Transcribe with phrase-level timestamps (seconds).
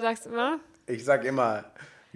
[0.00, 0.58] sagst immer?
[0.86, 1.64] Ich sag immer,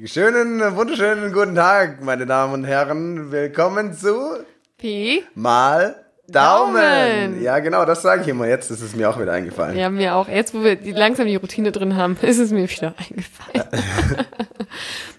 [0.04, 3.30] schönen, wunderschönen guten Tag, meine Damen und Herren.
[3.30, 4.38] Willkommen zu
[4.78, 5.22] Pi.
[5.34, 5.94] Mal
[6.26, 6.76] Daumen.
[6.76, 7.42] Daumen.
[7.42, 8.48] Ja, genau, das sage ich immer.
[8.48, 9.76] Jetzt ist es mir auch wieder eingefallen.
[9.76, 10.28] Ja, mir auch.
[10.28, 13.68] Jetzt, wo wir die, langsam die Routine drin haben, ist es mir wieder eingefallen.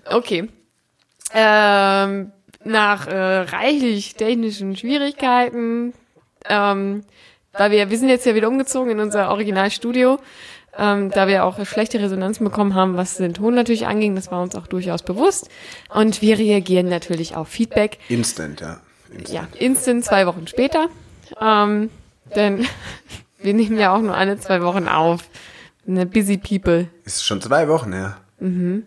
[0.12, 0.50] okay.
[1.34, 2.32] Ähm,
[2.64, 5.94] nach äh, reichlich technischen Schwierigkeiten,
[6.50, 7.04] ähm,
[7.54, 10.20] da wir, wir sind jetzt ja wieder umgezogen in unser Originalstudio,
[10.78, 14.42] ähm, da wir auch schlechte Resonanzen bekommen haben, was den Ton natürlich anging, das war
[14.42, 15.50] uns auch durchaus bewusst.
[15.90, 18.00] Und wir reagieren natürlich auf Feedback.
[18.10, 18.80] Instant, ja.
[19.12, 19.30] Instant.
[19.30, 20.88] Ja, instant zwei Wochen später.
[21.42, 21.90] Ähm,
[22.36, 22.66] denn
[23.40, 25.30] wir nehmen ja auch nur alle zwei Wochen auf.
[25.88, 26.88] Eine busy people.
[27.04, 28.18] Ist schon zwei Wochen her.
[28.40, 28.84] Mhm.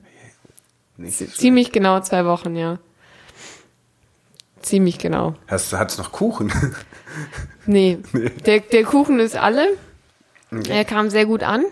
[1.07, 2.79] Ziemlich genau zwei Wochen, ja.
[4.63, 5.37] Ziemlich genau.
[5.47, 6.53] Hast, hat's noch Kuchen?
[7.67, 7.99] Nee,
[8.47, 9.67] Der, der Kuchen ist alle.
[10.69, 11.65] Er kam sehr gut an.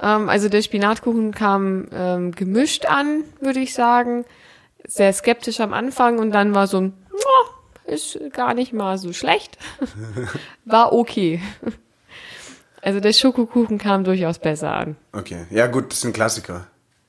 [0.00, 4.24] Ähm, also der Spinatkuchen kam ähm, gemischt an, würde ich sagen.
[4.86, 9.12] Sehr skeptisch am Anfang und dann war so ein, "Ja, ist gar nicht mal so
[9.12, 9.58] schlecht.
[10.64, 11.40] war okay.
[12.82, 14.96] Also der Schokokuchen kam durchaus besser an.
[15.12, 15.46] Okay.
[15.50, 16.66] Ja, gut, das ist ein Klassiker.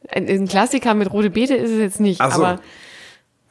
[0.09, 2.23] Ein, ein Klassiker mit rote Beete ist es jetzt nicht, so.
[2.23, 2.59] aber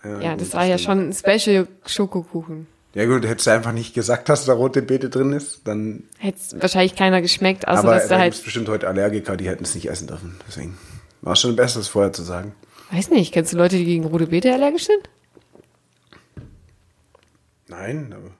[0.05, 2.67] ja, gut, das war ja schon ein Special Schokokuchen.
[2.95, 6.05] Ja, gut, hättest du einfach nicht gesagt, dass da rote Beete drin ist, dann.
[6.19, 9.75] Hätte wahrscheinlich keiner geschmeckt, außer aber dass da halt, bestimmt heute Allergiker, die hätten es
[9.75, 10.36] nicht essen dürfen.
[10.47, 10.78] Deswegen
[11.20, 12.55] war schon besser, das vorher zu sagen.
[12.92, 15.11] weiß nicht, kennst du Leute, die gegen rote Beete allergisch sind?
[17.67, 18.31] Nein, aber.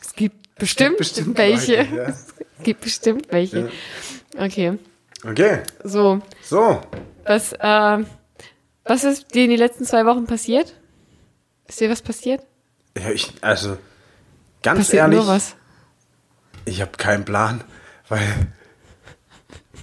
[0.00, 1.76] Es gibt bestimmt, bestimmt welche.
[1.78, 2.14] Leute, ja.
[2.58, 3.70] Es gibt bestimmt welche.
[4.38, 4.78] Okay,
[5.24, 6.80] Okay, so, so.
[7.24, 8.04] was, äh,
[8.84, 10.74] was ist dir in den letzten zwei Wochen passiert?
[11.66, 12.42] Ist dir was passiert?
[12.96, 13.78] Ja, ich, also,
[14.62, 15.54] ganz Passiert ehrlich, nur was.
[16.64, 17.62] ich habe keinen Plan,
[18.08, 18.22] weil,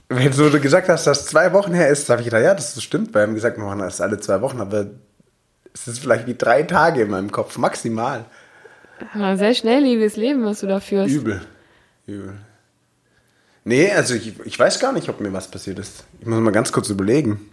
[0.09, 3.13] wenn du gesagt hast, dass zwei Wochen her ist, habe ich gedacht, ja, das stimmt.
[3.13, 4.87] Wir haben gesagt, wir machen das alle zwei Wochen, aber
[5.73, 8.25] es ist vielleicht wie drei Tage in meinem Kopf, maximal.
[9.13, 11.13] Sehr schnelllebiges Leben, was du da führst.
[11.13, 11.41] Übel.
[12.07, 12.37] Übel.
[13.63, 16.05] Nee, also ich, ich weiß gar nicht, ob mir was passiert ist.
[16.19, 17.49] Ich muss mal ganz kurz überlegen.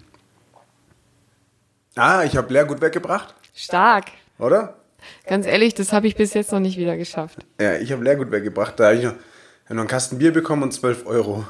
[1.97, 4.07] Ah, ich habe Leergut weggebracht, Stark.
[4.39, 4.77] oder?
[5.27, 7.39] Ganz ehrlich, das habe ich bis jetzt noch nicht wieder geschafft.
[7.61, 8.79] Ja, ich habe Leergut weggebracht.
[8.79, 11.45] Da habe ich noch, hab noch einen Kasten Bier bekommen und 12 Euro.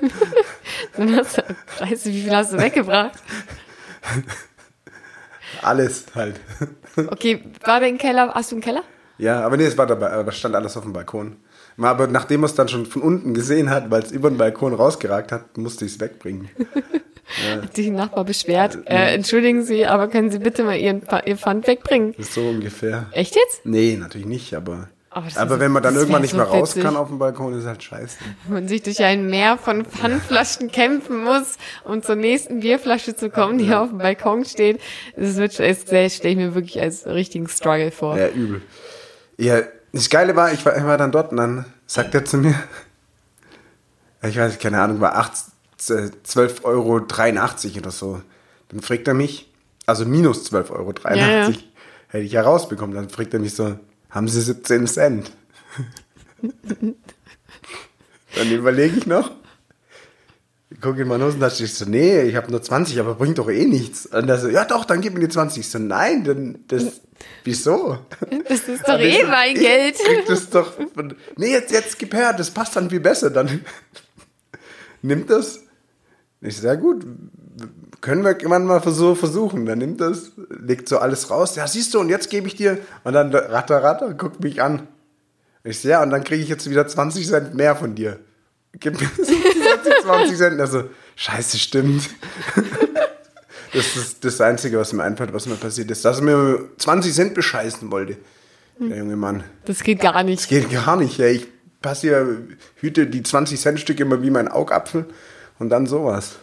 [0.96, 1.42] Dann hast du,
[1.80, 3.18] weißt du, wie viel hast du weggebracht?
[5.62, 6.40] Alles halt.
[6.96, 8.32] Okay, war der im Keller?
[8.34, 8.82] Hast du einen Keller?
[9.18, 11.36] Ja, aber nee, es war dabei, aber stand alles auf dem Balkon.
[11.78, 14.74] Aber nachdem man es dann schon von unten gesehen hat, weil es über den Balkon
[14.74, 16.50] rausgeragt hat, musste ich es wegbringen.
[17.62, 18.78] Hat sich ein Nachbar beschwert.
[18.86, 22.14] Äh, entschuldigen Sie, aber können Sie bitte mal Ihren, Ihr Pfand wegbringen?
[22.16, 23.06] Das ist so ungefähr.
[23.12, 23.64] Echt jetzt?
[23.64, 24.88] Nee, natürlich nicht, aber.
[25.14, 26.84] Aber das Aber ist- wenn man dann irgendwann nicht so mehr raus witzig.
[26.84, 28.16] kann auf dem Balkon, ist halt scheiße.
[28.48, 33.58] Man sich durch ein Meer von Pfandflaschen kämpfen muss, um zur nächsten Bierflasche zu kommen,
[33.58, 34.80] die auf dem Balkon steht.
[35.14, 38.16] Das wird, das stelle ich mir wirklich als richtigen Struggle vor.
[38.16, 38.62] Ja, übel.
[39.36, 39.60] Ja,
[39.92, 42.54] das Geile war, ich war, ich war dann dort und dann sagt er zu mir,
[44.22, 45.34] ich weiß, keine Ahnung, war 8, äh,
[45.90, 46.96] 12,83 Euro
[47.78, 48.20] oder so.
[48.68, 49.52] Dann fragt er mich,
[49.86, 51.52] also minus 12,83 Euro, Ja, ja.
[52.08, 52.94] hätte ich ja rausbekommen.
[52.94, 53.78] Dann fragt er mich so,
[54.10, 55.32] haben Sie 17 Cent?
[58.34, 59.30] dann überlege ich noch.
[60.80, 63.66] Guck in meine Hosentasche, ich so, nee, ich habe nur 20, aber bringt doch eh
[63.66, 64.06] nichts.
[64.06, 65.60] Und er so, ja doch, dann gib mir die 20.
[65.60, 67.02] Ich so, nein, dann, das,
[67.44, 67.98] wieso?
[68.48, 69.96] Das ist doch ich eh so, mein ich Geld.
[70.26, 70.72] das doch,
[71.36, 73.64] nee, jetzt, jetzt gib her, das passt dann viel besser, dann
[75.02, 75.61] nimmt das.
[76.42, 77.06] Ich ja gut,
[78.00, 79.64] können wir irgendwann mal so versuchen.
[79.64, 81.54] Dann nimmt das, legt so alles raus.
[81.54, 82.78] Ja, siehst du, und jetzt gebe ich dir.
[83.04, 84.88] Und dann ratter, ratter, guckt mich an.
[85.62, 88.18] Ich so, ja, und dann kriege ich jetzt wieder 20 Cent mehr von dir.
[88.80, 89.08] Gib mir
[90.02, 90.60] 20 Cent.
[90.60, 90.84] Also,
[91.16, 92.10] scheiße, stimmt.
[93.74, 96.04] Das ist das Einzige, was mir einfällt, was mir passiert ist.
[96.04, 98.18] Dass er mir 20 Cent bescheißen wollte.
[98.78, 99.44] Der junge Mann.
[99.64, 100.42] Das geht gar nicht.
[100.42, 101.16] Das geht gar nicht.
[101.16, 101.28] Ja.
[101.28, 101.46] Ich
[101.80, 102.36] passe hier,
[102.76, 105.06] hüte die 20 Cent Stücke immer wie mein Augapfel
[105.62, 106.38] und dann sowas.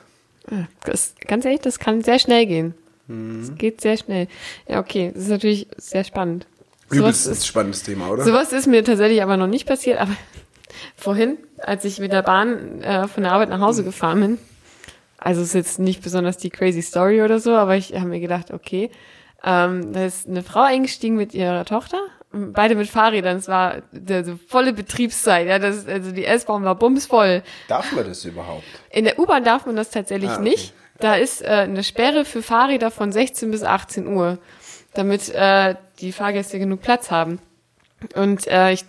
[0.86, 2.74] Das, ganz ehrlich, das kann sehr schnell gehen.
[3.08, 4.28] Das geht sehr schnell.
[4.68, 6.48] Ja, okay, das ist natürlich sehr spannend.
[6.90, 8.24] Übelst ist, spannendes Thema, oder?
[8.24, 10.16] sowas ist mir tatsächlich aber noch nicht passiert, aber
[10.96, 14.38] vorhin, als ich mit der Bahn äh, von der Arbeit nach Hause gefahren bin,
[15.18, 18.20] also es ist jetzt nicht besonders die crazy Story oder so, aber ich habe mir
[18.20, 18.90] gedacht, okay,
[19.44, 22.00] ähm, da ist eine Frau eingestiegen mit ihrer Tochter,
[22.32, 26.76] beide mit Fahrrädern, es war der, so volle Betriebszeit, ja, das, also die S-Bahn war
[26.76, 27.44] bumsvoll.
[27.68, 28.64] Darf man das überhaupt?
[28.92, 30.44] In der U-Bahn darf man das tatsächlich Ah, okay.
[30.44, 30.74] nicht.
[31.00, 34.38] Da ist äh, eine Sperre für Fahrräder von 16 bis 18 Uhr,
[34.94, 37.40] damit äh, die Fahrgäste genug Platz haben.
[38.16, 38.86] Und äh, ich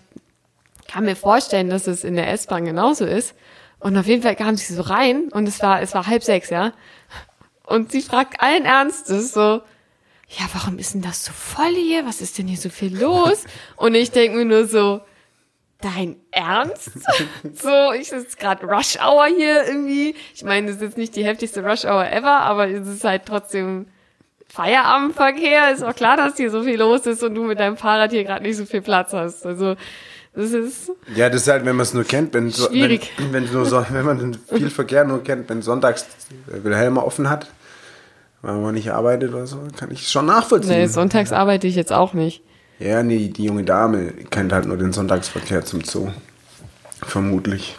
[0.88, 3.34] kann mir vorstellen, dass es in der S-Bahn genauso ist,
[3.78, 6.50] Und auf jeden Fall kam sie so rein und es war, es war halb sechs,
[6.50, 6.72] ja.
[7.64, 9.62] Und sie fragt allen Ernstes so,
[10.38, 12.06] ja, warum ist denn das so voll hier?
[12.06, 13.44] Was ist denn hier so viel los?
[13.76, 15.00] Und ich denke mir nur so,
[15.80, 16.92] dein Ernst?
[17.54, 20.14] so, ich sitze gerade Rush Hour hier irgendwie.
[20.34, 23.22] Ich meine, das ist jetzt nicht die heftigste Rush Hour ever, aber es ist halt
[23.26, 23.86] trotzdem
[24.48, 25.72] Feierabendverkehr.
[25.72, 28.24] Ist auch klar, dass hier so viel los ist und du mit deinem Fahrrad hier
[28.24, 29.44] gerade nicht so viel Platz hast.
[29.44, 29.74] Also
[30.34, 33.00] das ist Ja, das ist halt, wenn man es nur kennt, wenn, so, wenn,
[33.32, 36.06] wenn, nur so, wenn man viel Verkehr nur kennt, wenn sonntags
[36.46, 37.48] äh, Wilhelm offen hat,
[38.42, 40.78] weil man nicht arbeitet oder so, kann ich schon nachvollziehen.
[40.78, 42.42] nee, sonntags arbeite ich jetzt auch nicht.
[42.78, 46.08] Ja, nee, die junge Dame kennt halt nur den Sonntagsverkehr zum Zoo.
[47.02, 47.76] Vermutlich.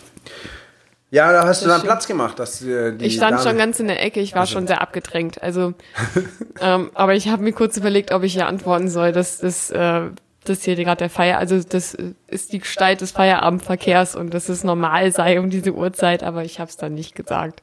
[1.10, 1.92] Ja, da hast du dann stimmt.
[1.92, 2.40] Platz gemacht.
[2.40, 4.82] Dass, äh, die Ich stand Dame, schon ganz in der Ecke, ich war schon sehr
[4.82, 5.42] abgedrängt.
[5.42, 5.74] Also,
[6.62, 10.04] ähm, aber ich habe mir kurz überlegt, ob ich hier antworten soll, dass das, äh,
[10.46, 11.98] das hier gerade der Feier, also das
[12.28, 16.60] ist die Gestalt des Feierabendverkehrs und dass es normal sei um diese Uhrzeit, aber ich
[16.60, 17.62] habe es dann nicht gesagt.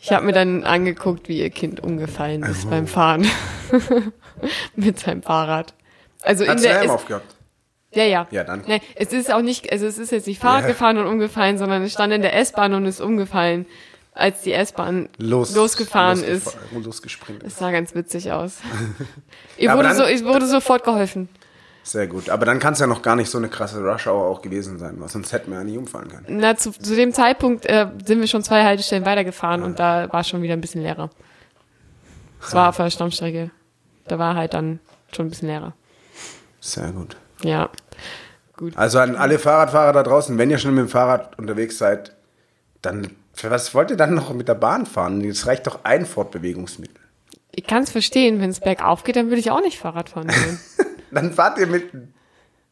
[0.00, 2.68] Ich habe mir dann angeguckt, wie ihr Kind umgefallen ist Also.
[2.70, 3.26] beim Fahren
[4.76, 5.74] mit seinem Fahrrad.
[6.22, 7.34] Also in Hat's den der Helm aufgehabt?
[7.94, 8.26] ja, ja.
[8.30, 8.62] Ja, dann.
[8.66, 10.68] Nee, es ist auch nicht, also es ist jetzt nicht Fahrrad Ja.
[10.68, 13.66] gefahren und umgefallen, sondern es stand in der S-Bahn und ist umgefallen,
[14.12, 16.56] als die S-Bahn Los, losgefahren losgefa- ist.
[16.84, 18.58] Losgespringt Es sah ganz witzig aus.
[19.58, 21.28] ihr, aber wurde so, ich wurde sofort geholfen.
[21.88, 22.28] Sehr gut.
[22.28, 25.00] Aber dann kann es ja noch gar nicht so eine krasse Rush-Hour auch gewesen sein,
[25.00, 26.26] weil sonst hätten wir ja nicht umfallen können.
[26.28, 30.22] Na, zu, zu dem Zeitpunkt äh, sind wir schon zwei Haltestellen weitergefahren und da war
[30.22, 31.08] schon wieder ein bisschen leerer.
[32.42, 33.50] Es war auf der Stammstrecke.
[34.06, 34.80] Da war halt dann
[35.16, 35.72] schon ein bisschen leerer.
[36.60, 37.16] Sehr gut.
[37.42, 37.70] Ja.
[38.74, 42.12] Also an alle Fahrradfahrer da draußen, wenn ihr schon mit dem Fahrrad unterwegs seid,
[42.82, 45.24] dann für was wollt ihr dann noch mit der Bahn fahren?
[45.24, 47.00] Es reicht doch ein Fortbewegungsmittel.
[47.50, 50.28] Ich kann es verstehen, wenn es bergauf geht, dann würde ich auch nicht Fahrrad fahren
[50.28, 50.60] wollen.
[51.10, 51.90] Dann fahrt ihr mit,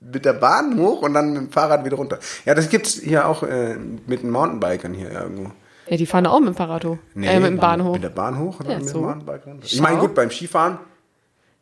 [0.00, 2.18] mit der Bahn hoch und dann mit dem Fahrrad wieder runter.
[2.44, 5.50] Ja, das gibt's hier auch äh, mit den Mountainbikern hier irgendwo.
[5.88, 6.98] ja, die fahren auch mit dem Fahrrad hoch.
[7.14, 7.94] äh, mit dem Bahnhof.
[7.94, 8.98] Mit der Bahn hoch oder Ja, mit so.
[8.98, 9.64] dem Mountainbike runter?
[9.64, 10.78] Ich meine, gut, beim Skifahren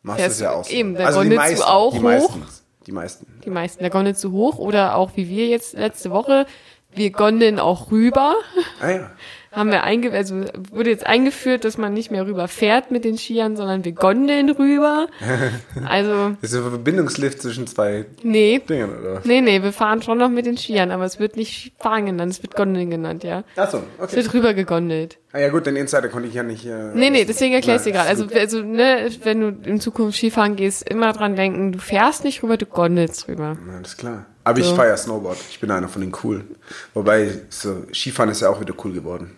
[0.03, 0.71] machst du es ja auch so.
[0.73, 2.03] eben, da also die gondelst du meisten, auch die hoch.
[2.03, 2.43] meisten.
[2.85, 3.25] Die meisten.
[3.45, 3.83] Die meisten.
[3.83, 6.45] Da gondelst du hoch oder auch wie wir jetzt letzte Woche.
[6.91, 8.35] Wir gondeln auch rüber.
[8.79, 9.11] Ah ja.
[9.55, 13.17] Haben wir einge also wurde jetzt eingeführt, dass man nicht mehr rüber fährt mit den
[13.17, 15.07] Skiern, sondern wir gondeln rüber.
[15.85, 18.59] Also, Das ist ein Verbindungslift zwischen zwei nee.
[18.67, 19.21] Dingern, oder?
[19.23, 22.31] Nee, nee, wir fahren schon noch mit den Skiern, aber es wird nicht fahren genannt,
[22.33, 23.43] es wird Gondeln genannt, ja.
[23.55, 24.15] Achso, Es okay.
[24.17, 25.17] wird rüber gegondelt.
[25.31, 26.65] Ah ja gut, den Insider konnte ich ja nicht...
[26.65, 28.09] Äh, Nee, nee, deswegen erklär ich dir Nein, gerade.
[28.09, 32.41] Also, also, ne, wenn du in Zukunft Skifahren gehst, immer dran denken, du fährst nicht
[32.41, 33.57] rüber, du gondelst rüber.
[33.81, 34.25] Das ist klar.
[34.45, 34.75] Aber ich So.
[34.75, 35.37] feiere Snowboard.
[35.49, 36.55] Ich bin einer von den coolen.
[36.93, 39.31] Wobei, so, Skifahren ist ja auch wieder cool geworden.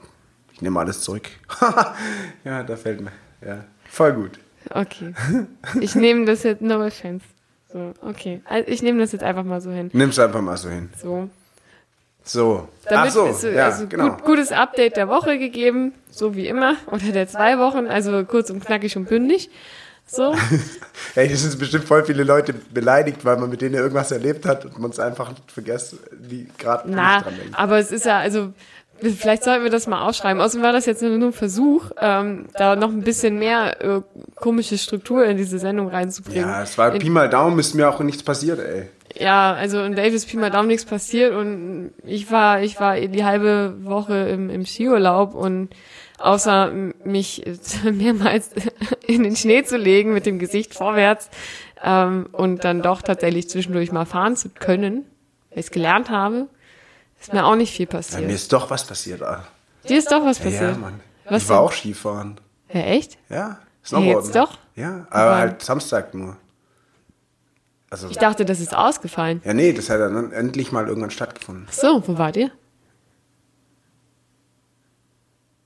[0.57, 1.29] Ich nehme alles zurück.
[2.43, 3.11] ja, da fällt mir.
[3.45, 4.39] Ja, voll gut.
[4.71, 5.13] Okay.
[5.79, 7.23] Ich nehme das jetzt, no offense.
[7.71, 8.41] So, okay.
[8.43, 9.91] Also ich nehme das jetzt einfach mal so hin.
[9.93, 10.89] Nimm's einfach mal so hin.
[10.99, 11.29] So.
[12.23, 12.67] So.
[12.85, 14.09] Damit Ach so, ist so, ja, also genau.
[14.09, 18.49] gut, gutes Update der Woche gegeben, so wie immer, oder der zwei Wochen, also kurz
[18.49, 19.51] und knackig und bündig.
[20.07, 20.33] So.
[21.15, 24.65] Ey, das sind bestimmt voll viele Leute beleidigt, weil man mit denen irgendwas erlebt hat
[24.65, 27.53] und man es einfach vergisst, die gerade nicht dran denken.
[27.53, 28.53] aber es ist ja, also
[29.01, 30.41] vielleicht sollten wir das mal ausschreiben.
[30.41, 34.01] Außerdem war das jetzt nur ein Versuch, ähm, da noch ein bisschen mehr äh,
[34.35, 36.47] komische Struktur in diese Sendung reinzubringen.
[36.47, 38.89] Ja, es war in, Pi mal Daumen, ist mir auch nichts passiert, ey.
[39.19, 43.23] Ja, also in Davis Pi mal Daumen nichts passiert und ich war, ich war die
[43.23, 45.69] halbe Woche im, im Skiurlaub und
[46.19, 46.71] außer
[47.03, 47.43] mich
[47.83, 48.51] mehrmals
[49.05, 51.29] in den Schnee zu legen mit dem Gesicht vorwärts
[51.83, 55.05] ähm, und dann doch tatsächlich zwischendurch mal fahren zu können,
[55.49, 56.47] weil ich es gelernt habe,
[57.19, 58.31] ist mir auch nicht viel Ja, mir passiert.
[58.31, 59.21] ist doch was passiert.
[59.23, 59.45] Ah.
[59.87, 60.79] Dir ist doch was Ja, passiert.
[60.79, 60.99] Mann.
[61.29, 61.65] Was ich war denn?
[61.65, 62.39] auch Skifahren.
[62.71, 63.17] Ja, echt?
[63.29, 64.23] Ja, Snowboarden.
[64.25, 64.57] jetzt doch?
[64.75, 65.37] Ja, aber Wann?
[65.39, 66.37] halt Samstag nur.
[67.89, 69.41] Also, Ich dachte, das ist ausgefallen.
[69.45, 71.67] ja, nee, das hat dann endlich mal irgendwann stattgefunden.
[71.71, 72.51] So, wo wart ihr?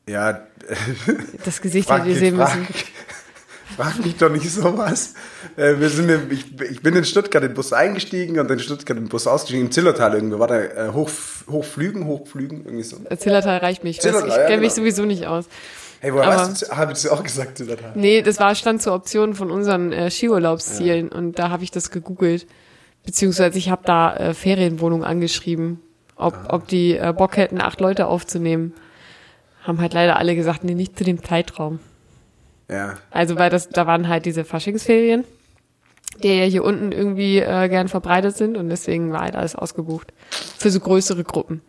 [0.08, 0.42] Ja,
[1.46, 2.68] Das Gesicht frag, hättet ihr sehen müssen.
[3.82, 5.14] frag mich doch nicht sowas.
[5.58, 9.10] Äh, wir sind ich, ich bin in Stuttgart im Bus eingestiegen und in Stuttgart im
[9.10, 9.66] Bus ausgestiegen.
[9.66, 10.40] Im Zillertal irgendwo.
[10.40, 11.10] War da äh, hoch,
[11.50, 12.98] hochflügen, hochflügen, irgendwie so.
[13.18, 14.00] Zillertal reicht mich.
[14.00, 14.84] Zillertal, ich ja, kenne mich genau.
[14.86, 15.46] sowieso nicht aus.
[16.00, 17.92] Hey, woher weißt du, habe ich das auch gesagt, Zillertal?
[17.96, 21.92] Nee, das war stand zur Option von unseren äh, Skiurlaubszielen und da habe ich das
[21.92, 22.48] gegoogelt.
[23.04, 25.80] Beziehungsweise ich habe da äh, Ferienwohnung angeschrieben,
[26.16, 26.56] ob, Ah.
[26.56, 28.74] ob die äh, Bock hätten, acht Leute aufzunehmen.
[29.64, 31.80] Haben halt leider alle gesagt, nee, nicht zu dem Zeitraum.
[32.72, 35.26] Ja, Also weil das, da waren halt diese Faschingsferien,
[36.24, 40.14] die ja hier unten irgendwie äh, gern verbreitet sind und deswegen war halt alles ausgebucht.
[40.58, 41.62] Für so größere Gruppen.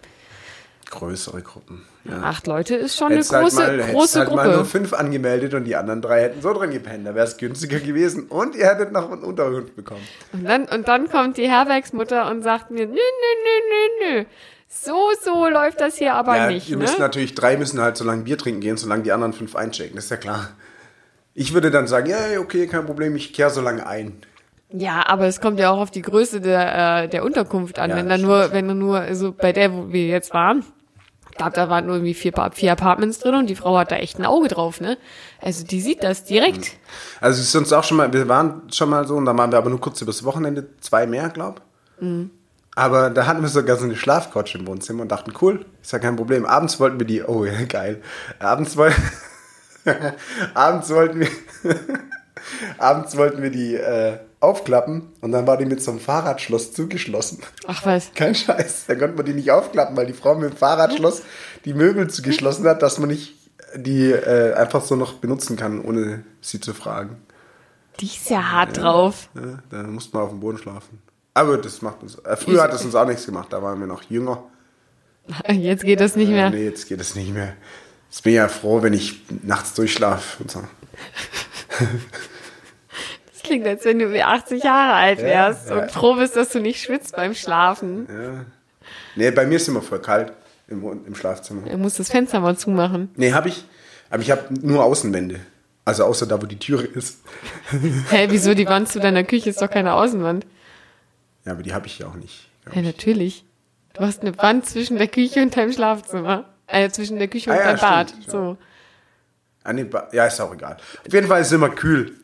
[0.90, 1.82] größere Gruppen.
[2.04, 2.20] Ja.
[2.22, 4.64] Acht Leute ist schon Hättest eine halt große, mal, hättest große halt mal nur Gruppe.
[4.68, 7.06] fünf angemeldet und die anderen drei hätten so drin gepennt.
[7.06, 10.02] Da wäre es günstiger gewesen und ihr hättet noch einen Unterkunft bekommen.
[10.32, 14.24] Und dann, und dann kommt die Herbergsmutter und sagt mir, nö, nö, nö, nö, nö.
[14.68, 16.68] So, so läuft das hier aber ja, nicht.
[16.68, 16.82] ihr Ne?
[16.82, 19.94] müsst natürlich, drei müssen halt so lange Bier trinken gehen, solange die anderen fünf einchecken,
[19.96, 20.48] das ist ja klar.
[21.34, 24.18] Ich würde dann sagen, ja, okay, kein Problem, ich kehre so lange ein.
[24.70, 27.90] Ja, aber es kommt ja auch auf die Größe der, äh, der Unterkunft an.
[27.90, 30.64] Ja, wenn da nur, wenn du nur, also bei der, wo wir jetzt waren,
[31.42, 34.18] glaube, da waren nur irgendwie vier, vier Apartments drin und die Frau hat da echt
[34.18, 34.98] ein Auge drauf, ne?
[35.40, 36.72] Also die sieht das direkt.
[37.20, 39.50] Also es ist uns auch schon mal, wir waren schon mal so und dann waren
[39.50, 41.62] wir aber nur kurz übers Wochenende, zwei mehr, glaub.
[42.74, 45.98] Aber da hatten wir sogar so eine Schlafcouch im Wohnzimmer und dachten, cool, ist ja
[45.98, 46.46] kein Problem.
[46.46, 48.00] Abends wollten wir die, oh ja, geil.
[48.38, 49.02] Abends wollten,
[50.54, 51.28] abends wollten wir,
[52.78, 57.38] abends wollten wir die äh, aufklappen und dann war die mit so einem Fahrradschloss zugeschlossen.
[57.66, 58.12] Ach was.
[58.14, 61.22] Kein Scheiß, da konnte man die nicht aufklappen, weil die Frau mit dem Fahrradschloss
[61.64, 63.36] die Möbel zugeschlossen hat, dass man nicht
[63.76, 67.16] die äh, einfach so noch benutzen kann, ohne sie zu fragen.
[68.00, 69.28] Die ist ja hart drauf.
[69.34, 71.00] Ja, da musste man auf dem Boden schlafen.
[71.34, 72.16] Aber das macht uns.
[72.18, 74.44] Äh, früher hat es uns auch nichts gemacht, da waren wir noch jünger.
[75.48, 76.50] Jetzt geht das nicht Äh, mehr.
[76.50, 77.54] nee, jetzt geht es nicht mehr.
[78.12, 80.62] Jetzt bin ich ja froh, wenn ich nachts durchschlafe und so.
[83.32, 85.78] Das klingt, als wenn du wie 80 Jahre alt wärst ja.
[85.78, 88.06] und froh bist, dass du nicht schwitzt beim Schlafen.
[88.10, 88.44] Ja.
[89.16, 90.34] Nee, bei mir ist immer voll kalt
[90.68, 91.66] im, im Schlafzimmer.
[91.66, 93.08] Er muss das Fenster mal zumachen.
[93.16, 93.64] Nee, habe ich.
[94.10, 95.40] Aber ich habe nur Außenwände.
[95.86, 97.22] Also außer da, wo die Türe ist.
[98.10, 100.44] Hä, wieso die Wand zu deiner Küche ist doch keine Außenwand?
[101.46, 102.50] Ja, aber die habe ich ja auch nicht.
[102.66, 102.84] Ja, ich.
[102.84, 103.44] natürlich.
[103.94, 106.51] Du hast eine Wand zwischen der Küche und deinem Schlafzimmer.
[106.72, 108.08] Äh, zwischen der Küche und Ah ja, deinem Bad.
[108.08, 108.30] stimmt, ja.
[108.32, 108.56] So.
[109.64, 110.76] Ah, nee, ba- ja, ist auch egal.
[111.06, 112.16] Auf jeden Fall ist es immer kühl.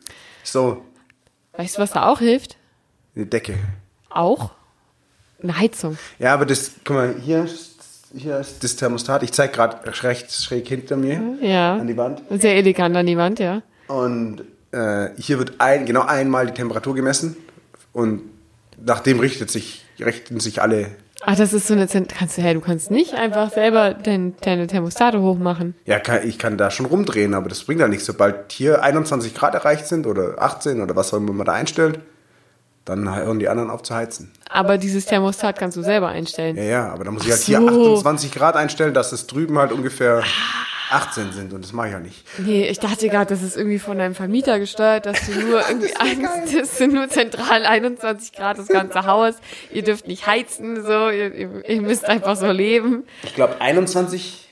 [0.43, 0.83] So,
[1.53, 2.57] Weißt du, was da auch hilft?
[3.15, 3.55] eine Decke.
[4.09, 4.51] Auch?
[5.43, 5.97] Eine Heizung.
[6.19, 7.75] Ja, aber das, guck mal, hier, ist-
[8.15, 9.23] hier ist das Thermostat.
[9.23, 11.75] Ich zeige gerade recht schräg hinter mir Ja.
[11.77, 12.23] an die Wand.
[12.29, 13.61] Sehr elegant an die Wand, ja.
[13.87, 17.37] Und äh, hier wird ein, genau einmal die Temperatur gemessen.
[17.93, 18.21] Und
[18.83, 20.87] nach dem richtet sich, richten sich alle.
[21.21, 24.35] Ach, das ist so eine Zent kannst du, hey, du kannst nicht einfach selber dein,
[24.41, 25.75] deine Thermostate hochmachen.
[25.85, 28.05] Ja, kann, ich kann da schon rumdrehen, aber das bringt ja nichts.
[28.05, 31.99] Sobald hier 21 Grad erreicht sind oder 18 oder was auch immer man da einstellt,
[32.85, 34.31] dann hören die anderen auf zu heizen.
[34.49, 36.55] Aber dieses Thermostat kannst du selber einstellen.
[36.55, 37.93] Ja, ja, aber da muss ich halt hier so.
[37.93, 40.23] 28 Grad einstellen, dass es drüben halt ungefähr
[40.89, 42.25] 18 sind und das mache ich ja nicht.
[42.39, 45.95] Nee, ich dachte gerade, das ist irgendwie von deinem Vermieter gesteuert, dass du nur irgendwie
[45.95, 49.35] eins, das sind nur zentral 21 Grad das ganze Haus.
[49.71, 53.03] Ihr dürft nicht heizen, so, ihr, ihr, müsst einfach so leben.
[53.23, 54.49] Ich glaube 21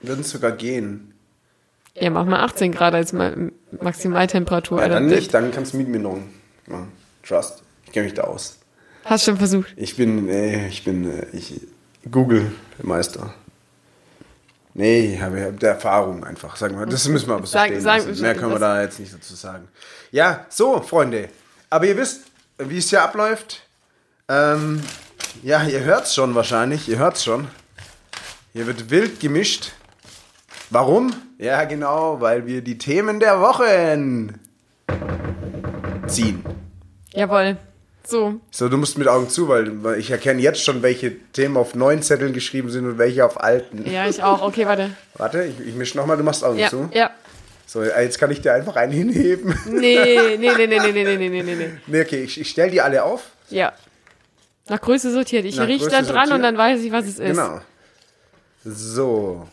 [0.00, 1.14] würden es sogar gehen.
[1.94, 3.32] Ja, mach mal 18 Grad als Ma
[3.80, 4.80] Maximaltemperatur.
[4.80, 6.18] Ja, dann nicht, dann kannst du mit mir noch
[6.66, 6.92] machen.
[7.22, 7.62] Trust.
[7.86, 8.58] Ich kenne mich da aus.
[9.04, 9.72] Hast schon versucht.
[9.76, 11.60] Ich bin, äh, ich bin, äh, ich
[12.10, 12.52] Google
[12.82, 13.34] Meister.
[14.74, 16.86] Nee, ich habe hab Erfahrung einfach, sagen wir.
[16.86, 18.20] Das müssen wir aber so Sag- stehen sag- lassen.
[18.22, 19.68] Mehr können wir da jetzt nicht dazu sagen.
[20.12, 21.28] Ja, so, Freunde.
[21.70, 22.22] Aber ihr wisst,
[22.58, 23.62] wie es hier abläuft.
[24.28, 24.80] Ähm,
[25.42, 26.88] ja, ihr hört's schon wahrscheinlich.
[26.88, 27.48] Ihr hört's schon.
[28.52, 29.72] Hier wird wild gemischt.
[30.70, 31.12] Warum?
[31.38, 34.38] Ja, genau, weil wir die Themen der Wochen
[36.06, 36.44] ziehen.
[37.12, 37.56] Jawohl.
[38.10, 41.56] So, So, du musst mit Augen zu, weil, weil ich erkenne jetzt schon, welche Themen
[41.56, 43.88] auf neuen Zetteln geschrieben sind und welche auf alten.
[43.90, 44.42] ja, ich auch.
[44.42, 44.90] Okay, warte.
[45.14, 46.88] Warte, ich, ich mische nochmal, du machst Augen Ja, zu.
[46.92, 47.10] ja.
[47.66, 49.54] So, jetzt kann ich dir einfach einen hinheben.
[49.68, 51.70] Nee, nee, nee, nee, nee, nee, nee, nee, nee, nee.
[51.86, 53.22] nee, okay, ich, ich stelle die alle auf.
[53.48, 53.72] Ja.
[54.68, 55.44] Nach Größe sortiert.
[55.44, 56.34] Ich Nach riech Größe dann dran sortiert.
[56.36, 57.36] und dann weiß ich, was es ist.
[57.36, 57.60] Genau.
[58.64, 59.46] So.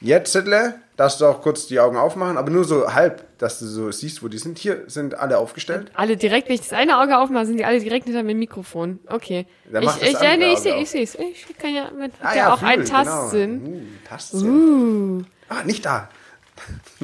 [0.00, 3.66] Jetzt, Zettle, darfst du auch kurz die Augen aufmachen, aber nur so halb, dass du
[3.66, 4.58] so siehst, wo die sind.
[4.58, 5.90] Hier sind alle aufgestellt.
[5.94, 8.98] Alle direkt, wenn ich das eine Auge aufmache, sind die alle direkt hinter meinem Mikrofon.
[9.06, 9.46] Okay.
[9.70, 11.14] Dann ich, ich, ja, nee, ich sehe, ich es.
[11.14, 13.64] Ich kann ja mit Ah, ja auch Flügel, einen Tastsinn.
[13.64, 13.76] Genau.
[13.76, 15.20] Uh, Tastsinn.
[15.20, 15.24] Uh.
[15.48, 16.08] Ah, nicht da.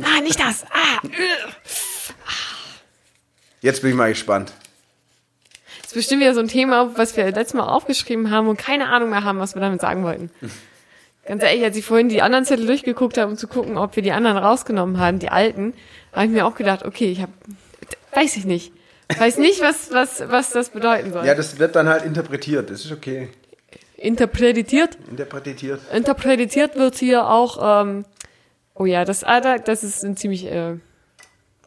[0.02, 0.64] Ah, nicht das.
[0.64, 1.00] Ah.
[3.60, 4.52] Jetzt bin ich mal gespannt.
[5.82, 8.88] Das ist bestimmt wieder so ein Thema, was wir letztes Mal aufgeschrieben haben und keine
[8.88, 10.30] Ahnung mehr haben, was wir damit sagen wollten.
[11.24, 14.02] Ganz ehrlich, als ich vorhin die anderen Zettel durchgeguckt habe, um zu gucken, ob wir
[14.02, 15.72] die anderen rausgenommen haben, die alten,
[16.12, 17.32] habe ich mir auch gedacht, okay, ich habe,
[18.14, 18.72] weiß ich nicht.
[19.18, 21.24] Weiß nicht, was, was, was das bedeuten soll.
[21.26, 22.70] Ja, das wird dann halt interpretiert.
[22.70, 23.28] Das ist okay.
[23.96, 24.96] Interpretiert.
[25.10, 25.80] Interpretiert.
[25.92, 28.04] Interpretiert wird hier auch, ähm,
[28.74, 30.76] oh ja, das, ah, da- das ist ein ziemlich äh,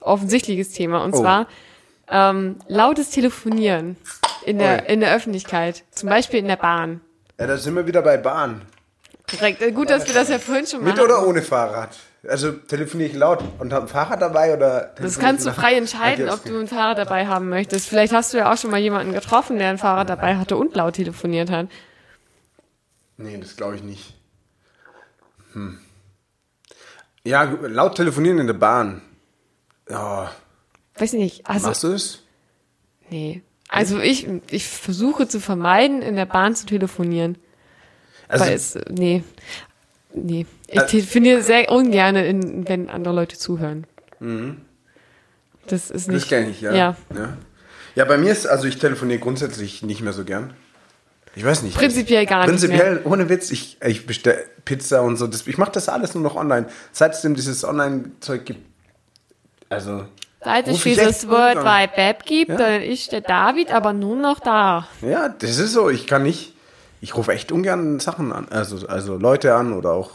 [0.01, 1.03] offensichtliches Thema.
[1.03, 1.21] Und Oh.
[1.21, 1.47] zwar
[2.09, 3.95] ähm, lautes Telefonieren
[4.45, 5.83] in der, in der Öffentlichkeit.
[5.91, 7.00] Zum Beispiel in der Bahn.
[7.39, 8.62] Ja, da sind wir wieder bei Bahn.
[9.29, 9.62] Korrekt.
[9.62, 11.98] Äh, Gut, dass wir das ja vorhin schon Mit mal oder ohne Fahrrad?
[12.27, 14.94] Also telefoniere ich laut und habe ein Fahrrad dabei oder?
[14.98, 17.88] Das kannst du frei entscheiden, ob du ein Fahrrad dabei haben möchtest.
[17.88, 20.75] Vielleicht hast du ja auch schon mal jemanden getroffen, der ein Fahrrad dabei hatte und
[20.75, 21.67] laut telefoniert hat.
[23.17, 24.15] Nee, das glaube ich nicht.
[25.53, 25.79] Hm.
[27.24, 29.01] Ja, laut telefonieren in der Bahn.
[29.89, 30.32] Ja,
[30.98, 31.48] Weiß ich nicht.
[31.48, 32.24] Also, machst du es?
[33.10, 33.41] nee.
[33.67, 37.38] Also ich, ich versuche zu vermeiden, in der Bahn zu telefonieren.
[38.27, 39.24] Also- Weil es, nee,
[40.13, 40.46] nee.
[40.67, 43.86] Ich Äh, telefoniere sehr ungern, in, wenn andere Leute zuhören.
[45.67, 46.22] Das ist nicht.
[46.24, 46.74] Das kenne ich, ja.
[46.74, 46.96] Ja.
[47.15, 47.38] ja.
[47.96, 50.53] Ja, bei mir ist, also ich telefoniere grundsätzlich nicht mehr so gern.
[51.36, 51.77] Ich weiß nicht.
[51.77, 55.27] Prinzipiell gar nicht Prinzipiell, ohne Witz, ich, ich bestelle Pizza und so.
[55.27, 56.67] Das, ich mache das alles nur noch online.
[56.91, 58.62] Seit es dieses Online-Zeug gibt.
[59.70, 60.05] Also.
[60.44, 61.58] Seit es dieses World.
[61.58, 62.58] Wide Web gibt, Ja.
[62.58, 64.88] dann ist der David aber nur noch da.
[65.01, 65.89] Ja, das ist so.
[65.89, 66.54] Ich kann nicht.
[67.01, 68.47] Ich rufe echt ungern Sachen an.
[68.49, 70.11] Also, also Leute an oder auch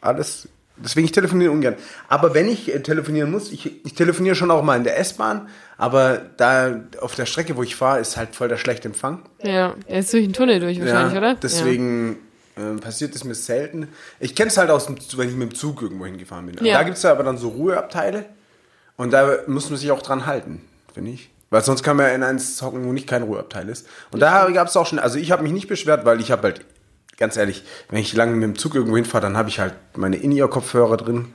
[0.00, 0.48] alles.
[0.76, 1.76] Deswegen ich telefoniere ungern.
[2.08, 5.48] Aber wenn ich äh, telefonieren muss, ich, ich telefoniere schon auch mal in der S-Bahn,
[5.76, 9.22] aber da auf der Strecke, wo ich fahre, ist halt voll der schlechte Empfang.
[9.42, 11.34] Ja, er ist durch den Tunnel durch wahrscheinlich, oder?
[11.34, 12.16] Deswegen
[12.56, 13.88] ähm, passiert es mir selten.
[14.18, 16.64] Ich kenne es halt aus dem, wenn ich mit dem Zug irgendwo hingefahren bin.
[16.64, 16.78] Ja.
[16.78, 18.26] Da gibt es ja aber dann so Ruheabteile
[18.96, 20.62] und da muss man sich auch dran halten,
[20.94, 21.30] finde ich.
[21.50, 23.86] Weil sonst kann man ja in eins hocken, wo nicht kein Ruheabteil ist.
[24.12, 26.42] Und da gab es auch schon, also ich habe mich nicht beschwert, weil ich habe
[26.44, 26.64] halt,
[27.18, 30.16] ganz ehrlich, wenn ich lange mit dem Zug irgendwo hinfahre, dann habe ich halt meine
[30.16, 31.34] In-Ear-Kopfhörer drin.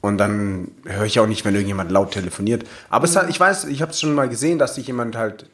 [0.00, 2.64] Und dann höre ich auch nicht, wenn irgendjemand laut telefoniert.
[2.90, 5.46] Aber es hat, ich weiß, ich habe es schon mal gesehen, dass sich jemand halt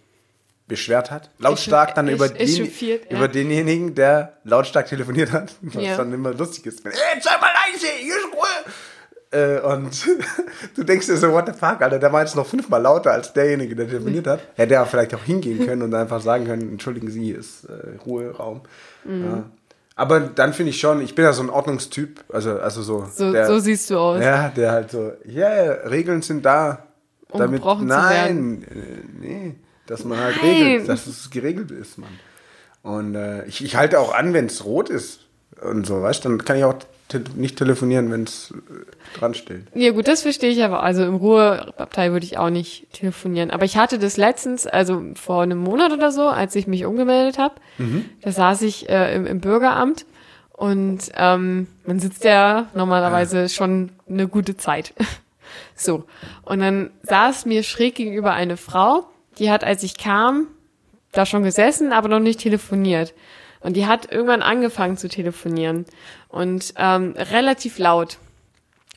[0.66, 1.30] beschwert hat.
[1.38, 3.18] Lautstark dann Ist- über, ist den, chauffiert, ja.
[3.18, 5.52] über denjenigen, der lautstark telefoniert hat.
[5.60, 5.96] Was Ja.
[5.96, 6.84] dann immer lustig ist.
[6.84, 8.72] Wenn, Ey, sei mal leise, hier ist Ruhe.
[9.32, 10.06] Äh, und
[10.76, 13.32] du denkst dir so, what the fuck, Alter, der war jetzt noch fünfmal lauter als
[13.32, 14.40] derjenige, der telefoniert hat.
[14.54, 17.96] Hätte er vielleicht auch hingehen können und einfach sagen können, entschuldigen Sie, hier ist äh,
[18.04, 18.62] Ruheraum.
[19.04, 19.24] Mhm.
[19.24, 19.44] Ja.
[19.94, 23.06] Aber dann finde ich schon, ich bin ja so ein Ordnungstyp, also, also so.
[23.14, 24.22] So, der, so siehst du aus.
[24.22, 25.48] ja, der halt so, ja,
[25.88, 26.86] Regeln sind da.
[27.28, 29.54] Um damit, gebrochen zu nein, äh, nee,
[29.86, 30.50] dass man halt Nein.
[30.50, 32.18] regelt, dass es geregelt ist, Mann.
[32.82, 35.26] Und äh, ich, ich halte auch an, wenn es rot ist
[35.60, 36.74] und so, weißt du, dann kann ich auch
[37.10, 39.62] te nicht telefonieren, wenn es äh, dran steht.
[39.74, 40.82] Ja gut, das verstehe ich aber.
[40.82, 43.50] Also im Ruheabteil würde ich auch nicht telefonieren.
[43.50, 47.38] Aber ich hatte das letztens, also vor einem Monat oder so, als ich mich umgemeldet
[47.38, 47.56] habe.
[48.22, 50.06] Da saß ich äh, im, im Bürgeramt
[50.52, 54.92] und ähm, man sitzt ja normalerweise schon eine gute Zeit.
[55.74, 56.04] so.
[56.42, 59.06] Und dann saß mir schräg gegenüber eine Frau,
[59.38, 60.48] die hat, als ich kam,
[61.12, 63.14] da schon gesessen, aber noch nicht telefoniert.
[63.60, 65.84] Und die hat irgendwann angefangen zu telefonieren.
[66.28, 68.18] Und ähm, relativ laut.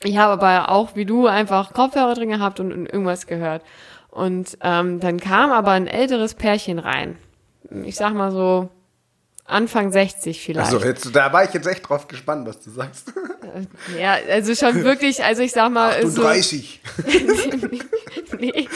[0.02, 3.62] Ich habe aber auch, wie du, einfach Kopfhörer drin gehabt und, und irgendwas gehört.
[4.10, 7.16] Und ähm, dann kam aber ein älteres Pärchen rein.
[7.84, 8.68] Ich sag mal so
[9.46, 10.72] Anfang 60 vielleicht.
[10.72, 13.12] Also jetzt, da war ich jetzt echt drauf gespannt, was du sagst.
[13.98, 16.80] Ja, also schon wirklich, also ich sag mal, Du so, 30.
[18.40, 18.68] nee,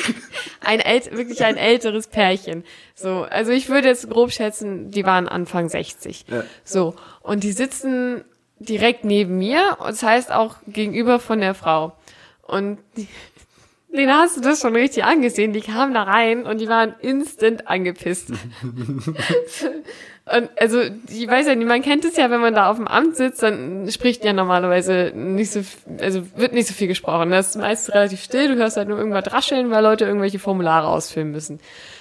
[0.69, 2.63] ein ält wirklich ein älteres Pärchen.
[2.95, 6.27] So, also ich würde jetzt grob schätzen, die waren Anfang 60.
[6.29, 6.45] Ja.
[6.63, 8.23] So, und die sitzen
[8.59, 11.97] direkt neben mir, das heißt auch gegenüber von der Frau.
[12.43, 13.09] Und die,
[13.97, 15.55] den hast du das schon richtig angesehen.
[15.55, 18.29] Die kamen da rein und die waren instant angepisst.
[20.37, 22.87] Und also, ich weiß ja nicht, man kennt es ja, wenn man da auf dem
[22.87, 25.61] Amt sitzt, dann spricht ja normalerweise nicht so,
[26.01, 27.31] also wird nicht so viel gesprochen.
[27.31, 30.89] Das ist meist relativ still, du hörst halt nur irgendwas rascheln, weil Leute irgendwelche Formulare
[30.89, 31.61] ausfüllen müssen.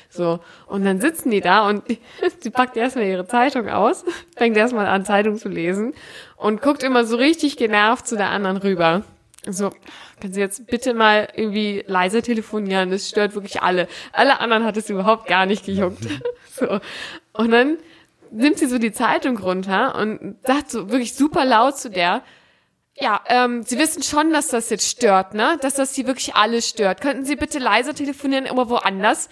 [0.09, 0.39] So.
[0.65, 1.83] Und dann sitzen die da und
[2.39, 4.03] sie packt erstmal ihre Zeitung aus,
[4.35, 5.93] fängt erstmal an, Zeitung zu lesen
[6.35, 9.03] und guckt immer so richtig genervt zu der anderen rüber.
[9.49, 9.69] So,
[10.19, 12.91] können Sie jetzt bitte mal irgendwie leise telefonieren?
[12.91, 13.87] Das stört wirklich alle.
[14.11, 16.05] Alle anderen hat es überhaupt gar nicht gejuckt.
[16.59, 16.79] So.
[17.33, 17.77] Und dann
[18.31, 22.23] nimmt sie so die Zeitung runter und sagt so wirklich super laut zu der,
[22.99, 25.57] ja, ähm, Sie wissen schon, dass das jetzt stört, ne?
[25.61, 26.99] Dass das Sie wirklich alle stört.
[26.99, 29.29] Könnten Sie bitte leiser telefonieren, immer woanders?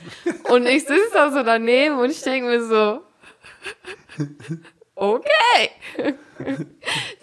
[0.49, 3.01] Und ich sitze da so daneben und ich denke mir so,
[4.93, 6.15] okay.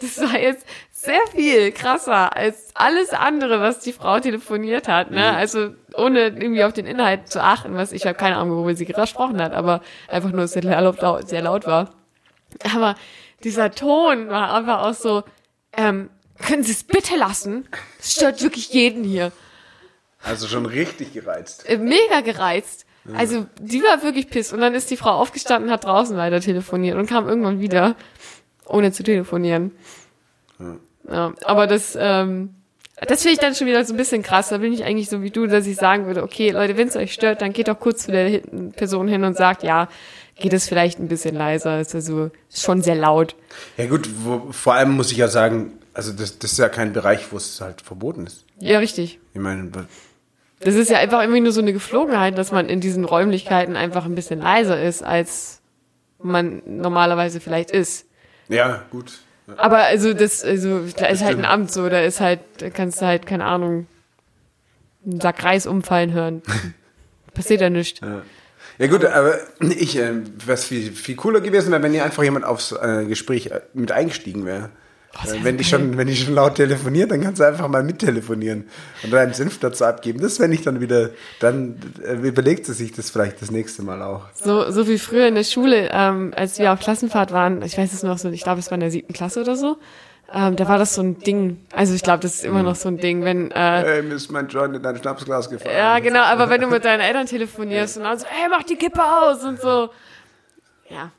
[0.00, 0.66] Das war jetzt
[1.02, 5.34] sehr viel krasser als alles andere, was die Frau telefoniert hat, ne?
[5.34, 8.84] Also ohne irgendwie auf den Inhalt zu achten, was ich habe keine Ahnung, worüber sie
[8.84, 11.90] gesprochen hat, aber einfach nur dass sehr laut, sehr laut war.
[12.72, 12.94] Aber
[13.42, 15.24] dieser Ton war einfach auch so,
[15.76, 17.68] ähm, können Sie es bitte lassen?
[17.98, 19.32] Es stört wirklich jeden hier.
[20.22, 21.68] Also schon richtig gereizt.
[21.68, 22.86] Äh, Mega gereizt.
[23.16, 24.52] Also die war wirklich piss.
[24.52, 27.96] Und dann ist die Frau aufgestanden, hat draußen weiter telefoniert und kam irgendwann wieder,
[28.66, 29.72] ohne zu telefonieren.
[31.10, 32.54] Ja, aber das, ähm,
[33.08, 34.50] das finde ich dann schon wieder so ein bisschen krass.
[34.50, 36.96] Da bin ich eigentlich so wie du, dass ich sagen würde, okay, Leute, wenn es
[36.96, 38.40] euch stört, dann geht doch kurz zu der
[38.76, 39.88] Person hin und sagt, ja,
[40.36, 41.80] geht es vielleicht ein bisschen leiser.
[41.80, 43.34] Ist also ist schon sehr laut.
[43.76, 46.92] Ja gut, wo, vor allem muss ich ja sagen, also das, das ist ja kein
[46.92, 48.44] Bereich, wo es halt verboten ist.
[48.58, 49.18] Ja, richtig.
[49.34, 49.70] Ich meine,
[50.60, 54.04] Das ist ja einfach irgendwie nur so eine Geflogenheit, dass man in diesen Räumlichkeiten einfach
[54.04, 55.60] ein bisschen leiser ist, als
[56.22, 58.06] man normalerweise vielleicht ist.
[58.48, 59.20] ja gut.
[59.56, 61.44] Aber also das, also da ist halt ein.
[61.44, 63.86] Amt so, da ist halt, da kannst du halt, keine Ahnung,
[65.04, 66.42] einen Sack Reis umfallen hören.
[67.34, 68.00] Passiert ja nichts.
[68.00, 68.22] Ja.
[68.78, 70.12] Ja gut, aber ich, äh,
[70.46, 73.92] was viel, viel cooler gewesen wäre, wenn hier einfach jemand aufs äh, Gespräch äh, mit
[73.92, 74.70] eingestiegen wäre.
[75.24, 78.64] Wär wenn, die schon, wenn die schon laut telefoniert, dann kannst du einfach mal mittelefonieren
[79.02, 80.20] und deinen Senf dazu abgeben.
[80.20, 84.02] Das wenn ich dann wieder, dann äh, überlegt sie sich das vielleicht das nächste Mal
[84.02, 84.26] auch.
[84.34, 87.92] So, so wie früher in der Schule, ähm, als wir auf Klassenfahrt waren, ich weiß
[87.92, 89.76] es noch so, ich glaube, es war in der siebten Klasse oder so,
[90.34, 91.60] ähm, da war das so ein Ding.
[91.72, 94.30] Also ich glaube, das ist immer noch so ein Ding, wenn, äh, Hey, mir ist
[94.30, 95.76] mein Joint in dein Schnapsglas gefallen.
[95.76, 98.76] ja genau, aber wenn du mit deinen Eltern telefonierst und dann so, hey, mach die
[98.76, 99.90] Kippe aus und so.
[100.88, 101.10] Ja.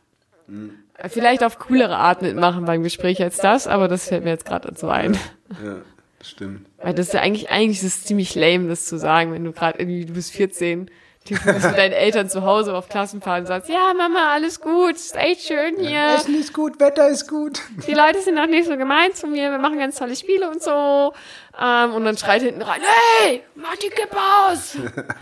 [1.10, 4.74] Vielleicht auf coolere Art mitmachen beim Gespräch als das, aber das fällt mir jetzt gerade
[4.76, 5.18] so ein.
[5.64, 5.76] Ja,
[6.24, 6.66] stimmt.
[6.82, 9.52] Weil das ist ja eigentlich, eigentlich ist es ziemlich lame, das zu sagen, wenn du
[9.52, 10.90] gerade irgendwie, du bist 14,
[11.30, 14.96] du bist mit deinen Eltern zu Hause auf Klassenfahrt und sagst, ja, Mama, alles gut,
[14.96, 16.16] ist echt schön hier.
[16.16, 17.62] Essen ist gut, Wetter ist gut.
[17.88, 20.64] Die Leute sind auch nicht so gemein zu mir, wir machen ganz tolle Spiele und
[20.64, 21.14] so.
[21.62, 22.82] Ähm, und dann schreit hinten rein,
[23.22, 24.76] hey, mach die Kippe aus!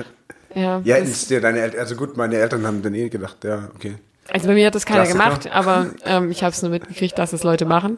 [0.56, 3.70] ja, Ja, ist dir deine Eltern, also gut, meine Eltern haben dann eh gedacht, ja,
[3.76, 3.96] okay.
[4.30, 5.24] Also bei mir hat das keiner Klassiker.
[5.24, 7.98] gemacht, aber ähm, ich habe es nur mitgekriegt, dass es Leute machen.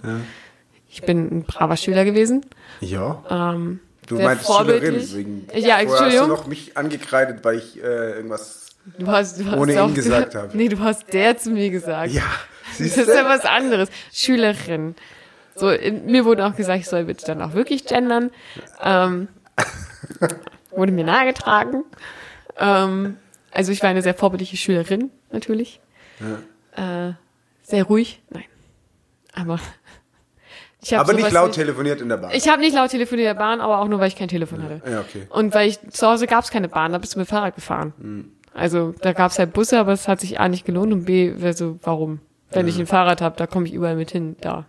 [0.90, 2.46] Ich bin ein braver Schüler gewesen.
[2.82, 3.24] Ja.
[3.30, 5.16] Ähm, Du meinst Schülerin, vorbildlich.
[5.16, 5.48] wegen.
[5.56, 6.12] Ja, Entschuldigung.
[6.22, 8.68] Hast du noch mich angekreidet, weil ich äh, irgendwas.
[9.00, 10.50] Du hast, du hast Ohne ihn gesagt habe.
[10.58, 12.12] Nee, du hast der zu mir gesagt.
[12.12, 12.22] Ja,
[12.68, 13.88] Das siehst ist ja was anderes.
[14.12, 14.96] Schülerin.
[15.56, 18.32] So, in, mir wurde auch gesagt, ich soll bitte dann auch wirklich gendern.
[18.84, 19.30] Ähm,
[20.72, 21.86] wurde mir nahegetragen.
[22.58, 23.18] Ähm,
[23.52, 25.80] also ich war eine sehr vorbildliche Schülerin, natürlich.
[26.76, 27.14] Äh,
[27.64, 28.22] sehr ruhig.
[28.30, 28.46] Nein.
[29.34, 29.60] Aber
[30.82, 32.32] ich Aber nicht laut telefoniert in der Bahn.
[32.34, 34.64] Ich habe nicht laut telefoniert in der Bahn, aber auch nur, weil ich kein Telefon
[34.64, 34.82] hatte.
[34.90, 35.28] ja, okay.
[35.30, 38.32] Und weil ich zu Hause gab es keine Bahn, da bist du mit Fahrrad gefahren.
[38.54, 41.34] Also da gab es halt Busse, aber es hat sich A nicht gelohnt und B,
[41.38, 42.20] wäre so, warum?
[42.52, 44.36] Wenn ich ein Fahrrad habe, da komme ich überall mit hin.
[44.42, 44.66] Da.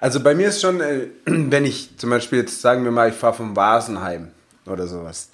[0.00, 3.14] Also bei mir ist schon, äh, wenn ich zum Beispiel jetzt sagen wir mal, ich
[3.14, 4.28] fahre vom Vasenheim
[4.66, 5.30] oder sowas.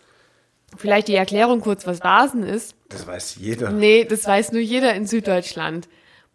[0.77, 2.75] Vielleicht die Erklärung kurz, was Vasen ist.
[2.89, 3.71] Das weiß jeder.
[3.71, 5.89] Nee, das weiß nur jeder in Süddeutschland.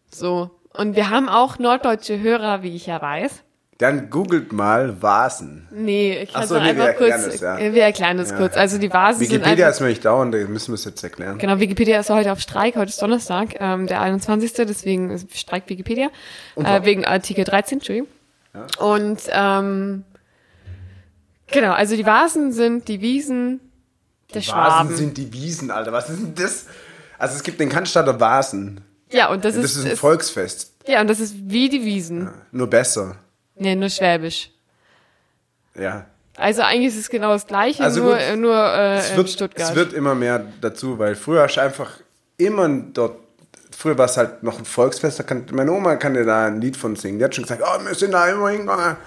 [0.09, 0.51] So.
[0.73, 3.43] Und wir haben auch norddeutsche Hörer, wie ich ja weiß.
[3.77, 5.67] Dann googelt mal Vasen.
[5.71, 7.33] Nee, ich kann so, nee, einfach wir erklären kurz.
[7.33, 7.73] das, ja.
[7.73, 8.37] Wir erklären es Ja.
[8.37, 8.55] kurz.
[8.55, 11.03] Also die Vasen sind Wikipedia einfach, ist mir nicht dauernd, da müssen wir es jetzt
[11.03, 11.39] erklären.
[11.39, 14.53] Genau, Wikipedia ist heute auf Streik, heute ist Donnerstag, ähm, der 21.
[14.53, 16.09] Deswegen streikt Wikipedia.
[16.57, 18.07] Äh, wegen Artikel 13, Entschuldigung.
[18.77, 20.03] Und ähm,
[21.47, 23.61] genau, also die Vasen sind die Wiesen
[24.31, 24.89] der Schwaben.
[24.89, 25.91] Vasen sind die Wiesen, Alter.
[25.91, 26.65] Was ist denn das?
[27.17, 28.81] Also es gibt den Cannstatter Vasen.
[29.11, 30.71] ja, und das, Das ist, ist ein ist Volksfest.
[30.87, 32.31] ja, und das ist wie die Wiesen.
[32.51, 33.15] Nur besser.
[33.55, 34.49] Nee, nur Schwäbisch.
[35.75, 36.05] Ja.
[36.37, 39.17] Also eigentlich ist es genau das Gleiche, Also nur, gut, äh, nur äh, Es in
[39.17, 39.69] wird, Stuttgart.
[39.69, 41.91] es wird immer mehr dazu, weil früher hast du einfach
[42.37, 43.17] immer dort.
[43.77, 46.59] Früher war es halt noch ein Volksfest, da kann, meine Oma kann dir da ein
[46.61, 47.19] Lied von singen.
[47.19, 48.97] Die hat schon gesagt, oh, wir sind da immer hingegangen.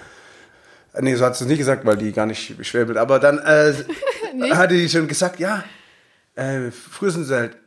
[0.99, 2.97] Nee, so hat sie es nicht gesagt, weil die gar nicht schwäbelt.
[2.97, 3.73] Aber dann äh,
[4.51, 5.63] hatte die schon gesagt, ja,
[6.35, 7.57] äh, früher sind sie halt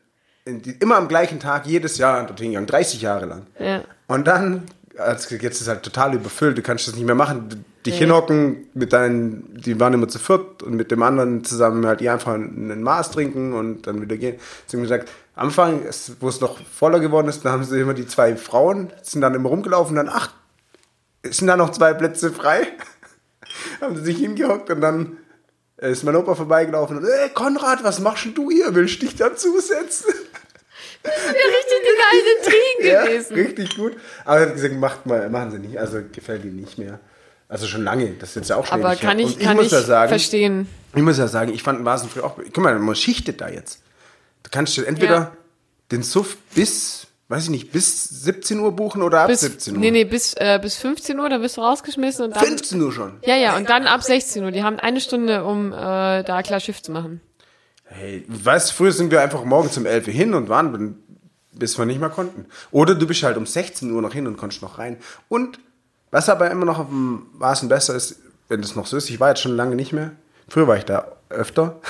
[0.47, 3.47] die, immer am gleichen Tag, jedes Jahr dorthin gegangen, 30 Jahre lang.
[3.59, 3.83] Ja.
[4.07, 4.63] Und dann,
[4.97, 8.69] als, jetzt ist es halt total überfüllt, du kannst das nicht mehr machen, dich hinhocken
[8.75, 12.35] mit deinen, die waren immer zu viert und mit dem anderen zusammen halt ihr einfach
[12.35, 14.37] ein Maß trinken und dann wieder gehen.
[14.67, 15.83] Sie haben gesagt, am Anfang,
[16.21, 19.35] wo es noch voller geworden ist, da haben sie immer die zwei Frauen, sind dann
[19.35, 20.33] immer rumgelaufen, dann, ach,
[21.25, 22.67] sind da noch zwei Plätze frei?
[23.81, 25.17] haben sie sich hingehockt und dann
[25.77, 28.75] ist mein Opa vorbeigelaufen und, ey, Konrad, was machst denn du hier?
[28.75, 30.13] Willst du dich dazusetzen?
[31.05, 33.35] Ja, richtig die geile Intrigen Ja, gewesen.
[33.35, 33.97] richtig gut.
[34.25, 35.79] Aber er hat gesagt, macht mal, machen sie nicht.
[35.79, 36.99] Also gefällt ihm nicht mehr.
[37.49, 38.11] Also schon lange.
[38.19, 40.69] Das ist jetzt ja auch schon Aber kann ich, kann muss ich ja sagen, verstehen.
[40.95, 42.37] Ich muss ja sagen, ich fand Vasen früher auch.
[42.37, 43.81] Guck mal, man schichtet da jetzt.
[44.43, 45.33] Du kannst dir entweder Ja.
[45.93, 49.81] den Suff bis, weiß ich nicht, bis 17 Uhr buchen oder ab Bis, 17 Uhr.
[49.81, 52.45] nee, nee, bis, äh, bis 15 Uhr, da wirst du rausgeschmissen und dann.
[52.45, 53.19] 15 Uhr schon.
[53.25, 54.51] Ja, ja, und dann ab 16 Uhr.
[54.51, 57.21] Die haben eine Stunde, um äh, da klar Schiff zu machen.
[57.85, 60.97] Hey, weißt du, früher sind wir einfach morgens um 11 Uhr hin und waren,
[61.53, 62.47] bis wir nicht mehr konnten.
[62.71, 64.97] Oder du bist halt um 16 Uhr noch hin und konntest noch rein.
[65.29, 65.59] Und
[66.11, 69.21] was aber immer noch auf dem Vasen besser ist, wenn das noch so ist, ich
[69.21, 70.13] war jetzt schon lange nicht mehr.
[70.49, 71.81] Früher war ich da öfter.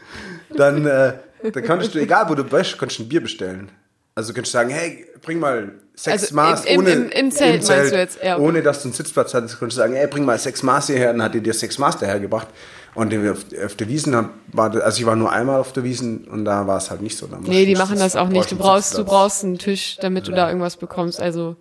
[0.56, 1.14] dann, äh,
[1.52, 3.70] dann konntest du, egal wo du bist, konntest du ein Bier bestellen.
[4.18, 7.30] Also du kannst sagen, hey, bring mal sechs Also Maß im- im- ohne im- im
[7.30, 8.18] Zelt meinst du jetzt?
[8.24, 8.44] Ja, okay.
[8.46, 11.12] ohne dass du einen Sitzplatz hattest, konntest du sagen, hey, bring mal sechs Maß hierher,
[11.12, 12.48] dann hat die dir sechs Maß dahergebracht.
[12.94, 16.24] Und auf, auf der Wiesen war, das- also ich war nur einmal auf der Wiesen
[16.28, 17.26] und da war es halt nicht so.
[17.26, 18.50] Da Nee, du die machen das auch nicht.
[18.50, 21.20] Du brauchst, du brauchst einen Tisch, damit du da irgendwas bekommst.
[21.20, 21.56] Also,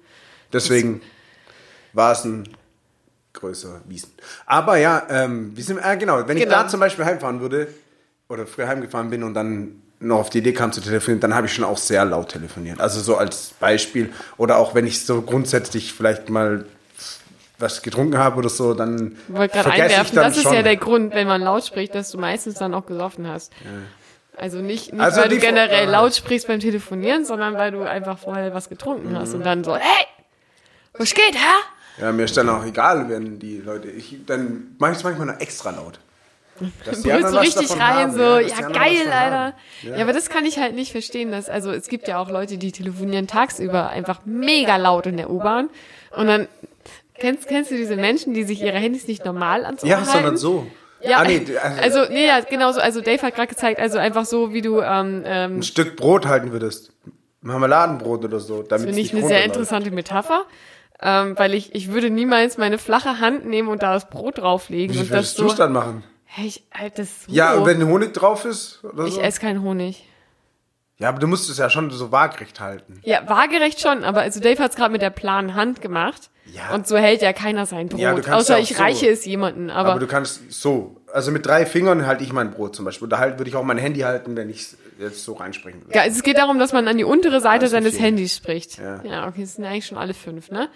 [0.54, 1.02] Deswegen
[1.92, 2.48] war es ein
[3.34, 4.12] größer Wiesen.
[4.46, 6.56] Aber ja, ähm, wir sind, äh, genau, wenn ich Genau.
[6.56, 7.68] da zum Beispiel heimfahren würde
[8.30, 11.48] oder früher heimgefahren bin und dann noch auf die Idee kam zu telefonieren, dann habe
[11.48, 12.80] ich schon auch sehr laut telefoniert.
[12.82, 14.12] Also so als Beispiel.
[14.38, 16.66] Oder auch wenn ich so grundsätzlich vielleicht mal
[17.58, 20.54] was getrunken habe oder so, dann ich wollte gerade einwerfen, das ist schon.
[20.54, 23.54] ja der Grund, wenn man laut spricht, dass du meistens dann auch gesoffen hast.
[24.36, 28.18] Also nicht, nicht Also weil du generell laut sprichst beim Telefonieren, sondern weil du einfach
[28.20, 29.36] vorher was getrunken hast Mhm.
[29.36, 30.06] und dann so, hey,
[30.94, 32.02] was geht, hä?
[32.02, 33.88] Ja, mir ist dann auch egal, wenn die Leute.
[33.90, 36.00] Ich, dann mache ich es manchmal noch extra laut.
[36.86, 39.38] Dass so richtig rein, haben, so, ja, was geil, Alter.
[39.38, 39.54] haben.
[39.84, 39.98] Ja.
[39.98, 42.72] aber das kann ich halt nicht verstehen, dass, also es gibt ja auch Leute, die
[42.72, 45.70] telefonieren tagsüber einfach mega laut in der U-Bahn
[46.16, 46.48] und dann,
[47.20, 50.66] kennst, kennst du diese Menschen, die sich ihre Handys nicht normal Ohr Ja, sondern so.
[51.02, 53.98] Ja, Ah, nee, also, also, nee, ja, genau so, also Dave hat gerade gezeigt, also
[53.98, 56.92] einfach so, wie du, ähm, ähm, ein Stück Brot halten würdest.
[57.42, 58.64] Marmeladenbrot oder so.
[58.64, 60.46] Damit finde ich eine sehr interessante Metapher.
[61.02, 64.96] Ähm, weil ich, ich würde niemals meine flache Hand nehmen und da das Brot drauflegen
[64.96, 65.58] Wie und das würdest so.
[65.58, 66.04] dann machen?
[66.38, 67.32] Hey, ich, halt das so.
[67.32, 69.22] Ja, wenn Honig drauf ist oder ich so?
[69.22, 70.06] esse keinen Honig.
[70.98, 73.00] Ja, aber du musst es ja schon so waagerecht halten.
[73.06, 76.30] Ja, waagerecht schon, aber also Dave hat es gerade mit der planen Hand gemacht.
[76.46, 76.74] Ja.
[76.74, 78.02] Und so hält ja keiner sein Brot.
[78.02, 78.84] Ja, du außer ja ich so.
[78.84, 79.70] reiche es jemanden.
[79.70, 80.98] Aber, Aber, du kannst so.
[81.14, 83.08] Also mit drei Fingern halte ich mein Brot zum Beispiel.
[83.08, 85.96] Da halt würde ich auch mein Handy halten, wenn ich es jetzt so reinsprechen würde.
[85.96, 87.98] ja, also es geht darum, dass man an die untere Seite seines.
[87.98, 88.78] Handys spricht.
[88.78, 89.02] Ja.
[89.06, 90.68] ja, okay, das sind eigentlich schon alle fünf, ne?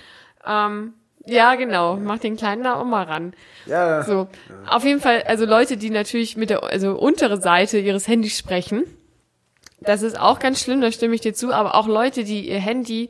[0.45, 0.93] Ähm,
[1.25, 1.95] ja, genau.
[1.97, 3.33] Mach den Kleinen da auch mal ran.
[3.65, 4.27] Ja, So,
[4.67, 8.83] auf jeden Fall, also Leute, die natürlich mit der also untere Seite ihres Handys sprechen,
[9.81, 12.59] das ist auch ganz schlimm, da stimme ich dir zu, aber auch Leute, die ihr
[12.59, 13.09] Handy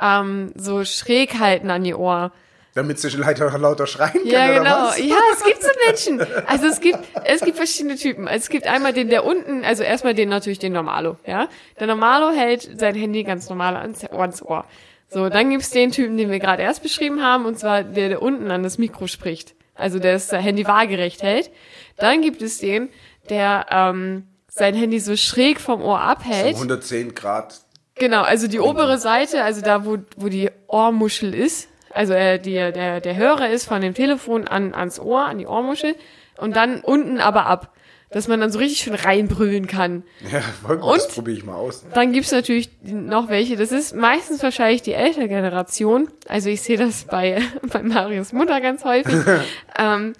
[0.00, 2.32] ähm, so schräg halten an ihr Ohr.
[2.74, 4.90] damit sie lauter, lauter schreien können Ja, genau.
[4.96, 6.26] Ja, es gibt so Menschen.
[6.46, 8.26] Also es gibt, es gibt verschiedene Typen.
[8.26, 11.48] Es gibt einmal den, der unten, also erstmal den natürlich den Normalo, ja.
[11.80, 14.64] Der Normalo hält sein Handy ganz normal ans, ans Ohr.
[15.08, 18.22] So, dann gibt's den Typen, den wir gerade erst beschrieben haben, und zwar der, der
[18.22, 19.54] unten an das Mikro spricht.
[19.74, 21.50] Also der das Handy waagerecht hält.
[21.96, 22.88] Dann gibt es den,
[23.28, 26.54] der ähm, sein Handy so schräg vom Ohr abhält.
[26.54, 27.60] 110 Grad.
[27.94, 32.52] Genau, also die obere Seite, also da, wo, wo die Ohrmuschel ist, also äh, die,
[32.52, 35.94] der, der Hörer ist von dem Telefon an, ans Ohr, an die Ohrmuschel
[36.38, 37.72] und dann unten aber ab,
[38.10, 40.04] dass man dann so richtig schön reinbrüllen kann.
[40.30, 41.84] Ja, voll gut, das probiere ich mal aus.
[41.92, 46.76] Dann gibt's natürlich noch welche, das ist meistens wahrscheinlich die ältere Generation, also ich sehe
[46.76, 49.14] das bei, bei Marius Mutter ganz häufig,
[49.78, 50.12] ähm,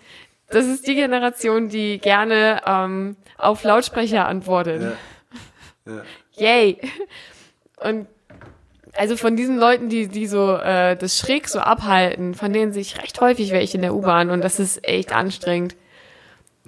[0.49, 4.97] das ist die Generation, die gerne ähm, auf Lautsprecher antwortet.
[5.89, 6.03] Ja.
[6.33, 6.81] Yay.
[7.77, 8.09] Und
[8.97, 12.83] also von diesen Leuten, die, die so äh, das schräg so abhalten, von denen sehe
[12.83, 15.77] ich recht häufig welche in der U-Bahn und das ist echt anstrengend.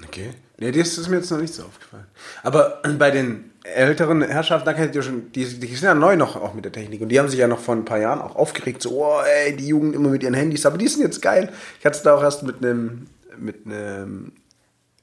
[0.04, 0.30] Okay.
[0.58, 2.06] Nee, das ist mir jetzt noch nicht so aufgefallen.
[2.42, 6.36] Aber bei den älteren Herrschaften, da kennt ihr schon, die, die sind ja neu noch
[6.36, 8.36] auch mit der Technik und die haben sich ja noch vor ein paar Jahren auch
[8.36, 11.52] aufgeregt, so, oh, ey, die Jugend immer mit ihren Handys, aber die sind jetzt geil.
[11.78, 13.06] Ich hatte es da auch erst mit einem,
[13.36, 14.32] mit einem,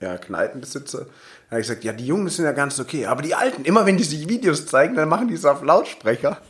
[0.02, 3.36] ja, Kneipenbesitzer, da habe ich gesagt, ja, die Jungen sind ja ganz okay, aber die
[3.36, 6.42] Alten, immer wenn die sich Videos zeigen, dann machen die es auf Lautsprecher.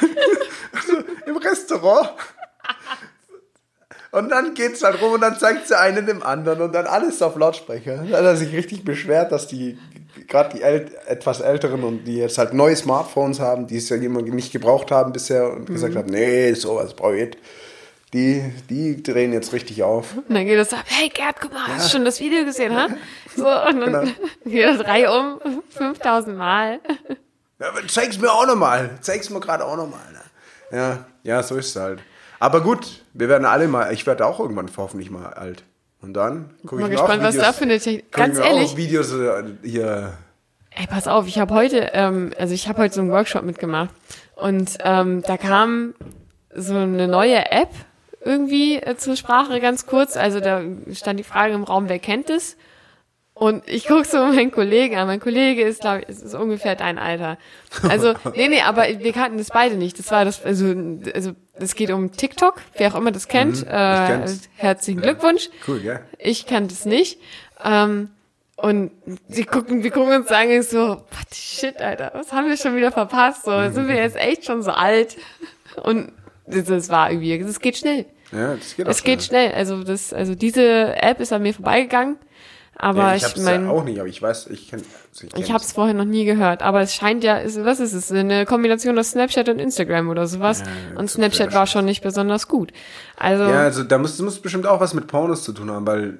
[0.72, 2.10] also, Im Restaurant.
[4.14, 7.20] Und dann geht's halt rum und dann zeigt sie einen dem anderen und dann alles
[7.20, 8.04] auf Lautsprecher.
[8.08, 9.76] Da hat er sich richtig beschwert, dass die,
[10.28, 13.96] gerade die ält etwas Älteren und die jetzt halt neue Smartphones haben, die es ja
[13.96, 17.36] immer nicht gebraucht haben bisher und gesagt haben, nee, sowas brauche ich.
[18.12, 20.16] Die, die drehen jetzt richtig auf.
[20.16, 22.72] Und dann geht es ab, hey Gerd, guck mal, hast du schon das Video gesehen,
[22.76, 22.86] ha?
[23.36, 24.04] So, und dann Genau.
[24.44, 26.78] geht das Reihe um, 5000 Mal.
[27.58, 28.90] Ja, aber zeig's mir auch nochmal.
[29.00, 30.06] Zeig's mir gerade auch nochmal.
[30.12, 30.78] Ne?
[30.78, 31.98] Ja, ja, so ist es halt.
[32.40, 35.64] Aber gut, wir werden alle mal, ich werde auch irgendwann hoffentlich mal alt.
[36.00, 38.12] Und dann gucke Mal ich auch gespannt, was Videos, da für eine Technik.
[38.12, 40.12] Ganz mir ehrlich, Auch Videos äh, hier.
[40.70, 43.90] Ey, pass auf, ich habe heute, ähm, also ich habe heute so einen Workshop mitgemacht
[44.36, 45.94] und ähm, da kam
[46.54, 47.70] so eine neue App
[48.24, 50.16] irgendwie äh, zur Sprache ganz kurz.
[50.16, 52.56] Also da stand die Frage im Raum, wer kennt es?
[53.34, 55.06] Und ich guck so meinen Kollegen an.
[55.08, 57.36] Mein Kollege ist, glaube ich, ist ungefähr dein Alter.
[57.88, 59.98] Also, nee, nee, aber wir kannten das beide nicht.
[59.98, 60.66] Das war das, also,
[61.12, 63.64] also es geht um TikTok, wer auch immer das kennt.
[63.64, 65.50] Mhm, äh, herzlichen Glückwunsch.
[65.66, 66.00] Cool, ja.
[66.18, 67.20] Ich kannte es nicht.
[67.62, 68.10] Ähm,
[68.56, 68.92] und
[69.28, 72.92] sie gucken, wir gucken uns sagen so, what shit, Alter, was haben wir schon wieder
[72.92, 73.44] verpasst?
[73.44, 75.16] So, sind wir jetzt echt schon so alt?
[75.82, 76.12] Und
[76.46, 78.06] das, das war irgendwie, es geht schnell.
[78.32, 79.52] Ja, das geht auch Es geht schnell.
[79.52, 82.16] Also das, also diese App ist an mir vorbeigegangen.
[82.76, 84.82] Aber Ja, ich ich, meine, ja auch nicht, aber ich weiß, ich kenn,
[85.12, 86.62] also ich ich habe es vorher noch nie gehört.
[86.62, 88.10] Aber es scheint ja, ist, was ist es?
[88.10, 90.60] Eine Kombination aus Snapchat und Instagram oder sowas.
[90.60, 92.72] Ja, und Snapchat war schon nicht besonders gut.
[93.16, 96.18] Also Ja, also da muss, muss bestimmt auch was mit Pornos zu tun haben, weil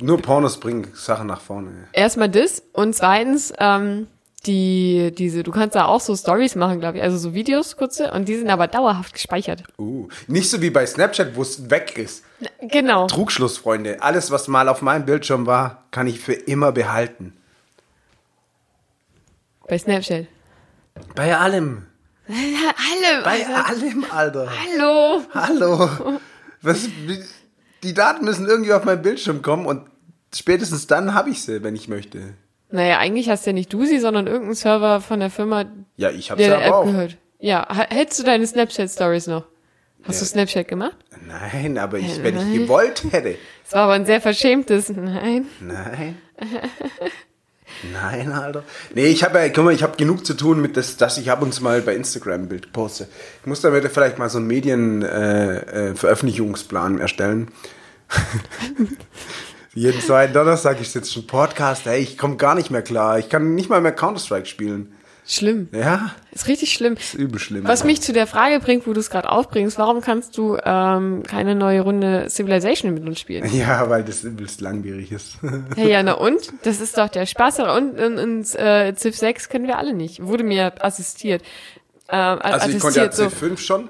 [0.00, 1.70] nur Pornos bringen Sachen nach vorne.
[1.92, 4.06] erstmal das und zweitens ähm,
[4.46, 8.10] die diese du kannst da auch so Stories machen glaube ich also so Videos kurze
[8.12, 11.98] und die sind aber dauerhaft gespeichert Uh, nicht so wie bei Snapchat, wo es weg
[11.98, 12.24] ist.
[12.60, 14.02] genau Trugschluss, Freunde.
[14.02, 17.34] Alles, was mal auf meinem Bildschirm war, kann ich für immer behalten.
[19.68, 20.26] bei Snapchat
[21.14, 21.86] Bei allem.
[22.28, 24.48] alle Bei allem, Alter.
[24.50, 26.18] hallo Hallo.
[26.62, 26.88] Was,
[27.82, 29.88] die Daten müssen irgendwie auf meinen Bildschirm kommen und
[30.34, 32.34] spätestens dann habe ich sie, wenn ich möchte.
[32.72, 35.64] Naja, eigentlich hast ja nicht du sie, sondern irgendein Server von der Firma,
[35.96, 36.84] Ja, ich der App aber auch.
[36.86, 37.16] gehört.
[37.38, 39.44] Ja, hättest du deine Snapchat-Stories noch?
[40.04, 40.20] Hast Ja.
[40.20, 40.96] du Snapchat gemacht?
[41.26, 43.36] Nein, aber ich, wenn ich gewollt hätte.
[43.66, 45.46] Es war aber ein sehr verschämtes Nein.
[45.60, 46.16] Nein.
[47.92, 48.64] Nein, Alter.
[48.94, 51.30] Nee, ich habe ja, guck mal, ich habe genug zu tun mit das, dass ich
[51.30, 53.08] ab und zu mal bei Instagram ein Bild poste.
[53.40, 57.48] Ich muss damit vielleicht mal so einen Medien-Veröffentlichungsplan äh, Veröffentlichungsplan erstellen.
[59.74, 61.86] Jeden zweiten Donnerstag ist jetzt schon Podcast.
[61.86, 63.20] Ey, ich komme gar nicht mehr klar.
[63.20, 64.92] Ich kann nicht mal mehr Counter-Strike spielen.
[65.24, 65.68] Schlimm.
[65.70, 66.94] Ja, Ist richtig schlimm.
[66.94, 67.62] ist übel schlimm.
[67.68, 71.22] Was mich zu der Frage bringt, wo du es gerade aufbringst, warum kannst du ähm,
[71.22, 73.48] keine neue Runde Civilization mit uns spielen?
[73.54, 75.38] ja, weil das übelst langwierig ist.
[75.76, 76.52] Hey, ja, na und?
[76.64, 77.60] Das ist doch der Spaß.
[77.60, 80.20] Und in, in, äh, Civ 6 können wir alle nicht.
[80.20, 81.42] Wurde mir assistiert.
[82.08, 83.88] Ähm, Also ich konnte ja so C5 schon.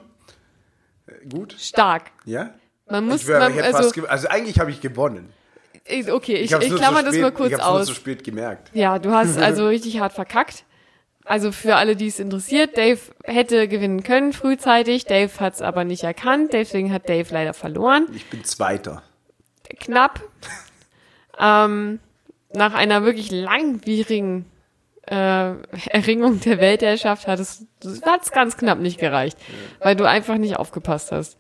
[1.07, 1.57] Äh, Gut.
[1.59, 2.11] stark.
[2.27, 2.51] Ja?
[2.87, 5.33] Man muss, Ich wär, man, also, also eigentlich habe ich gewonnen.
[5.87, 7.79] Ich- okay, ich, ich, nur klammer das spät- mal kurz ich aus.
[7.79, 8.71] nur zu spät gemerkt.
[8.75, 10.65] Ja, du hast also richtig hart verkackt.
[11.25, 15.05] Also für alle, die es interessiert, Dave hätte gewinnen können frühzeitig.
[15.05, 18.07] Dave hat es aber nicht erkannt, deswegen hat Dave leider verloren.
[18.15, 19.03] Ich bin Zweiter.
[19.79, 20.21] Knapp.
[21.39, 22.01] ähm,
[22.53, 24.47] nach einer wirklich langwierigen
[25.07, 25.53] äh,
[25.91, 27.65] Erringung der Weltherrschaft hat es
[28.05, 29.39] hat's ganz knapp nicht gereicht,
[29.81, 31.37] weil du einfach nicht aufgepasst hast.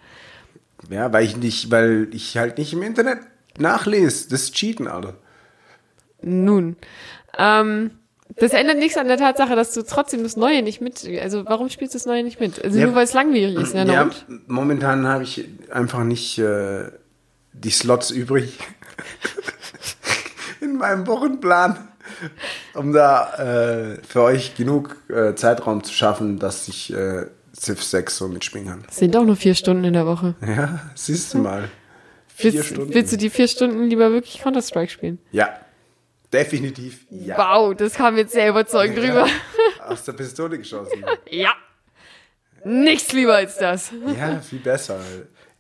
[0.88, 3.18] Ja, weil ich nicht, weil ich halt nicht im Internet
[3.61, 4.29] nachlese.
[4.31, 5.14] Das ist Cheaten, Alter.
[6.23, 6.77] Nun,
[7.38, 7.92] ähm,
[8.37, 11.07] das ändert nichts an der Tatsache, dass du trotzdem das Neue nicht mit.
[11.20, 12.62] Also warum spielst du das Neue nicht mit?
[12.64, 12.87] Also Ja.
[12.87, 13.75] nur weil es langwierig ist.
[13.75, 14.11] Ja, na Ja,
[14.46, 16.90] momentan habe ich einfach nicht äh,
[17.53, 18.59] die Slots übrig
[20.61, 21.88] in meinem Wochenplan,
[22.75, 23.35] um da
[23.94, 27.27] äh, für euch genug äh, Zeitraum zu schaffen, dass ich äh,
[27.59, 28.85] Civ 6 so mitspielen kann.
[28.88, 30.35] Es sind doch nur vier Stunden in der Woche.
[30.46, 31.68] Ja, siehst du mal.
[32.42, 35.18] Willst, willst du die vier Stunden lieber wirklich Counter-Strike spielen?
[35.33, 35.59] Ja,
[36.33, 37.07] definitiv.
[37.11, 37.37] Ja.
[37.38, 39.26] Wow, das kam jetzt sehr überzeugend rüber.
[39.87, 41.05] Aus der Pistole geschossen.
[41.31, 41.50] Ja.
[42.64, 43.90] Nichts lieber als das.
[44.18, 45.00] Ja, viel besser.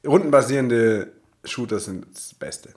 [0.06, 1.12] Rundenbasierende
[1.44, 2.74] Shooter sind das Beste.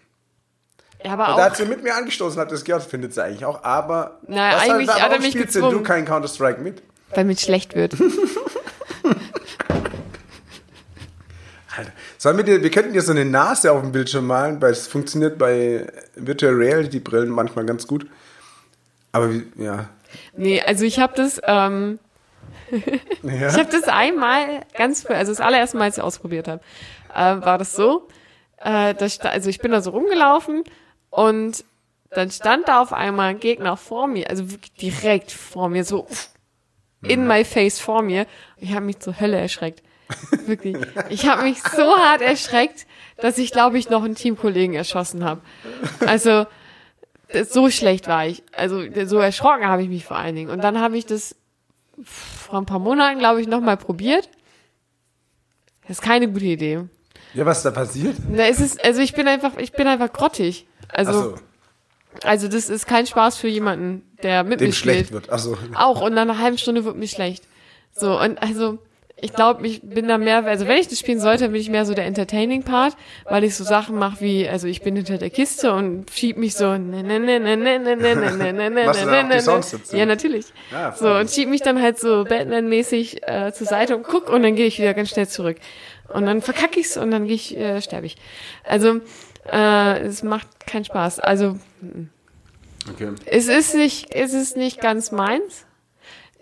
[1.03, 1.37] Ja, aber Und auch.
[1.49, 3.63] da sie mit mir angestoßen hat, das gehört, findet sie eigentlich auch.
[3.65, 5.71] Aber Na, was eigentlich warum hat er mich gezwungen.
[5.71, 6.81] du kein Counter-Strike mit?
[7.13, 7.95] Weil mir schlecht wird.
[12.23, 14.87] Sollen wir, dir, wir könnten dir so eine Nase auf dem Bildschirm malen, weil es
[14.87, 18.07] funktioniert bei Virtual Reality Brillen manchmal ganz gut.
[19.11, 19.89] Aber ja.
[20.37, 21.99] Nee, also ich habe das, ähm,
[23.23, 23.49] ja.
[23.49, 26.61] ich habe das einmal ganz früh, also das allererste Mal, als ich ausprobiert habe,
[27.13, 28.07] äh, war das so,
[28.61, 30.63] äh, dass also ich bin da so rumgelaufen
[31.09, 31.65] und
[32.09, 34.45] dann stand da auf einmal ein Gegner vor mir, also
[34.79, 36.07] direkt vor mir, so
[37.01, 38.27] in my face vor mir.
[38.55, 39.83] Ich habe mich zur Hölle erschreckt.
[40.45, 40.77] Wirklich.
[41.09, 42.85] Ich habe mich so hart erschreckt,
[43.17, 45.41] dass ich, glaube ich, noch einen Teamkollegen erschossen habe.
[46.05, 46.45] Also
[47.49, 48.43] so schlecht war ich.
[48.51, 50.49] Also so erschrocken habe ich mich vor allen Dingen.
[50.49, 51.35] Und dann habe ich das
[52.03, 54.29] vor ein paar Monaten, glaube ich, nochmal probiert.
[55.87, 56.83] Das ist keine gute Idee.
[57.33, 58.15] ja, was da passiert?
[58.35, 60.65] Da ist es, also ich bin einfach, ich bin einfach grottig.
[60.89, 61.35] Also, Achso,
[62.23, 64.95] also das ist kein Spaß für jemanden, der mit dem mir spielt.
[64.95, 65.31] schlecht wird.
[65.31, 65.57] Achso.
[65.75, 67.43] Auch und nach einer halben Stunde wird mir schlecht.
[67.95, 68.79] So, und also,
[69.15, 71.85] ich glaube, ich bin da mehr, also wenn ich das spielen sollte, bin ich mehr
[71.85, 75.71] so der Entertaining-Part, weil ich so Sachen mache wie, also ich bin hinter der Kiste
[75.71, 79.23] und schieb mich so, ne, ne, ne, ne, ne, ne, ne, ne, ne, ne, ne,
[79.23, 79.79] ne, Songs ne.
[79.79, 79.95] dazu?
[79.95, 80.47] Ja, natürlich.
[80.71, 84.43] Ja, So, und schieb mich dann halt so Batman-mäßig äh, zur Seite und guck und
[84.43, 85.57] dann gehe ich wieder ganz schnell zurück.
[86.09, 88.17] Und dann verkacke ich's und dann gehe ich, äh, sterbe ich.
[88.65, 88.99] Also,
[89.49, 91.19] äh, es macht keinen Spaß.
[91.19, 91.57] Also,
[92.91, 93.11] Okay.
[93.25, 95.65] es ist nicht, es ist nicht ganz meins.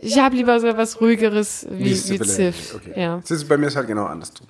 [0.04, 1.96] Ich habe lieber so was ruhigeres wie, wie.
[1.96, 2.76] Civ.
[2.76, 2.94] Okay.
[3.00, 3.22] Ja.
[3.28, 4.48] Ist bei mir ist halt genau andersrum.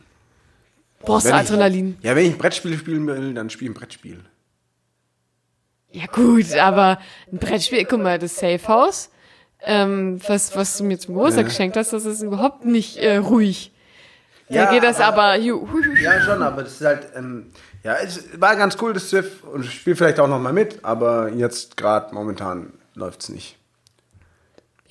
[1.01, 1.97] Brauchst du Wenn ich- Adrenalin.
[2.01, 4.19] Ja, wenn ich ein Brettspiel spielen will, dann spiele ich ein Brettspiel.
[5.91, 6.99] Ja gut, aber
[7.31, 9.09] ein Brettspiel, guck mal, das Safe House,
[9.63, 11.49] ähm, was, was du mir zum Geburtstag Ja.
[11.49, 13.73] geschenkt hast, das ist überhaupt nicht äh, ruhig.
[14.47, 15.35] Ja, da geht das aber- aber.
[15.35, 17.47] Ja, schon, aber das ist halt, ähm,
[17.83, 21.29] ja, es war ganz cool, das Civ, und ich spiele vielleicht auch nochmal mit, aber
[21.29, 23.57] jetzt gerade momentan läuft's nicht.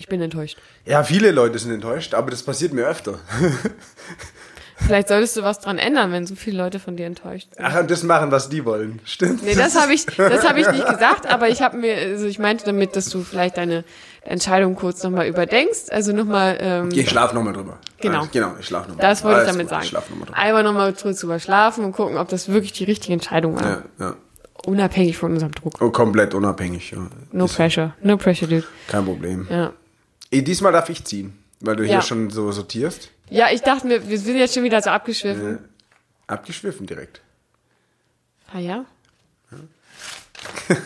[0.01, 0.57] Ich bin enttäuscht.
[0.87, 3.19] Ja, viele Leute sind enttäuscht, aber das passiert mir öfter.
[4.77, 7.63] Vielleicht solltest du was dran ändern, wenn so viele Leute von dir enttäuscht sind.
[7.63, 8.99] Ach, und das machen, was die wollen.
[9.05, 9.43] Stimmt.
[9.43, 12.39] Nee, das habe ich, das habe ich nicht gesagt, aber ich habe mir, also ich
[12.39, 13.85] meinte damit, dass du vielleicht deine
[14.23, 17.79] Entscheidung kurz nochmal überdenkst, also nochmal, ähm, Ich schlafe nochmal drüber.
[18.01, 18.25] Genau.
[18.25, 19.83] Äh, Genau, ich schlafe nochmal das wollte ich damit sagen.
[19.83, 20.39] Ich schlafe nochmal drüber.
[20.39, 23.69] Einmal nochmal drüber schlafen und gucken, ob das wirklich die richtige Entscheidung war.
[23.69, 24.15] Ja, ja.
[24.65, 25.75] Unabhängig von unserem Druck.
[25.81, 26.99] Oh, komplett unabhängig, ja.
[27.33, 27.95] No Ist pressure.
[28.03, 28.65] No pressure, dude.
[28.89, 29.47] kein Problem.
[29.51, 29.73] Ja.
[30.33, 31.89] Diesmal darf ich ziehen, weil du Ja.
[31.91, 33.11] hier schon so sortierst.
[33.31, 35.59] Ja, ich dachte mir, wir sind jetzt schon wieder so abgeschwiffen.
[36.27, 37.21] Abgeschwiffen direkt.
[38.53, 38.85] Ah ja?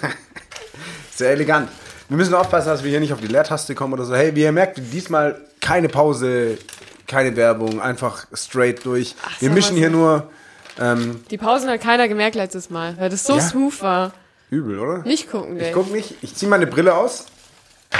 [1.14, 1.68] Sehr elegant.
[2.09, 4.14] wir müssen aufpassen, dass wir hier nicht auf die Leertaste kommen oder so.
[4.14, 6.59] Hey, wie ihr merkt, diesmal keine Pause,
[7.07, 9.14] keine Werbung, einfach straight durch.
[9.24, 10.30] Ach, wir mischen hier nur
[10.78, 13.40] ähm, Die Pausen hat keiner gemerkt letztes Mal, weil das so Ja.
[13.42, 14.12] smooth war.
[14.51, 14.99] übel, oder?
[15.05, 15.72] Nicht gucken, Ich Dave.
[15.74, 16.14] guck nicht.
[16.22, 17.26] Ich ziehe meine Brille aus.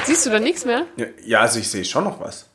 [0.05, 0.86] Siehst du da nichts mehr?
[0.97, 2.47] Ja, ja, also ich sehe schon noch was.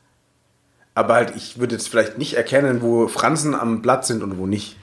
[0.94, 4.46] Aber halt, ich würde jetzt vielleicht nicht erkennen, wo Fransen am Blatt sind und wo
[4.46, 4.76] nicht.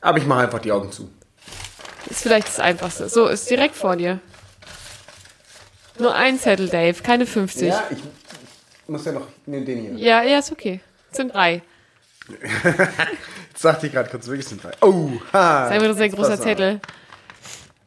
[0.00, 1.10] Aber ich mache einfach die Augen zu.
[2.08, 3.08] Ist vielleicht das Einfachste.
[3.08, 4.20] So, ist direkt vor dir.
[5.98, 7.68] Nur ein Zettel, Dave, keine 50.
[7.68, 7.98] Ja, Ja, ich
[8.88, 10.22] muss ja noch nehmen den hier.
[10.22, 10.80] ja, ist okay.
[11.10, 11.62] Es sind drei.
[13.50, 14.72] Jetzt sagte ich gerade kurz, wirklich sind drei.
[14.80, 15.60] Oh, ha.
[15.62, 16.40] Das ist einfach ein sehr Jetzt großer.
[16.40, 16.80] Zettel.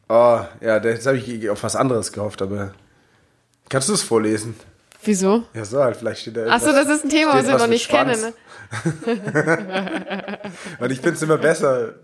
[0.08, 2.74] Oh, ja, das habe ich auf was anderes gehofft, aber.
[3.68, 4.54] Kannst du es vorlesen?
[5.04, 5.44] Wieso?
[5.54, 6.46] Ja, so halt, vielleicht steht da.
[6.46, 8.20] Achso, irgendwas- das ist ein Thema, was wir noch nicht kennen.
[8.20, 8.32] Ne?
[10.80, 11.94] Und ich finde es immer besser.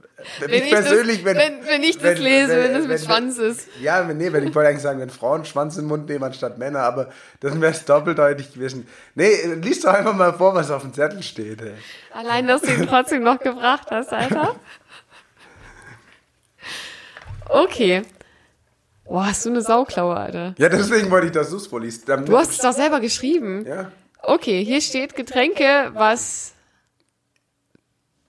[0.40, 2.90] Wenn, Wenn ich ich, das, persönlich, wenn, wenn, wenn, ich das lese, wenn, das mit
[2.90, 3.68] wenn- Schwanz ist.
[3.82, 6.56] Ja, wenn, nee, wenn ich wollte eigentlich sagen, wenn Frauen Schwanz im Mund nehmen anstatt
[6.56, 7.10] Männer, aber
[7.40, 8.86] dann wäre es doppeldeutig gewesen.
[9.16, 11.60] Nee, liest doch einfach mal vor, was auf dem Zettel steht.
[11.60, 11.74] Ey.
[12.12, 14.54] Allein, dass du ihn trotzdem noch gebracht hast, Alter.
[17.46, 18.02] Okay.
[19.04, 20.54] Boah, hast du eine Sauklaue, Alter.
[20.58, 22.08] Ja, deswegen wollte ich, dass du es vorliest.
[22.08, 23.64] Du hast es doch selber geschrieben.
[23.66, 23.90] Ja.
[24.22, 26.54] Okay, hier steht Getränke, was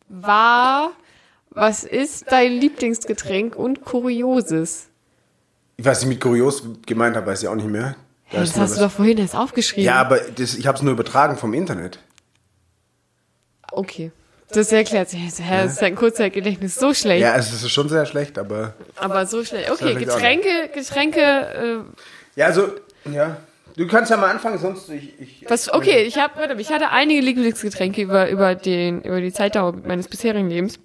[0.10, 0.92] war,
[1.50, 4.88] was ist dein Lieblingsgetränk und Kurioses?
[5.78, 7.96] Ich weiß nicht, mit kurios gemeint habe, weiß ich auch nicht mehr.
[8.32, 9.86] Da das hast du was- doch vorhin erst aufgeschrieben.
[9.86, 12.00] Ja, aber das, ich habe es nur übertragen vom Internet.
[13.72, 14.12] Okay.
[14.50, 15.20] Das erklärt sich.
[15.20, 17.22] Hä, das ist dein Kurzzeitgedächtnis so schlecht.
[17.22, 18.74] Ja, es ist schon sehr schlecht, aber.
[18.96, 19.72] Aber so schlecht.
[19.72, 22.70] Okay, Getränke, Getränke, äh, Ja, also,
[23.12, 23.38] ja.
[23.76, 25.20] Du kannst ja mal anfangen, sonst ich.
[25.20, 29.34] ich was, okay, ich habe, warte, ich hatte einige Lieblingsgetränke über, über den, über die
[29.34, 30.80] Zeitdauer meines bisherigen Lebens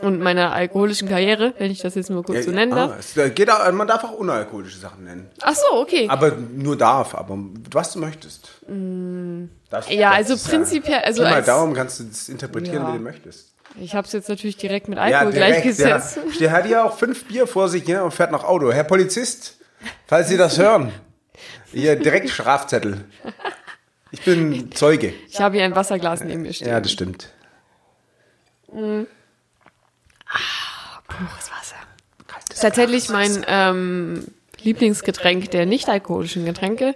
[0.00, 2.92] und meiner alkoholischen Karriere, wenn ich das jetzt nur kurz so nennen darf.
[2.92, 5.28] ah, es geht auch, man darf auch unalkoholische Sachen nennen.
[5.40, 6.06] Ach so, okay.
[6.08, 7.36] Aber nur darf, aber
[7.72, 8.50] was du möchtest.
[8.66, 9.44] Das, Mm.
[9.90, 12.92] Ja, das also prinzipiell, also mal als- Daumen kannst du das interpretieren, Ja.
[12.92, 13.52] wie du möchtest.
[13.80, 15.54] Ich habe es jetzt natürlich direkt mit Ja, Alkohol direkt.
[15.54, 16.18] Der, gleichgesetzt.
[16.40, 18.72] der hat ja auch fünf Bier vor sich ja, und fährt nach Auto.
[18.72, 19.56] Herr Polizist,
[20.06, 20.92] falls Sie das hören,
[21.72, 23.04] hier direkt Strafzettel.
[24.10, 25.12] Ich bin Zeuge.
[25.28, 26.68] Ich habe hier ein Wasserglas neben mir stehen.
[26.68, 27.28] Ja, das stimmt.
[31.08, 31.76] Pures Wasser.
[32.60, 34.24] Tatsächlich mein ähm,
[34.60, 36.94] Lieblingsgetränk der nicht alkoholischen Getränke,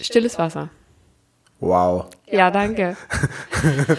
[0.00, 0.68] stilles Wasser.
[1.60, 2.06] Wow.
[2.26, 2.96] Ja, danke.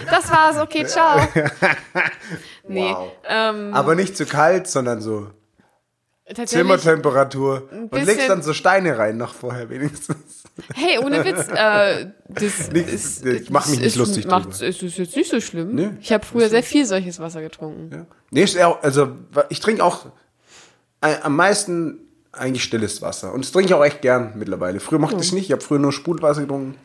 [0.10, 1.20] Das war's, okay, ciao.
[2.68, 3.12] Nee, Wow.
[3.28, 5.32] ähm, Aber nicht zu kalt, sondern so
[6.26, 7.68] tatsächlich, Zimmertemperatur.
[7.92, 10.39] Und legst dann so Steine rein noch vorher wenigstens.
[10.74, 14.68] Hey, ohne Witz, äh, das Nichts, ist, ich mach mich nicht ist, lustig macht, drüber.
[14.68, 15.76] ist, ist jetzt nicht so schlimm.
[15.76, 17.90] Nee, ich habe früher sehr viel solches Wasser getrunken.
[17.92, 18.06] Ja.
[18.32, 18.46] Nee,
[18.82, 19.10] also
[19.50, 20.06] ich trinke auch
[21.02, 22.00] äh, am meisten
[22.32, 23.34] eigentlich stilles Wasser.
[23.34, 24.80] Und das trinke ich auch echt gern mittlerweile.
[24.80, 26.76] Früher mochte ich es nicht, ich habe früher nur Sprudelwasser getrunken.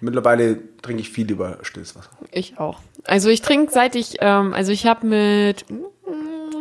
[0.00, 2.10] Mittlerweile trinke ich viel über stilles Wasser.
[2.30, 2.80] Ich auch.
[3.04, 5.64] Also ich trinke seit ich, ähm, also ich habe mit,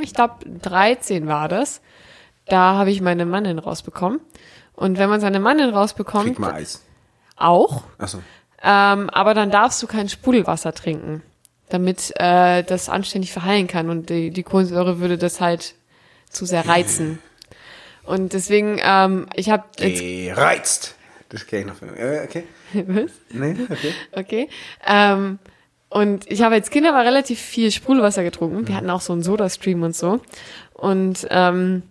[0.01, 1.81] ich glaube 13 war das,
[2.47, 4.19] da habe ich meine Mannin rausbekommen.
[4.75, 6.81] Und wenn man seine Mannin rausbekommt, Krieg mal Eis.
[7.35, 8.19] auch, Achso.
[8.63, 11.21] ähm, aber dann darfst du kein Sprudelwasser trinken,
[11.69, 15.75] damit äh, das anständig verheilen kann und die, die Kohlensäure würde das halt
[16.29, 17.19] zu sehr reizen.
[18.03, 20.95] Und deswegen, ähm, ich habe Gereizt.
[21.29, 21.75] Das kenne ich noch.
[21.75, 22.43] von- Äh, okay.
[22.73, 23.11] was?
[23.31, 23.93] Nee, okay.
[24.11, 24.49] Okay.
[24.85, 25.39] Ähm,
[25.89, 28.67] und ich habe als Kind aber relativ viel Sprudelwasser getrunken.
[28.67, 30.19] Wir hatten auch so einen Soda-Stream und so.
[30.73, 31.83] Und ähm,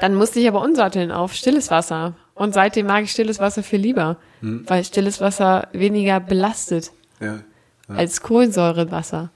[0.00, 2.14] dann musste ich aber umsatteln auf stilles Wasser.
[2.34, 6.90] Und seitdem mag ich stilles Wasser viel lieber, weil stilles Wasser weniger belastet
[7.20, 7.40] Ja.
[7.88, 9.30] als Kohlensäurewasser.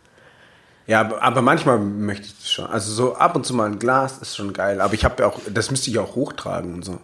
[0.86, 2.66] Ja, aber, aber manchmal möchte ich das schon.
[2.66, 4.80] Also so ab und zu mal ein Glas ist schon geil.
[4.80, 6.98] Aber ich habe ja auch, das müsste ich auch hochtragen und so.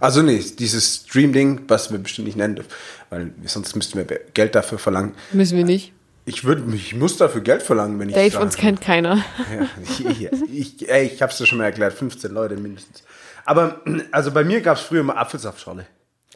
[0.00, 2.70] Also nee, dieses Stream-Ding, was wir bestimmt nicht nennen dürfen,
[3.10, 4.04] weil sonst müssten wir
[4.34, 5.14] Geld dafür verlangen.
[5.32, 5.92] Müssen wir nicht.
[6.30, 9.16] Ich würde ich muss dafür Geld verlangen, wenn ich Dave, uns kennt keiner.
[9.16, 13.02] Ja, ich, ich, ey, ich hab's dir schon mal erklärt, 15 Leute mindestens.
[13.44, 13.80] Aber
[14.12, 15.86] also bei mir gab's früher immer Apfelsaftschorle.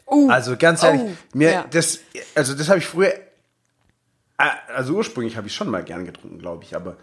[0.07, 1.65] Uh, Also ganz ehrlich, Oh, mir ja.
[1.69, 1.99] das,
[2.35, 3.13] also das habe ich früher,
[4.37, 6.97] äh, also ursprünglich habe ich schon mal gern getrunken, glaube ich, aber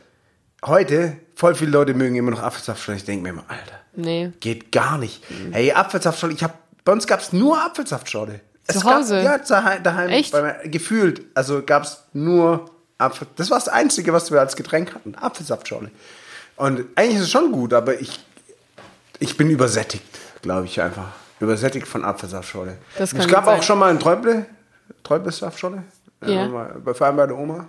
[0.65, 2.99] heute, voll viele Leute mögen immer noch Apfelsaftschorle.
[2.99, 4.33] Ich denke mir immer, Alter, nee.
[4.41, 5.23] geht gar nicht.
[5.51, 8.41] Hey, Apfelsaftschorle, ich habe, bei uns gab's nur Apfelsaftschorle.
[8.67, 9.23] Es Zu Hause?
[9.23, 10.33] Gab, ja, daheim, daheim Echt?
[10.33, 12.71] bei gefühlt, also gab's nur
[13.03, 13.27] Apfel.
[13.37, 15.91] Das war das Einzige, was wir als Getränk hatten, Apfelsaftschorle.
[16.57, 18.21] Und eigentlich ist es schon gut, aber ich,
[19.19, 20.05] ich bin übersättigt,
[20.43, 21.09] glaube ich einfach.
[21.41, 22.77] Übersättigt von Apfelsaftschorle.
[22.99, 23.63] Das es gab gut auch sein.
[23.63, 24.47] schon mal ein Träuble,
[25.03, 25.83] Träubelsaftschorle.
[26.25, 26.47] Ja.
[26.49, 27.67] Mal, bei- vor allem bei der Oma.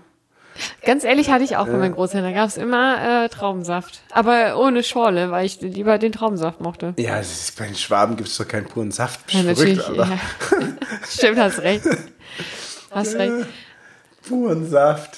[0.85, 4.01] Ganz ehrlich hatte ich auch bei meinen Großeltern, da gab's immer äh, Traubensaft.
[4.11, 6.93] Aber ohne Schorle, weil ich lieber den Traubensaft mochte.
[6.97, 9.19] Ja, es ist, bei den Schwaben gibt's doch keinen puren Saft.
[9.33, 9.87] Ja, Verrückt, natürlich.
[9.87, 10.09] Alter.
[10.11, 10.67] Ja.
[11.09, 11.85] Stimmt, hast recht.
[12.91, 13.33] Hast recht.
[14.27, 15.17] Puren Saft.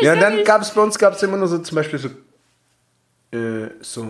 [0.00, 2.08] Ja, und dann gab's bei uns gab's immer nur so zum Beispiel so,
[3.36, 4.06] äh, so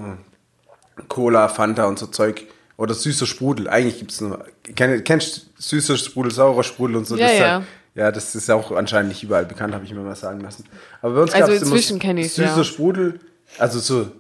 [1.09, 2.47] Cola, Fanta und so Zeug.
[2.77, 3.69] Oder süßer Sprudel.
[3.69, 4.43] Eigentlich gibt's nur.
[4.75, 7.17] Kenn, kennst du süßer Sprudel, saurer Sprudel und so?
[7.17, 7.53] Ja, das ist ja.
[7.53, 7.65] Halt,
[7.95, 10.65] ja, das ist auch anscheinend nicht überall bekannt, habe ich mir mal sagen lassen.
[11.03, 12.65] Aber bei uns Also immer kenn ich's, süßer ja.
[12.65, 13.21] Sprudel,
[13.59, 14.11] also so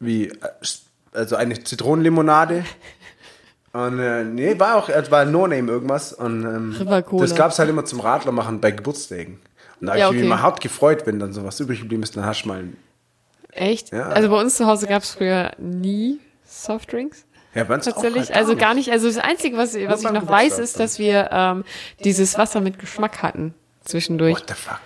[0.00, 0.34] wie äh,
[1.12, 2.64] also eine Zitronenlimonade.
[3.72, 6.12] Und äh, nee, war auch, es war ein No-Name irgendwas.
[6.12, 7.22] Und ähm, River Cola.
[7.22, 9.40] das gab's halt immer zum Radler machen bei Geburtstagen.
[9.80, 10.26] Und da habe Ja, ich mich okay.
[10.26, 12.76] immer hart gefreut, wenn dann sowas übrig geblieben ist, dann hast du mal ein,
[13.52, 13.92] Echt?
[13.92, 14.08] Ja.
[14.08, 17.24] Also bei uns zu Hause gab's früher nie Softdrinks.
[17.54, 18.28] ja, bei uns auch Tatsächlich.
[18.28, 18.90] halt also gar nicht.
[18.90, 21.64] Also das Einzige, was, was ich noch weiß, ist, dass wir ähm,
[22.04, 23.54] dieses Wasser mit Geschmack hatten
[23.84, 24.34] zwischendurch.
[24.36, 24.80] What the fuck?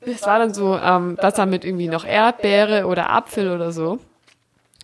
[0.00, 3.98] Es war dann so ähm, Wasser mit irgendwie noch Erdbeere oder Apfel oder so.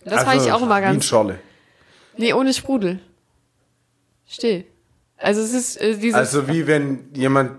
[0.05, 1.05] Das fand ich auch immer Also, Wie ganz.
[1.05, 1.39] Schorle.
[2.17, 2.99] Nee, ohne Sprudel.
[4.27, 4.65] Still.
[5.17, 6.15] Also es ist äh, dieses.
[6.15, 7.51] Also wie wenn jemand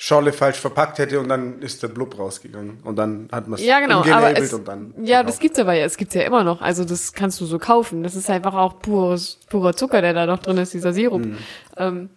[0.00, 2.78] Schorle falsch verpackt hätte und dann ist der Blub rausgegangen.
[2.84, 4.94] Und dann hat man es ja, genau, aber es, und dann.
[5.02, 6.62] ja, das gibt's aber ja, es gibt's ja immer noch.
[6.62, 8.04] Also das kannst du so kaufen.
[8.04, 11.24] Das ist einfach auch pures, purer Zucker, der da noch drin ist, dieser Sirup.
[11.24, 11.38] Mhm.
[11.76, 12.10] Ähm,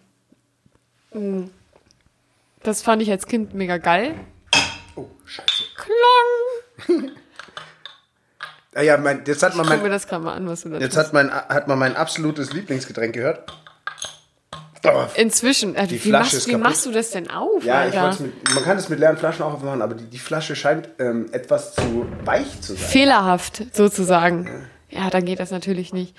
[1.12, 1.48] mh.
[2.62, 4.14] das fand ich als Kind mega geil.
[4.94, 5.64] Oh, scheiße.
[6.86, 7.10] Klong!
[8.74, 10.70] Ah ja, mein, jetzt hat man Guck mir mein, das gerade mal an, was du
[10.70, 11.06] da jetzt tust.
[11.08, 13.52] hat, mein, hat man mein absolutes Lieblingsgetränk gehört.
[14.84, 16.64] Oh, Inzwischen, äh, Die wie, Flasche machst, wie kaputt.
[16.68, 18.02] machst du das denn auf, ja, ich Alter?
[18.02, 20.88] wollt's mit, man kann es mit leeren Flaschen auch aufmachen, aber die, die Flasche scheint
[20.98, 22.88] ähm, etwas zu weich zu sein.
[22.88, 24.48] Fehlerhaft, sozusagen.
[24.90, 26.16] Ja, dann geht das natürlich nicht.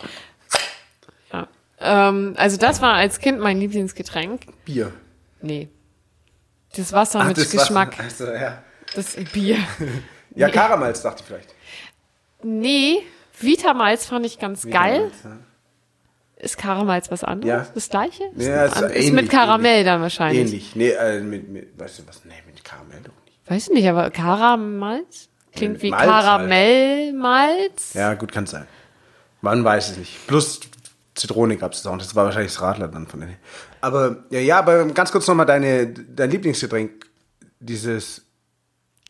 [1.33, 1.47] Ja.
[1.79, 4.43] Ähm, also das war als Kind mein Lieblingsgetränk.
[4.63, 4.93] Bier.
[5.41, 5.67] Nee.
[6.77, 7.99] Das Wasser Ach, mit das Geschmack.
[7.99, 8.29] Wasser.
[8.29, 8.63] Also, ja.
[8.95, 9.57] Das Bier.
[10.35, 11.53] ja, Karamals dachte ich vielleicht.
[12.43, 13.01] Nee,
[13.39, 15.11] Vitamalz fand ich ganz geil.
[15.11, 15.37] Karamals, ja.
[16.37, 17.67] Ist Karamals was anderes?
[17.67, 17.73] Ja.
[17.73, 18.23] Das gleiche?
[18.35, 19.85] Ist, Ja, mit, ist an- ist ähnlich, mit Karamell ähnlich.
[19.85, 20.41] dann wahrscheinlich.
[20.41, 20.75] Ähnlich.
[20.75, 22.25] Nee, äh, mit, mit, weißt du was?
[22.25, 23.39] Nee, mit Karamell doch nicht.
[23.49, 25.29] Weiß ich nicht, aber Karamals?
[25.55, 26.11] Klingt Mit wie Malz halt.
[26.23, 27.93] Karamellmalz.
[27.93, 28.67] Ja, gut, kann sein.
[29.41, 30.27] Man weiß es nicht.
[30.27, 30.59] Plus
[31.15, 31.97] Zitrone gab es auch.
[31.97, 33.35] Das war wahrscheinlich das Radler dann von denen.
[33.81, 37.05] Aber ja, ja, aber ganz kurz nochmal deine, dein Lieblingsgetränk.
[37.59, 38.25] Dieses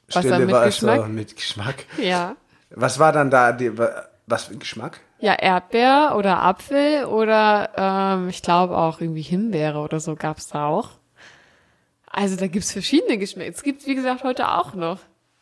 [0.07, 1.07] Wasser stille mit Wasser Geschmack?
[1.09, 1.85] mit Geschmack.
[1.97, 2.35] Ja.
[2.75, 4.99] Was war dann da, die, wa- was für ein Geschmack?
[5.19, 10.67] Ja, Erdbeer oder Apfel oder ähm, ich glaube auch irgendwie Himbeere oder so gab's da
[10.67, 10.89] auch.
[12.07, 13.51] Also da gibt's verschiedene Geschmäcker.
[13.51, 14.99] Es gibt, wie gesagt, heute auch noch.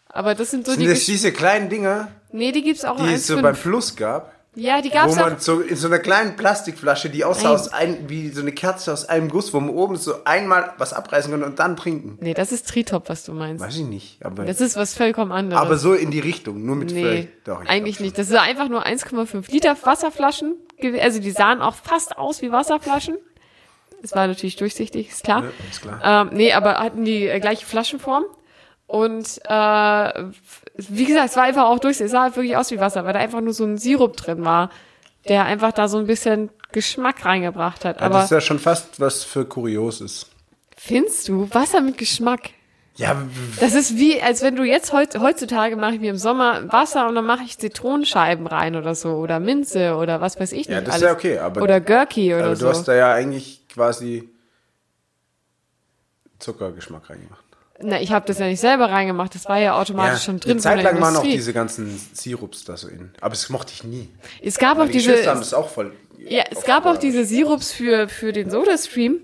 [0.07, 0.87] Aber das sind so Sind die.
[0.87, 3.57] das Gesch diese kleinen Dinger, nee, die gibt's auch die es so beim 1,5.
[3.57, 4.33] Fluss gab?
[4.53, 5.39] Ja, die Wo gab's man auch.
[5.39, 7.53] so in so einer kleinen Plastikflasche, die aussah Nein.
[7.53, 10.91] aus ein, wie so eine Kerze aus einem Guss, wo man oben so einmal was
[10.91, 12.17] abreißen kann und dann trinken.
[12.19, 13.63] Nee, das ist Tritop, was du meinst.
[13.63, 14.17] Weiß ich nicht.
[14.25, 15.61] Aber, Das ist was vollkommen anderes.
[15.61, 17.29] aber so in die Richtung, nur mit Nee.
[17.45, 18.17] Doch, ich eigentlich nicht.
[18.17, 20.55] Das ist einfach nur 1,5 Liter Wasserflaschen.
[20.99, 23.17] Also die sahen auch fast aus wie Wasserflaschen.
[24.03, 25.43] Es war natürlich durchsichtig, ist klar.
[25.43, 26.01] Ja, ist klar.
[26.03, 28.25] Ähm, nee, aber hatten die äh, gleiche Flaschenform.
[28.87, 30.23] Und äh,
[30.75, 32.05] wie gesagt, es war einfach auch durchsichtig.
[32.07, 34.43] Es sah halt wirklich aus wie Wasser, weil da einfach nur so ein Sirup drin
[34.45, 34.69] war,
[35.27, 37.99] der einfach da so ein bisschen Geschmack reingebracht hat.
[37.99, 40.27] Ja, das Aber ist ja schon fast was für Kurioses.
[40.77, 42.51] findest du Wasser mit Geschmack?
[42.97, 43.15] Ja,
[43.59, 47.07] Das ist wie, als wenn du jetzt heut, heutzutage mache ich mir im Sommer Wasser
[47.07, 50.69] und dann mache ich Zitronenscheiben rein oder so oder Minze oder was weiß ich nicht.
[50.69, 51.11] Ja, das ist alles.
[51.11, 52.65] ja okay, aber- oder Gurky oder aber so.
[52.65, 54.29] du hast da ja eigentlich quasi
[56.39, 57.40] Zuckergeschmack reingemacht.
[57.83, 60.61] Na, ich habe das ja nicht selber reingemacht, das war ja automatisch schon drin Eine
[60.61, 63.11] Zeit lang waren auch diese ganzen Sirups da so in.
[63.21, 64.09] Aber das mochte ich nie.
[64.41, 65.93] es gab auch Die Geschwister haben diese, das auch voll.
[66.17, 69.19] ja, es gab auch diese Sirups für für den Soda-Stream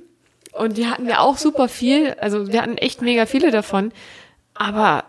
[0.53, 2.15] und die hatten wir auch super viel.
[2.19, 3.91] Also wir hatten echt mega viele davon.
[4.53, 5.03] Aber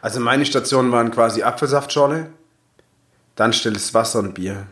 [0.00, 2.30] Also meine Stationen waren quasi Apfelsaftschorle,
[3.34, 4.66] dann stilles Wasser und Bier.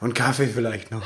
[0.00, 1.02] Und Kaffee vielleicht noch.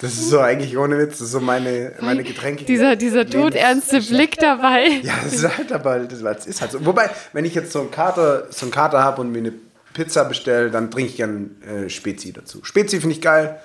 [0.00, 2.64] Das ist so eigentlich ohne Witz, das ist so meine, meine Getränke.
[2.64, 4.86] dieser dieser todernste Blick dabei.
[5.02, 6.86] Ja, das ist halt aber, das ist halt so.
[6.86, 9.52] Wobei, wenn ich jetzt so einen Kater, so einen Kater habe und mir eine
[9.94, 12.62] Pizza bestelle, dann trinke ich gern äh, Spezi dazu.
[12.62, 13.60] Spezi finde ich geil.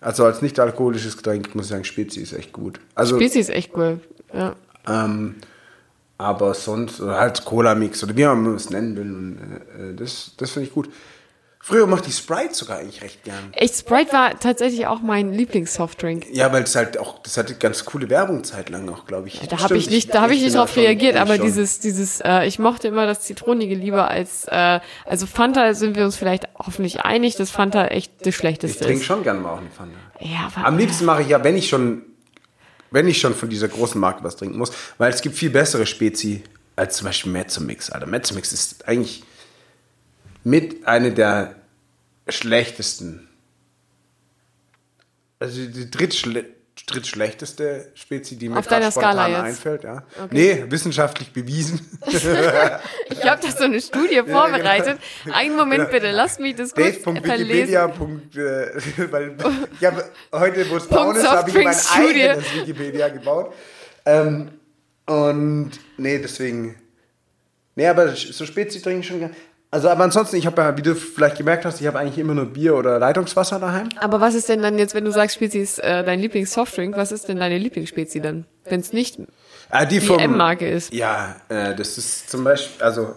[0.00, 2.80] Also als nicht alkoholisches Getränk muss ich sagen, Spezi ist echt gut.
[2.94, 4.00] Also, Spezi ist echt cool.
[4.34, 4.56] Ja.
[4.88, 5.36] ähm,
[6.18, 9.14] aber sonst, oder halt Cola-Mix oder wie man es nennen will.
[9.14, 9.38] Und,
[9.78, 10.88] äh, äh, das das finde ich gut.
[11.68, 13.48] Früher mochte ich Sprite sogar eigentlich recht gern.
[13.50, 16.26] Echt, Sprite war tatsächlich auch mein Lieblingssoftdrink.
[16.32, 19.40] Ja, weil es halt auch, das hatte ganz coole Werbung zeitlang auch, glaube ich.
[19.48, 21.44] Da habe ich nicht, da habe ich nicht drauf schon- reagiert, ich aber schon.
[21.46, 26.04] dieses, dieses, äh, ich mochte immer das Zitronige lieber als, äh, also Fanta sind wir
[26.04, 29.04] uns vielleicht hoffentlich einig, dass Fanta echt das Ich Schlechteste trinke ist.
[29.06, 29.90] schon gerne mal auch eine Pfanne.
[30.20, 32.02] Ja, aber, Am liebsten mache ich ja, wenn ich schon
[32.92, 35.84] wenn ich schon von dieser großen Marke was trinken muss, weil es gibt viel bessere
[35.84, 36.44] Spezi
[36.76, 37.90] als zum Beispiel Mezzomix.
[37.90, 39.24] Alter, Mezzomix ist eigentlich
[40.46, 41.56] mit einer der
[42.28, 43.28] schlechtesten,
[45.40, 46.44] also die drittschle
[46.86, 49.40] drittschlechteste Spezi, die mir Auf deiner spontan Skala jetzt?
[49.40, 49.82] einfällt.
[49.82, 50.04] Ja.
[50.22, 50.28] Okay.
[50.30, 51.80] Nee, wissenschaftlich bewiesen.
[53.08, 55.00] Ich habe da so eine Studie vorbereitet.
[55.32, 57.02] Einen Moment bitte, lass mich das kurz.
[57.02, 57.86] Dave.wikipedia.
[57.86, 57.90] Äh,
[59.10, 59.36] weil
[59.80, 63.52] ich habe heute, wo es braun ist, habe ich mein eigenes Wikipedia gebaut.
[64.04, 64.50] Ähm,
[65.06, 66.76] und nee, deswegen.
[67.74, 69.34] Nee, aber so Spezi trinke ich schon gerne.
[69.70, 72.34] Also, aber ansonsten, ich habe ja, wie du vielleicht gemerkt hast, ich habe eigentlich immer
[72.34, 73.88] nur Bier oder Leitungswasser daheim.
[73.98, 77.12] Aber was ist denn dann jetzt, wenn du sagst, Spezi ist äh, dein Lieblings-Softdrink, was
[77.12, 78.46] ist denn deine Lieblingsspezi dann?
[78.64, 79.18] Wenn es nicht
[79.68, 80.94] Ah, die die M-Marke ist.
[80.94, 83.16] Ja, äh, das ist zum Beispiel, also,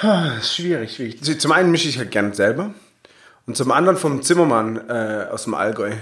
[0.00, 1.40] ah, schwierig, schwierig.
[1.40, 2.72] Zum einen mische ich halt gern selber.
[3.46, 5.92] Und zum anderen vom Zimmermann äh, aus dem Allgäu.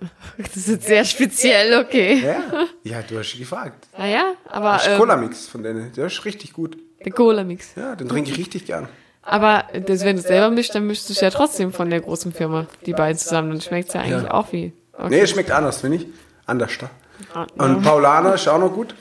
[0.36, 2.22] Das ist jetzt sehr speziell, okay.
[2.22, 3.86] Ja, ja du hast gefragt.
[3.96, 5.90] Naja, aber Das ist ähm, Cola-Mix von denen.
[5.94, 6.76] Der ist richtig gut.
[7.04, 7.74] Der Cola-Mix.
[7.76, 8.88] Ja, den trinke ich richtig gern.
[9.22, 12.00] Aber das, wenn du es selber mischst, dann mischst du es ja trotzdem von der
[12.00, 13.50] großen Firma, die beiden zusammen.
[13.50, 14.30] Dann schmeckt es ja eigentlich Ja.
[14.34, 14.72] auch wie.
[14.92, 15.08] Okay.
[15.10, 16.06] Nee, es schmeckt anders, finde ich.
[16.46, 16.90] Anders da.
[17.34, 18.94] Ah, Und Paulaner ist auch noch gut.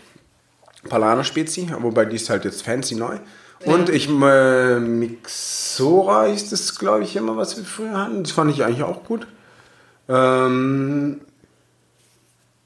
[0.90, 3.18] Paulaner Spezi, wobei die ist halt jetzt fancy neu.
[3.66, 8.24] Und ich, äh, Mixora ist das, glaube ich, immer, was wir früher hatten.
[8.24, 9.26] Das fand ich eigentlich auch gut.
[10.10, 11.22] Ähm,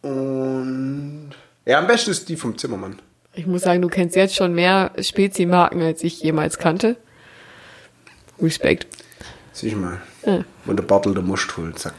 [0.02, 1.30] und
[1.66, 3.00] ja, am besten ist die vom Zimmermann.
[3.34, 6.98] Ich muss sagen, du kennst jetzt schon mehr Spezi-Marken, als ich jemals kannte.
[8.42, 8.88] Respekt.
[9.54, 10.02] Sieh mal.
[10.26, 10.44] Ja.
[10.66, 11.94] Und der Bartel der holen, zack.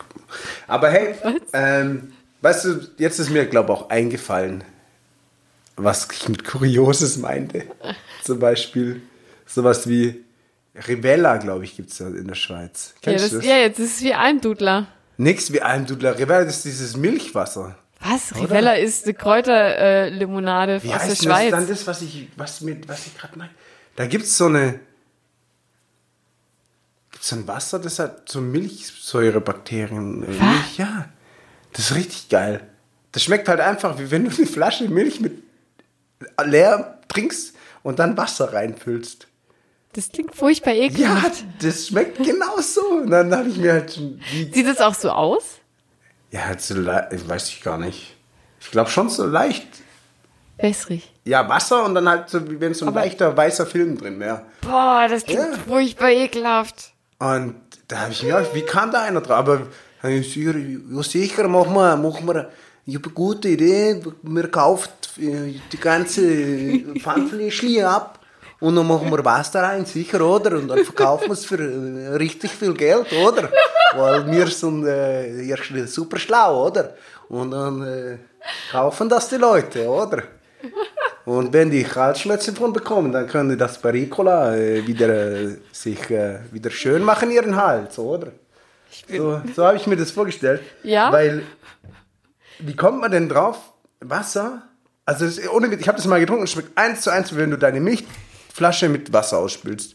[0.66, 1.14] Aber hey,
[1.52, 4.64] ähm, weißt du, jetzt ist mir, glaube ich, auch eingefallen,
[5.76, 7.64] was ich mit Kurioses meinte.
[8.24, 9.02] Zum Beispiel
[9.46, 10.24] sowas wie
[10.86, 12.94] Rivella, glaube ich, gibt es da in der Schweiz.
[12.96, 13.46] Ja, Kennst das, du das?
[13.46, 14.86] ja, jetzt ist es wie Almdudler.
[15.16, 16.18] Nix wie Almdudler.
[16.18, 17.76] Rivella ist dieses Milchwasser.
[18.02, 18.34] Was?
[18.34, 21.50] Rivella ist eine Kräuterlimonade äh, aus der Schweiz.
[21.50, 23.50] das dann das, was ich, was mit, was ich gerade meine?
[23.96, 24.80] Da gibt es so eine.
[27.10, 30.22] Gibt es so ein Wasser, das hat so Milchsäurebakterien.
[30.22, 31.08] äh, Milch, ja.
[31.72, 32.62] Das ist richtig geil.
[33.12, 35.42] Das schmeckt halt einfach, wie wenn du eine Flasche Milch mit
[36.44, 39.26] leer trinkst und dann Wasser reinfüllst.
[39.92, 41.44] Das klingt furchtbar Ja, ekelhaft.
[41.60, 42.80] das schmeckt genau so.
[43.02, 44.20] Und dann habe ich mir halt schon.
[44.52, 45.58] Sieht das auch so aus?
[46.30, 48.16] Ja, halt so leicht, weiß ich gar nicht.
[48.60, 49.66] Ich glaube schon so leicht.
[50.58, 51.10] Wässrig.
[51.24, 54.20] Ja, Wasser und dann halt so, wie wenn so ein Aber- leichter weißer Film drin
[54.20, 54.42] wäre.
[54.60, 55.58] Boah, das klingt Ja.
[55.66, 56.92] furchtbar ekelhaft.
[57.18, 57.54] Und
[57.88, 59.38] da habe ich mir gedacht, wie kam da einer drauf?
[59.38, 59.60] Aber
[60.02, 60.22] ja,
[61.02, 62.50] sicher, machen wir, machen wir.
[62.86, 64.02] Ich habe eine gute Idee.
[64.22, 66.22] Wir kaufen äh, die ganze
[67.00, 68.19] Pfandfläschchen ab
[68.60, 70.56] und dann machen wir Wasser rein, sicher, oder?
[70.56, 73.50] Und dann verkaufen wir es für äh, richtig viel Geld, oder?
[73.94, 76.94] Weil wir sind äh, super schlau, oder?
[77.28, 78.18] Und dann äh,
[78.70, 80.24] kaufen das die Leute, oder?
[81.24, 85.56] Und wenn die Halsschmerzen von bekommen, dann können die das bei Ricola äh, wieder äh,
[85.72, 88.28] sich äh, wieder schön machen ihren Hals, oder?
[89.08, 90.60] So, so habe ich mir das vorgestellt.
[90.82, 91.12] Ja?
[91.12, 91.44] Weil,
[92.58, 93.58] wie kommt man denn drauf?
[94.00, 94.62] Wasser?
[95.04, 97.50] Also das, ohne, ich habe das mal getrunken es schmeckt eins zu eins, wie wenn
[97.50, 97.80] du deine
[98.50, 99.94] Milchflasche mit Wasser ausspülst.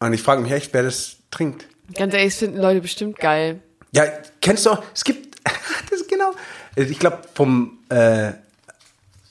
[0.00, 1.66] Und ich frage mich echt, wer das trinkt.
[1.94, 3.60] Ganz ehrlich, das finden Leute bestimmt geil.
[3.92, 4.04] Ja,
[4.40, 5.36] kennst du auch, es gibt,
[5.90, 6.32] das ist genau,
[6.76, 8.32] ich glaube vom äh,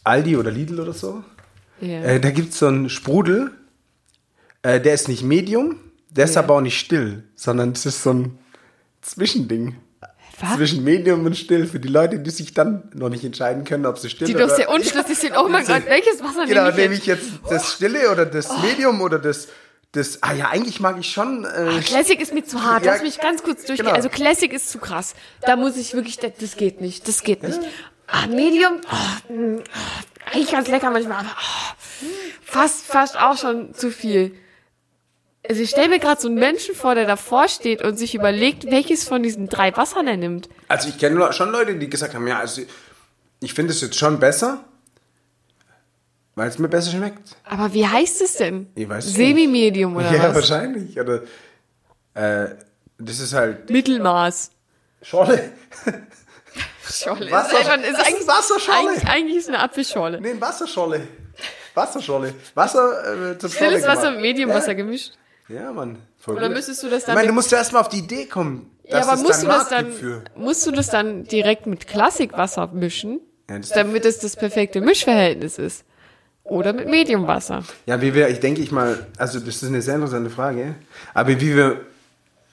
[0.04, 1.24] Aldi oder Lidl oder so,
[1.80, 2.02] Ja.
[2.04, 3.52] äh, da gibt es so einen Sprudel,
[4.64, 5.78] äh, der ist nicht Medium,
[6.10, 8.38] der ist aber auch nicht still, sondern es ist so ein
[9.02, 9.78] Zwischending.
[10.42, 10.56] Was?
[10.56, 13.98] Zwischen Medium und still für die Leute, die sich dann noch nicht entscheiden können, ob
[13.98, 14.48] sie still Die oder...
[14.48, 15.38] doch sehr unschlüssig sind.
[15.38, 17.02] Oh mein Gott, welches Wasser Genau, nehme ich nehme jetzt?
[17.02, 19.50] ich jetzt das Stille oder das Medium oder das,
[19.92, 20.24] das...
[20.24, 21.46] Ah ja, eigentlich mag ich schon...
[21.46, 22.86] Äh, Classic ist mir zu hart.
[22.86, 23.86] Ja, Lass mich ganz kurz durchgehen.
[23.86, 23.96] genau.
[23.96, 25.14] Also Classic ist zu krass.
[25.42, 27.08] Da muss ich wirklich, das, das geht nicht.
[27.08, 27.60] Das geht nicht.
[28.08, 32.06] Ah, Medium, oh, ah, eigentlich ganz lecker manchmal, aber oh,
[32.44, 34.36] fast, fast auch schon zu viel.
[35.50, 38.70] Also ich stelle mir gerade so einen Menschen vor, der davor steht und sich überlegt,
[38.70, 40.48] welches von diesen drei Wassern er nimmt.
[40.68, 42.62] Also ich kenne schon Leute, die gesagt haben, ja, also
[43.40, 44.64] ich finde es jetzt schon besser,
[46.36, 47.36] weil es mir besser schmeckt.
[47.46, 48.68] Aber wie heißt es denn?
[48.76, 50.36] Ich weiß Semi-Medium oder ja, was?
[50.36, 51.00] wahrscheinlich.
[51.00, 51.24] Oder
[52.14, 52.50] äh,
[53.00, 54.52] das ist halt Mittelmaß.
[55.02, 55.52] Scholle.
[56.88, 57.32] Scholle.
[57.32, 58.90] Wasser- ist, einfach, ist das ist eigentlich, Wasserscholle.
[58.90, 60.22] Eigentlich, eigentlich ist eine Apfelscholle.
[60.22, 61.08] Nee, Wasserscholle.
[61.74, 62.36] Wasserscholle.
[62.54, 65.14] Wasser äh, zum Scholle Stilles Wasser Mediumwasser gemischt.
[65.50, 65.98] Ja, Mann.
[66.20, 66.58] Voll Oder gut.
[66.58, 69.00] müsstest du das Ich dann meine, du musst ja erstmal auf die Idee kommen, Ja,
[69.00, 70.24] dass aber es musst du dann das dann, für.
[70.36, 73.20] musst du das dann direkt mit Klassikwasser mischen,
[73.50, 75.84] Ja, das- damit es das perfekte Mischverhältnis ist?
[76.44, 77.64] Oder mit Mediumwasser?
[77.86, 80.76] Ja, wie wir, ich denke ich mal, also das ist eine sehr interessante Frage,
[81.14, 81.82] aber wie wir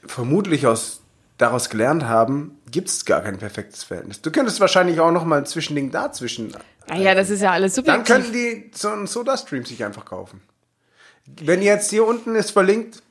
[0.07, 1.01] vermutlich aus
[1.38, 4.22] daraus gelernt haben, gibt es gar kein perfektes Verhältnis.
[4.22, 6.55] Du könntest wahrscheinlich auch noch mal ein Zwischending dazwischen.
[6.88, 8.14] Naja, das ist ja alles Dann subjektiv.
[8.14, 10.40] könnten die so einen Soda-Stream sich einfach kaufen.
[11.27, 13.03] Wenn jetzt hier unten ist verlinkt,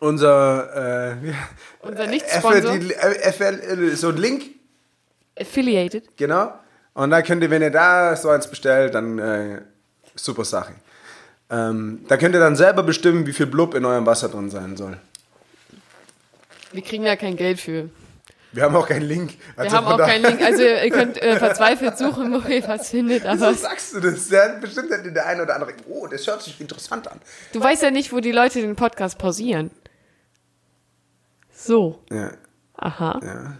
[0.00, 1.32] unser, äh,
[1.82, 2.74] Unser Nicht-Sponsor.
[2.74, 4.44] Äh, FL, so ein Link,
[5.38, 6.16] Affiliated.
[6.16, 6.52] genau.
[6.94, 9.62] Und da könnt ihr, wenn ihr da so eins bestellt, dann äh,
[10.14, 10.74] super Sache.
[11.50, 14.76] Ähm, da könnt ihr dann selber bestimmen, wie viel Blub in eurem Wasser drin sein
[14.76, 14.98] soll.
[16.72, 17.88] Wir kriegen ja kein Geld für.
[18.52, 19.32] Wir haben auch keinen Link.
[19.56, 20.42] Wir Also haben von auch keinen Link.
[20.42, 23.24] Also ihr könnt äh, verzweifelt suchen, wo ihr was findet.
[23.24, 24.30] Wieso Aber sagst du das?
[24.30, 27.20] Ja, bestimmt hat der eine oder andere, oh, das hört sich interessant an.
[27.52, 29.70] du weißt ja nicht, wo die Leute den Podcast pausieren.
[31.52, 32.02] So.
[32.10, 32.30] Ja,
[32.76, 33.20] Aha.
[33.22, 33.52] ja.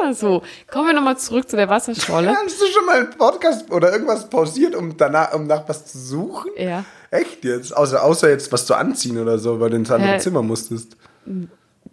[0.00, 0.42] Ah, so.
[0.68, 2.34] Kommen wir nochmal zurück zu der Wasserschorle.
[2.44, 5.98] Hast du schon mal einen Podcast oder irgendwas pausiert, um danach, um nach was zu
[5.98, 6.50] suchen?
[6.56, 6.84] Ja.
[7.10, 7.76] Echt jetzt?
[7.76, 10.18] Außer, außer jetzt was zu anziehen oder so, weil du ins andere?
[10.18, 10.96] Zimmer musstest.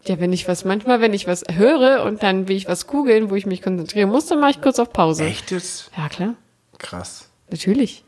[0.05, 3.29] Ja, wenn ich was, manchmal, wenn ich was höre und dann will ich was googeln,
[3.29, 5.25] wo ich mich konzentrieren muss, dann mache ich kurz auf Pause.
[5.25, 5.91] Echt jetzt?
[5.97, 6.35] Ja, klar.
[6.77, 7.29] Krass.
[7.51, 8.03] Natürlich.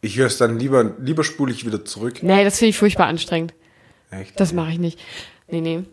[0.00, 2.22] Ich höre es dann lieber, lieber spule ich wieder zurück.
[2.22, 3.54] Nee, das finde ich furchtbar anstrengend.
[4.10, 4.38] Echt?
[4.38, 4.98] Das mache ich nicht.
[5.48, 5.84] Nee, nee.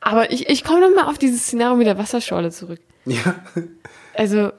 [0.00, 2.80] Aber ich, ich komme nochmal auf dieses Szenario mit der Wasserschorle zurück.
[3.04, 3.34] Ja.
[4.14, 4.52] Also,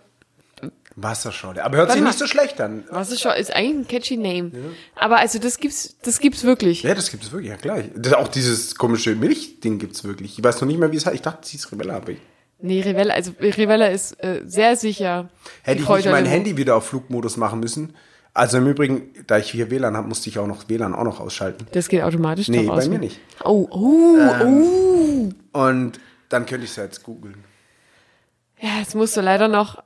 [1.04, 1.64] Wasserschorle.
[1.64, 2.10] Aber hört Warte sich mal.
[2.10, 2.84] nicht so schlecht an.
[2.89, 4.52] Wasserschorle ist eigentlich ein catchy Name.
[4.95, 6.84] Aber also, das gibt's, das gibt's wirklich.
[6.84, 7.82] Ja, das gibt es wirklich, ja klar.
[7.95, 10.38] Das, auch dieses komische Milchding gibt es wirklich.
[10.38, 11.16] Ich weiß noch nicht mehr, wie es heißt.
[11.16, 12.20] Ich dachte, es hieß Rivella, aber ich
[12.62, 15.30] Nee, Rivella, also Rivella ist äh, sehr sicher.
[15.64, 16.26] Hätte ich nicht mein.
[16.26, 17.93] Handy wieder auf Flugmodus machen müssen.
[18.34, 21.20] Also im Übrigen, da ich hier WLAN habe, musste ich auch noch WLAN auch noch
[21.20, 21.66] ausschalten.
[21.72, 22.88] Das geht automatisch Nee, bei aus.
[22.88, 23.20] mir nicht.
[23.43, 25.30] Oh, oh, oh.
[25.58, 27.43] Und dann könnte ich es ja jetzt googeln.
[28.62, 29.82] Ja, jetzt musst du leider noch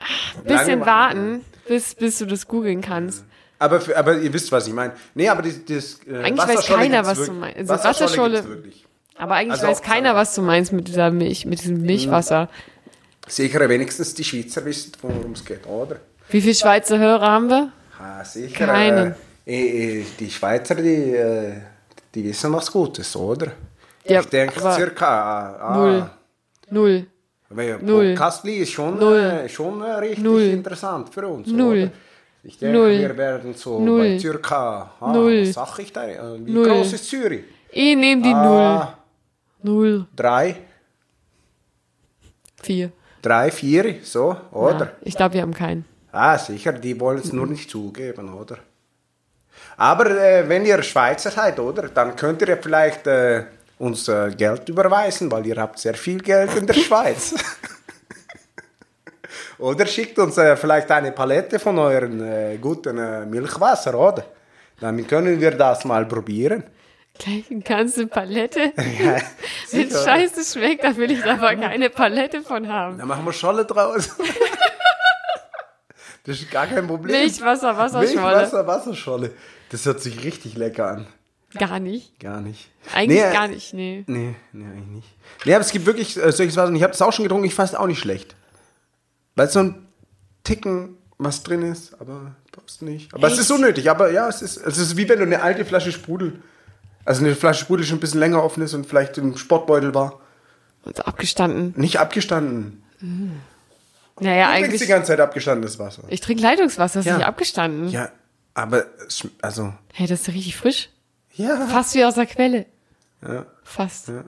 [0.00, 1.44] ein Lange bisschen warten.
[1.68, 3.24] bis, bis du das googeln kannst.
[3.58, 4.94] Aber, für, aber ihr wisst, was ich meine.
[5.14, 7.58] Nee, aber das, das äh, Eigentlich weiß keiner, was du meinst.
[7.70, 8.86] Also Wasserschorle Wasserschorle- wirklich.
[9.16, 12.48] Aber eigentlich Also weiß keiner, was du meinst mit dieser Milch, mit diesem Milchwasser.
[13.28, 15.96] Sicher, wenigstens die Schweizer wissen, worum es geht, oder?
[16.30, 17.70] Wie viele Schweizer Hörer haben wir?
[17.98, 18.66] Ah, sicher.
[18.66, 19.14] Keinen.
[19.46, 21.52] Äh, äh, die Schweizer, die, äh,
[22.14, 23.52] die wissen was Gutes, oder?
[24.04, 25.56] Ja, ich denke circa.
[25.60, 26.10] Ah, Null.
[26.70, 27.06] Null.
[27.50, 27.78] Null.
[28.14, 29.18] Podcastli ist schon, Null.
[29.18, 30.42] Äh, schon äh, richtig Null.
[30.42, 31.48] interessant für uns.
[31.48, 31.82] Null.
[31.82, 31.90] Oder?
[32.44, 32.90] Ich denke, Null.
[32.98, 33.98] wir werden so Null.
[34.00, 34.92] bei circa.
[35.00, 35.42] Ah, Null.
[35.48, 36.06] Was sag ich da?
[36.06, 36.68] Äh, Wie Null.
[36.68, 37.42] groß ist Zürich?
[37.72, 38.94] Ich nehme die Ah,
[39.62, 39.88] Null.
[39.96, 40.06] Null.
[40.14, 40.56] drei,
[42.62, 42.92] Vier.
[43.20, 44.84] drei, vier, so, oder?
[44.86, 45.84] Ja, ich glaube, wir haben keinen.
[46.12, 48.58] Ah, sicher, die wollen es nur nicht zugeben, oder?
[49.76, 53.44] Aber äh, wenn ihr Schweizer seid, oder, dann könnt ihr vielleicht äh,
[53.80, 57.34] uns äh, Geld überweisen, weil ihr habt sehr viel Geld in der Schweiz.
[59.58, 64.24] oder schickt uns äh, vielleicht eine Palette von euren äh, guten äh, Milchwasser, oder?
[64.80, 66.62] Dann können wir das mal probieren.
[67.18, 68.72] Gleich eine ganze Palette.
[68.76, 69.16] Ja,
[69.72, 70.04] Wenn sicher.
[70.04, 72.98] scheiße schmeckt, da will ich aber keine Palette von haben.
[72.98, 74.10] Dann machen wir Scholle draus.
[76.24, 77.16] das ist gar kein Problem.
[77.16, 78.06] Milchwasser, Wasserschorle.
[78.06, 79.30] Milchwasser, Wasserscholle.
[79.70, 81.06] Das hört sich richtig lecker an.
[81.58, 82.18] Gar nicht.
[82.20, 82.70] Gar nicht.
[82.94, 84.04] Eigentlich Nee, gar nicht, nee.
[84.06, 85.08] Nee, nee, eigentlich nicht.
[85.44, 87.44] Nee, aber es gibt wirklich äh, solches Wasser und ich habe das auch schon getrunken,
[87.46, 88.36] ich fand es auch nicht schlecht.
[89.34, 89.86] Weil so ein
[90.44, 93.12] Ticken was drin ist, aber passt nicht.
[93.12, 93.42] Aber es Echt?
[93.42, 96.40] ist unnötig, aber ja, es ist, es ist wie wenn du eine alte Flasche Sprudel,
[97.04, 100.20] also eine Flasche Sprudel schon ein bisschen länger offen ist und vielleicht im Sportbeutel war.
[100.84, 101.74] Und so abgestanden.
[101.76, 102.82] Nicht abgestanden.
[103.00, 104.80] Naja, Du trinkst eigentlich.
[104.82, 106.04] die ganze Zeit abgestandenes Wasser.
[106.08, 107.16] Ich trinke Leitungswasser, das ist Ja.
[107.18, 107.88] nicht abgestanden.
[107.88, 108.10] Ja,
[108.54, 110.88] aber, es also, Hey, das ist richtig frisch.
[111.40, 111.66] Ja.
[111.66, 112.66] Fast wie aus der Quelle.
[113.26, 113.46] ja.
[113.64, 114.08] Fast.
[114.08, 114.24] Ja.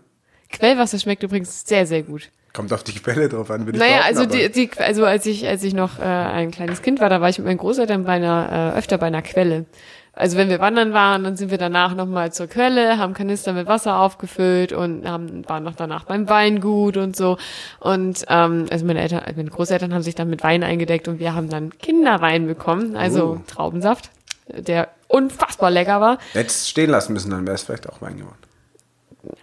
[0.51, 2.31] Quellwasser schmeckt übrigens sehr, sehr gut.
[2.53, 5.49] Kommt auf die Quelle drauf an, würde ich Naja, also die, die, also als ich,
[5.49, 8.13] als ich noch äh, ein kleines Kind war, da war ich mit meinen Großeltern bei
[8.13, 9.65] einer, äh, öfter bei einer Quelle.
[10.13, 13.67] Also wenn wir wandern waren, dann sind wir danach nochmal zur Quelle, haben Kanister mit
[13.67, 17.39] Wasser aufgefüllt und haben, waren noch danach beim Weingut und so.
[17.81, 21.35] Und ähm, also meine Eltern, meine Großeltern haben sich dann mit Wein eingedeckt und wir
[21.35, 23.45] haben dann Kinderwein bekommen, also Oh.
[23.47, 24.11] Traubensaft,
[24.49, 26.19] der unfassbar lecker war.
[26.33, 28.39] Hättest stehen lassen müssen, dann wäre es vielleicht auch Wein geworden.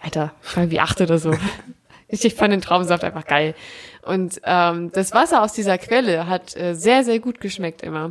[0.02, 1.34] Alter, ich war wie acht oder so.
[2.08, 3.54] Ich, fand den Traubensaft einfach geil.
[4.02, 8.10] Und ähm, das Wasser aus dieser Quelle hat äh, sehr, sehr gut geschmeckt immer.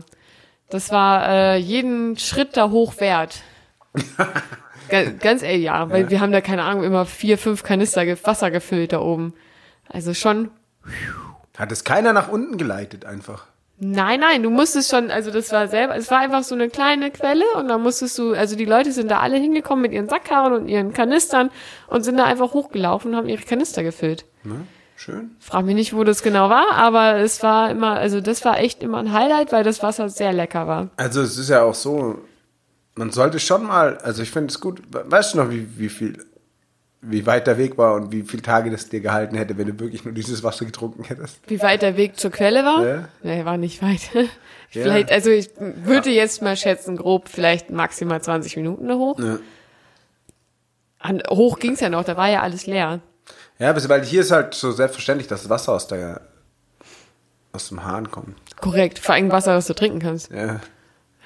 [0.70, 3.42] Das war äh, jeden Schritt da hoch wert.
[4.90, 8.52] Ga- Ganz ehrlich, ja, weil wir haben da, keine Ahnung, immer vier, fünf Kanister Wasser
[8.52, 9.34] gefüllt da oben.
[9.88, 10.50] Also schon,
[11.58, 13.48] Hat es keiner nach unten geleitet einfach.
[13.80, 17.12] Nein, nein, du musstest schon, also das war selber, es war einfach so eine kleine
[17.12, 20.54] Quelle und dann musstest du, also die Leute sind da alle hingekommen mit ihren Sackkarren
[20.54, 21.50] und ihren Kanistern
[21.88, 24.26] und sind da einfach hochgelaufen und haben ihre Kanister gefüllt.
[24.44, 24.62] Ne?
[24.96, 25.32] Schön.
[25.40, 28.84] Frag mich nicht, wo das genau war, aber es war immer, also das war echt
[28.84, 30.90] immer ein Highlight, weil das Wasser sehr lecker war.
[30.98, 32.20] Also es ist ja auch so,
[32.96, 35.88] man sollte schon mal, also ich finde es gut, we- weißt du noch, wie, wie
[35.88, 36.26] viel
[37.02, 39.80] wie weit der Weg war und wie viele Tage das dir gehalten hätte, wenn du
[39.80, 41.40] wirklich nur dieses Wasser getrunken hättest.
[41.48, 42.86] Wie weit der Weg zur Quelle war?
[42.86, 43.08] Ja.
[43.24, 44.02] Nee, war nicht weit.
[44.70, 49.18] vielleicht, also ich würde jetzt mal schätzen, grob vielleicht maximal 20 Minuten da hoch.
[49.20, 49.40] Ja.
[51.00, 53.00] An, hoch ging's ja noch, da war ja alles leer.
[53.60, 56.22] Ja, weil hier ist halt so selbstverständlich, dass das Wasser aus der
[57.52, 58.38] aus dem Hahn kommt.
[58.62, 60.32] Korrekt, vor allem Wasser, das du trinken kannst.
[60.32, 60.60] Ja.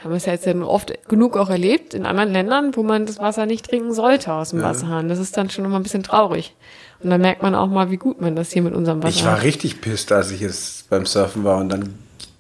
[0.04, 3.06] Haben wir es ja jetzt ja oft genug auch erlebt in anderen Ländern, wo man
[3.06, 5.08] das Wasser nicht trinken sollte aus dem Wasserhahn.
[5.08, 6.54] Das ist dann schon immer ein bisschen traurig.
[7.02, 9.26] Und dann merkt man auch mal, wie gut man das hier mit unserem Wasser Ich
[9.26, 9.44] war hat.
[9.44, 11.94] richtig pisst, als ich jetzt beim Surfen war und dann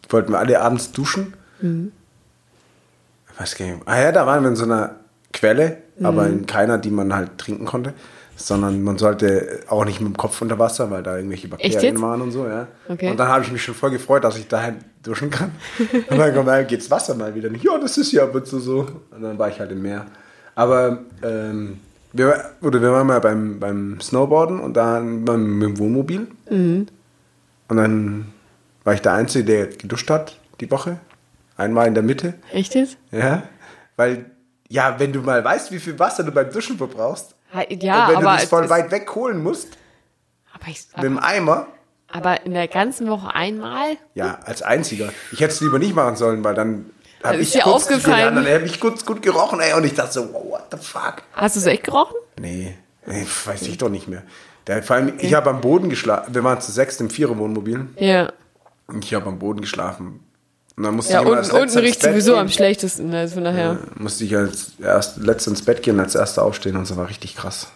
[0.09, 1.33] wollten wir alle abends duschen.
[3.37, 3.77] Weiß gar nicht.
[3.85, 4.97] Ah ja, da waren wir in so einer
[5.31, 7.93] Quelle, aber in keiner, die man halt trinken konnte.
[8.35, 12.21] Sondern man sollte auch nicht mit dem Kopf unter Wasser, weil da irgendwelche Bakterien waren
[12.21, 12.67] und so, ja.
[12.89, 13.11] Okay.
[13.11, 15.51] Und dann habe ich mich schon voll gefreut, dass ich daheim duschen kann.
[16.09, 17.63] und dann kommt, geht's Wasser mal wieder nicht.
[17.63, 18.87] Ja, das ist ja ab und zu so.
[19.11, 20.05] Und dann war ich halt im Meer.
[20.55, 21.79] Aber ähm,
[22.11, 26.27] wir, oder wir waren mal beim, beim Snowboarden und dann beim, mit dem Wohnmobil.
[26.49, 28.25] Und dann
[28.83, 30.99] war ich der Einzige, der geduscht hat die Woche.
[31.57, 32.35] Einmal in der Mitte.
[32.51, 32.97] Echt jetzt?
[33.11, 33.43] Ja.
[33.95, 34.25] Weil,
[34.69, 38.17] ja, wenn du mal weißt, wie viel Wasser du beim Duschen verbrauchst, Ja, und wenn
[38.17, 39.77] aber, du das voll weit weg holen musst,
[40.53, 41.67] aber, ich, mit dem Eimer,
[42.07, 43.97] aber in der ganzen Woche einmal?
[44.13, 45.09] ja, als einziger.
[45.31, 46.91] Ich hätte es lieber nicht machen sollen, weil dann
[47.23, 48.35] habe ich dir kurz, aufgefallen?
[48.35, 51.23] Dann habe ich kurz gut gerochen, ey, und ich dachte so, wow, what the fuck?
[51.33, 52.15] Hast du es echt gerochen?
[52.39, 52.75] Nee,
[53.05, 54.23] nee weiß ich doch nicht mehr.
[54.67, 56.33] Der, vor allem, ich habe am Boden geschlafen.
[56.33, 57.87] Wir waren zu sechs im Vierer-Wohnmobil.
[57.97, 58.31] Ja.
[58.87, 60.19] Und ich habe am Boden geschlafen.
[60.75, 62.41] Und dann musste Ja, ich unten, unten riecht sowieso gehen.
[62.41, 63.77] am schlechtesten, also von daher.
[63.95, 67.35] Musste ich als erst, letzter ins Bett gehen, als erster aufstehen und so war richtig
[67.35, 67.67] krass.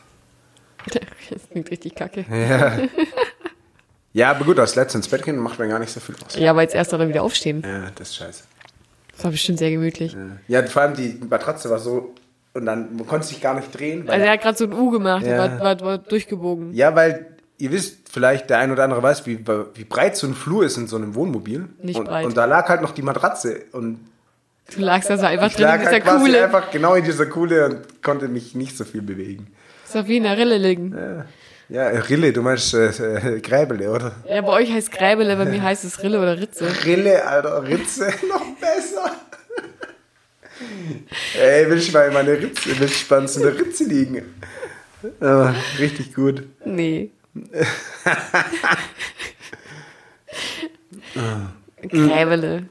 [1.29, 2.23] Das klingt richtig kacke.
[4.13, 6.35] Ja, aber gut, als letzter ins Bett gehen macht mir gar nicht so viel aus.
[6.37, 7.61] Ja, aber als erster dann wieder aufstehen.
[7.65, 8.43] Ja, das ist scheiße.
[9.13, 10.15] Das war bestimmt sehr gemütlich.
[10.47, 12.15] Ja, vor allem die Matratze war so,
[12.53, 14.09] und dann man konnte sich gar nicht drehen.
[14.09, 15.37] Also er hat gerade so ein U gemacht, Ja.
[15.37, 16.73] war, war, war durchgebogen.
[16.73, 19.39] ja, weil ihr wisst, vielleicht der ein oder andere weiß, wie,
[19.73, 21.67] wie breit so ein Flur ist in so einem Wohnmobil.
[21.81, 22.25] Nicht und, breit.
[22.25, 23.65] Und da lag halt noch die Matratze.
[23.71, 23.99] Und
[24.75, 26.43] Du lagst also einfach drin lag in dieser halt Kuhle.
[26.43, 29.47] einfach genau in dieser Kuhle und konnte mich nicht so viel bewegen.
[29.93, 31.25] Doch wie in der Rille liegen.
[31.69, 34.15] Ja, Rille, du meinst äh, äh, Gräbele, oder?
[34.27, 36.65] Ja, bei euch heißt Gräbele, bei mir heißt es Rille oder Ritze.
[36.85, 39.11] Rille, Alter, Ritze, noch besser.
[41.39, 44.33] Ey, will ich mal in meine Ritze, will ich mal in so einer Ritze liegen.
[45.21, 46.43] Ja, richtig gut.
[46.65, 47.11] Nee.
[51.15, 51.51] Ah.
[51.81, 52.67] Gräbele.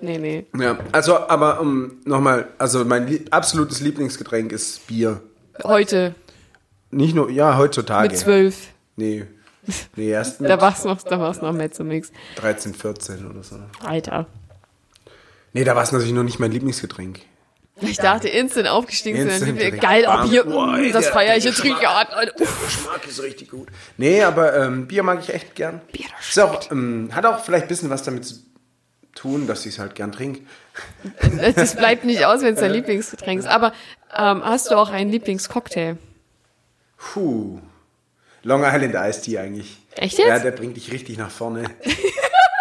[0.00, 0.46] Nee, nee.
[0.58, 5.20] Ja, also, aber um nochmal, also mein lie absolutes Lieblingsgetränk ist Bier.
[5.62, 6.14] Heute
[6.90, 8.08] Nicht nur, ja, heutzutage.
[8.08, 8.68] mit zwölf.
[8.96, 9.26] Nee.
[9.96, 12.10] Nee, erst mit Da war's noch, da war's noch Mezzomix.
[12.36, 13.56] 13, 14 oder so.
[13.84, 14.26] Alter.
[15.52, 17.20] Nee, da war es natürlich noch nicht mein Lieblingsgetränk.
[17.82, 19.28] Ich dachte, instant aufgestiegen sind.
[19.30, 20.26] Instant wir- direkt Geil, bam.
[20.26, 22.08] oh, Bier, Boah, mm, das feiere ich jetzt richtig hart.
[22.12, 23.68] Der Geschmack ist richtig gut.
[23.96, 25.80] Nee, aber ähm, Bier mag ich echt gern.
[25.92, 28.34] Bier, das ist auch, ähm, Hat auch vielleicht ein bisschen was damit zu
[29.14, 30.40] tun, dass ich es halt gern trinke.
[31.54, 33.46] Das bleibt nicht aus, wenn es dein Lieblingsgetränk ist.
[33.48, 33.72] Aber
[34.16, 35.96] ähm, hast du auch einen Lieblingscocktail?
[36.96, 37.60] Puh.
[38.42, 39.78] Long Island Iced Tea eigentlich.
[39.96, 40.28] Echt jetzt?
[40.28, 41.64] Ja, der bringt dich richtig nach vorne.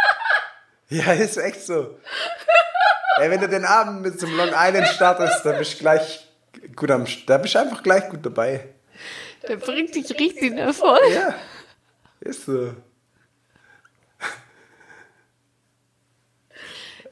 [0.89, 1.97] ja, ist echt so.
[3.20, 6.28] Ey, wenn du den Abend mit so einem Long Island startest, dann bist du gleich
[6.76, 8.70] gut am, da bist du einfach gleich gut dabei.
[9.47, 11.13] Der bringt dich richtig nach vorne.
[11.13, 11.36] Ja,
[12.22, 12.74] ist so.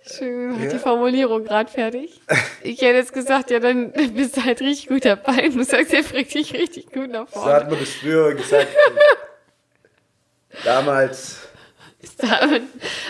[0.09, 0.69] Schön, hat Ja.
[0.69, 2.21] die Formulierung gerade fertig.
[2.61, 5.49] Ich hätte jetzt gesagt, ja, dann bist du halt richtig gut dabei.
[5.49, 7.53] Du sagst, der bringt dich richtig gut nach So vorne.
[7.55, 8.67] hat man das früher gesagt.
[10.63, 11.46] Damals.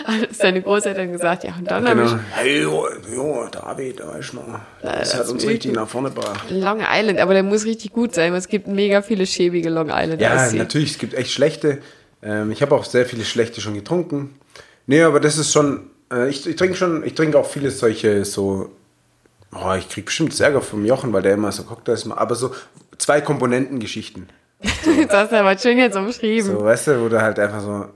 [0.04, 2.18] Haben deine Großeltern gesagt, ja, und dann habe Genau.
[2.32, 4.60] Hey, jo, jo, David, da weißt du noch.
[4.82, 6.44] Das, das hat uns ist richtig nach vorne gebracht.
[6.48, 9.70] ich Long Island, aber der muss richtig gut sein, weil es gibt mega viele schäbige
[9.70, 10.20] Long Island.
[10.20, 11.78] Ja, natürlich, es gibt echt schlechte.
[12.22, 14.34] Ähm, ich habe auch sehr viele schlechte schon getrunken.
[14.86, 15.90] Nee, aber das ist schon.
[16.12, 18.70] Äh, ich, ich trinke schon, ich trinke auch viele solche so.
[19.52, 22.18] Oh, ich krieg bestimmt Ärger vom Jochen, weil der immer so Cocktails macht.
[22.18, 22.52] Aber so
[22.98, 24.28] zwei Komponenten-Geschichten.
[25.08, 26.50] Das hast du aber schön jetzt umschrieben.
[26.50, 27.86] So, weißt du, wo du halt einfach so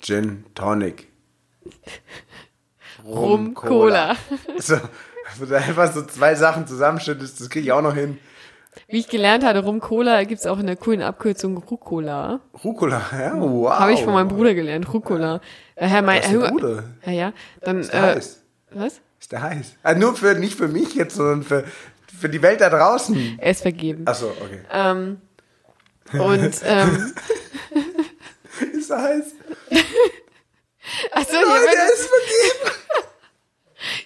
[0.00, 1.08] Gin, Tonic.
[3.04, 4.16] Rum, Cola.
[4.58, 4.76] So,
[5.38, 8.18] wo du einfach so zwei Sachen zusammenschüttest, das kriege ich auch noch hin.
[8.88, 12.40] Wie ich gelernt hatte, Rum Cola gibt's auch in der coolen Abkürzung Rucola.
[12.64, 13.70] Rucola, ja, wow.
[13.70, 15.40] Habe ich von meinem Bruder gelernt, Rucola.
[15.74, 16.24] Äh, Herr mein, Oh.
[16.24, 16.84] hast einen Bruder?
[17.04, 17.32] Ja, ja.
[17.60, 18.42] Dann, Ist der äh, heiß?
[18.70, 19.00] was?
[19.20, 19.76] Ist der heiß?
[19.82, 21.64] Ah, nur für, nicht für mich jetzt, sondern für,
[22.18, 23.38] für die Welt da draußen.
[23.38, 24.06] Er ist vergeben.
[24.06, 24.60] Achso, okay.
[24.72, 25.20] Ähm,
[26.12, 27.12] und, ähm,
[28.72, 29.24] Ist er heiß?
[31.12, 32.76] achso, Nein, hier der wird, ist vergeben.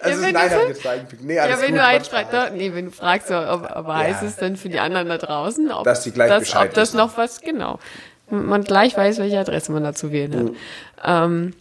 [0.00, 1.24] Also wenn nein, hab ich jetzt eingepickt.
[1.24, 2.50] Nee, alles Ja, wenn gut, du einschreibst, Spaß.
[2.52, 5.84] nee, wenn du fragst, ob, aber heißt es dann für die anderen da draußen, ob,
[5.84, 6.96] Dass die gleich das, Bescheid ob das wissen.
[6.98, 7.78] noch was, genau,
[8.28, 10.44] man gleich weiß, welche Adresse man da zu wählen hat.
[10.44, 10.56] Mhm.
[11.04, 11.54] Ähm,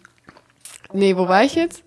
[0.91, 1.83] nee, wo war ich jetzt?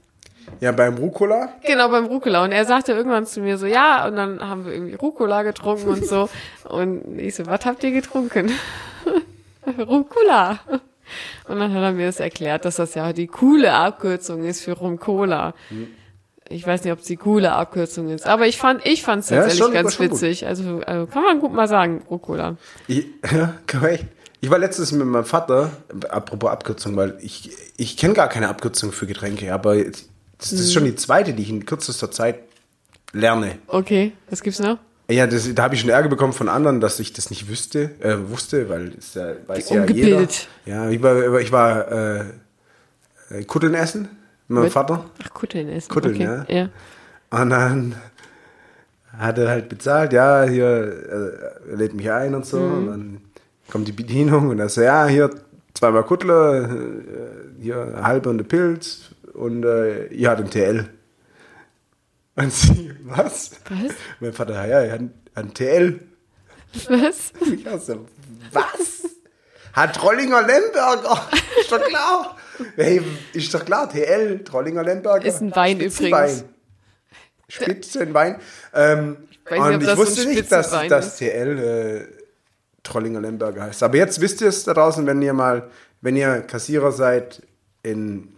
[0.61, 1.53] Ja, beim Rucola.
[1.67, 2.43] Genau, beim Rucola.
[2.45, 5.89] Und er sagte irgendwann zu mir so, ja, und dann haben wir irgendwie Rucola getrunken
[5.89, 6.31] und so.
[6.65, 8.51] Und ich so, was habt ihr getrunken?
[9.79, 10.61] Rucola.
[11.49, 14.73] Und dann hat er mir das erklärt, dass das ja die coole Abkürzung ist für
[14.73, 15.55] Rum-Cola.
[16.49, 19.39] Ich weiß nicht, ob es die coole Abkürzung ist, aber ich fand, ich fand's Ja,
[19.39, 20.15] ist tatsächlich schon- ganz schon gut.
[20.21, 20.47] witzig.
[20.47, 22.57] Also, also kann man gut mal sagen, Rucola.
[22.87, 24.07] Ich, ja, korrekt.
[24.43, 25.71] Ich war letztens mit meinem Vater,
[26.11, 29.77] apropos Abkürzung, weil ich, ich kenne gar keine Abkürzung für Getränke, aber
[30.37, 32.41] das ist schon die zweite, die ich in kürzester Zeit
[33.15, 33.57] lerne.
[33.69, 34.77] Okay, was gibt's noch?
[35.11, 37.91] Ja, das, da habe ich schon Ärger bekommen von anderen, dass ich das nicht wüsste,
[38.01, 40.27] äh, wusste, weil es ja, weiß ja jeder.
[40.65, 42.25] Ja, ich war, ich war äh,
[43.31, 44.09] äh, Kutteln essen
[44.49, 44.73] mit meinem Mit?
[44.73, 45.05] Vater.
[45.23, 45.91] Ach, Kutteln essen.
[45.91, 46.25] Kutteln, okay.
[46.25, 46.47] ja.
[46.49, 46.69] ja.
[47.31, 47.95] Und dann
[49.19, 52.59] hat er halt bezahlt, ja, hier, äh, er lädt mich ein und so.
[52.59, 52.75] Mhm.
[52.75, 53.21] Und dann
[53.71, 55.31] kommt die Bedienung und er sagt, ja, hier
[55.75, 60.89] zweimal Kuttler, äh, hier halbe und eine Pilz und äh, ihr hat ein TL.
[62.37, 63.53] Und sie, was?
[63.69, 63.93] Was?
[64.21, 66.01] Mein Vater, ja, hat ein, ein TL.
[66.89, 67.33] Was?
[67.41, 68.07] Ich so,
[68.53, 69.03] was?
[69.73, 71.29] Hat Trollinger Lemberger.
[71.61, 72.37] Ist doch klar.
[72.77, 73.01] Hey,
[73.33, 75.25] ist doch klar, TL, Trollinger Lemberger.
[75.27, 76.45] Ist ein Wein übrigens.
[77.49, 78.41] Spitzenwein.
[78.73, 79.17] Ähm,
[79.49, 81.17] weiß nicht, und ich das so wusste nicht, dass Spitzenwein das ist.
[81.19, 82.25] TL äh,
[82.83, 83.83] Trollinger Lemberger heißt.
[83.83, 85.71] Aber jetzt wisst ihr es da draußen, wenn ihr mal,
[86.01, 87.43] wenn ihr Kassierer seid
[87.83, 88.35] in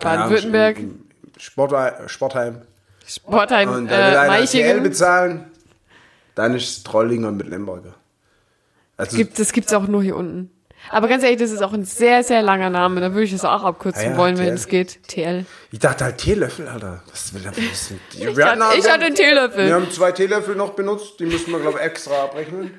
[0.00, 0.78] Baden-Württemberg.
[0.78, 2.62] im- im Sportheim,
[3.16, 4.82] Sportheim und da will äh, einer Meichingen.
[4.82, 5.50] bezahlen,
[6.34, 7.94] dann ist es Trollinger mit Lemberger.
[8.96, 10.50] Also, Gibt, das gibt's auch nur hier unten.
[10.90, 13.00] Aber ganz ehrlich, das ist auch ein sehr, sehr langer Name.
[13.00, 14.54] Da würde ich es auch abkürzen Ah ja, wollen, wenn TL.
[14.54, 15.08] es geht.
[15.08, 15.46] TL.
[15.70, 17.02] ich dachte halt Teelöffel, Alter.
[17.08, 18.00] Was will das wissen?
[18.12, 19.66] Ich hatte, ich hatte einen Teelöffel.
[19.66, 22.72] Wir haben zwei Teelöffel noch benutzt, die müssen wir, glaube ich, extra abrechnen.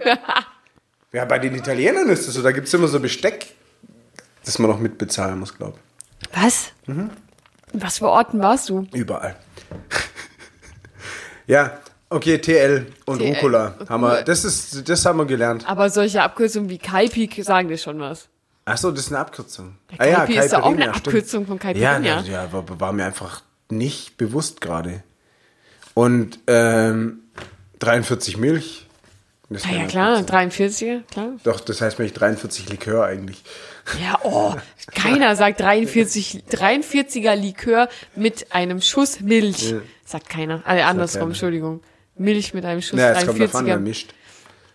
[1.14, 3.48] ja, bei den Italienern ist es so, da gibt es immer so Besteck,
[4.44, 5.78] das man noch mitbezahlen muss, glaube
[6.34, 6.72] Was?
[6.88, 7.10] Mhm.
[7.72, 8.86] Was für Orten warst du?
[8.92, 9.00] ich.
[9.00, 9.36] Überall.
[11.54, 11.80] Ja,
[12.10, 13.76] okay, TL und TL, Rucola.
[13.88, 15.68] Haben wir, das, ist, das haben wir gelernt.
[15.68, 18.28] Aber solche Abkürzungen wie Kaipi sagen dir schon was.
[18.66, 19.76] Achso, das ist eine Abkürzung.
[19.98, 20.96] Ah Ja, Kaipi ist ja auch eine stimmt.
[20.98, 22.22] Abkürzung von Ja, Caipirinha.
[22.22, 25.04] ne, ja war, war mir einfach nicht bewusst gerade.
[25.94, 27.20] Und ähm,
[27.80, 28.88] 43 Milch.
[29.50, 30.28] Das Ja, wäre ja klar, Abkürzung.
[30.28, 31.30] 43, klar.
[31.44, 33.44] Doch, das heißt nämlich 43 Likör eigentlich.
[34.02, 34.56] Ja, oh,
[34.96, 39.72] keiner sagt 43, 43er Likör mit einem Schuss Milch.
[39.72, 39.78] Ja.
[40.06, 40.62] Sagt keiner.
[40.66, 41.32] Also andersrum, keiner.
[41.32, 41.82] Entschuldigung.
[42.16, 43.80] Milch mit einem Schuss Ja, es kommt davon, wer 43er.
[43.80, 44.14] mischt.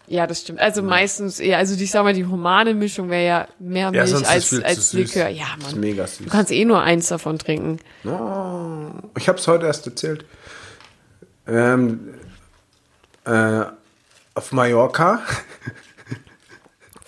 [0.08, 0.58] Ja, das stimmt.
[0.60, 4.12] Also meistens eher, also ich sag mal, die humane Mischung wäre ja mehr Ja, Milch
[4.12, 4.92] ist als, als.
[4.94, 5.28] Likör.
[5.28, 5.80] Ja, Das ist Mann.
[5.80, 6.26] mega Du süß.
[6.30, 7.78] kannst eh nur eins davon trinken.
[8.04, 8.88] Oh,
[9.18, 10.24] ich habe es heute erst erzählt.
[11.46, 12.14] Ähm,
[13.24, 13.62] äh,
[14.34, 15.20] auf Mallorca.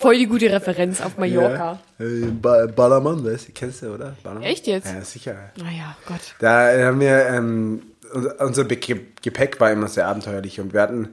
[0.01, 1.79] Voll die gute Referenz auf Mallorca.
[1.99, 4.15] Ja, äh, ba Ballermann, weißt du, kennst du, oder?
[4.23, 4.43] Ballermann?
[4.49, 4.91] Echt jetzt?
[4.91, 5.35] Ja, sicher.
[5.57, 6.19] Naja, Gott.
[6.39, 7.81] Da haben wir, ähm,
[8.39, 11.09] unser, Be- Gepäck war immer sehr abenteuerlich und wir hatten,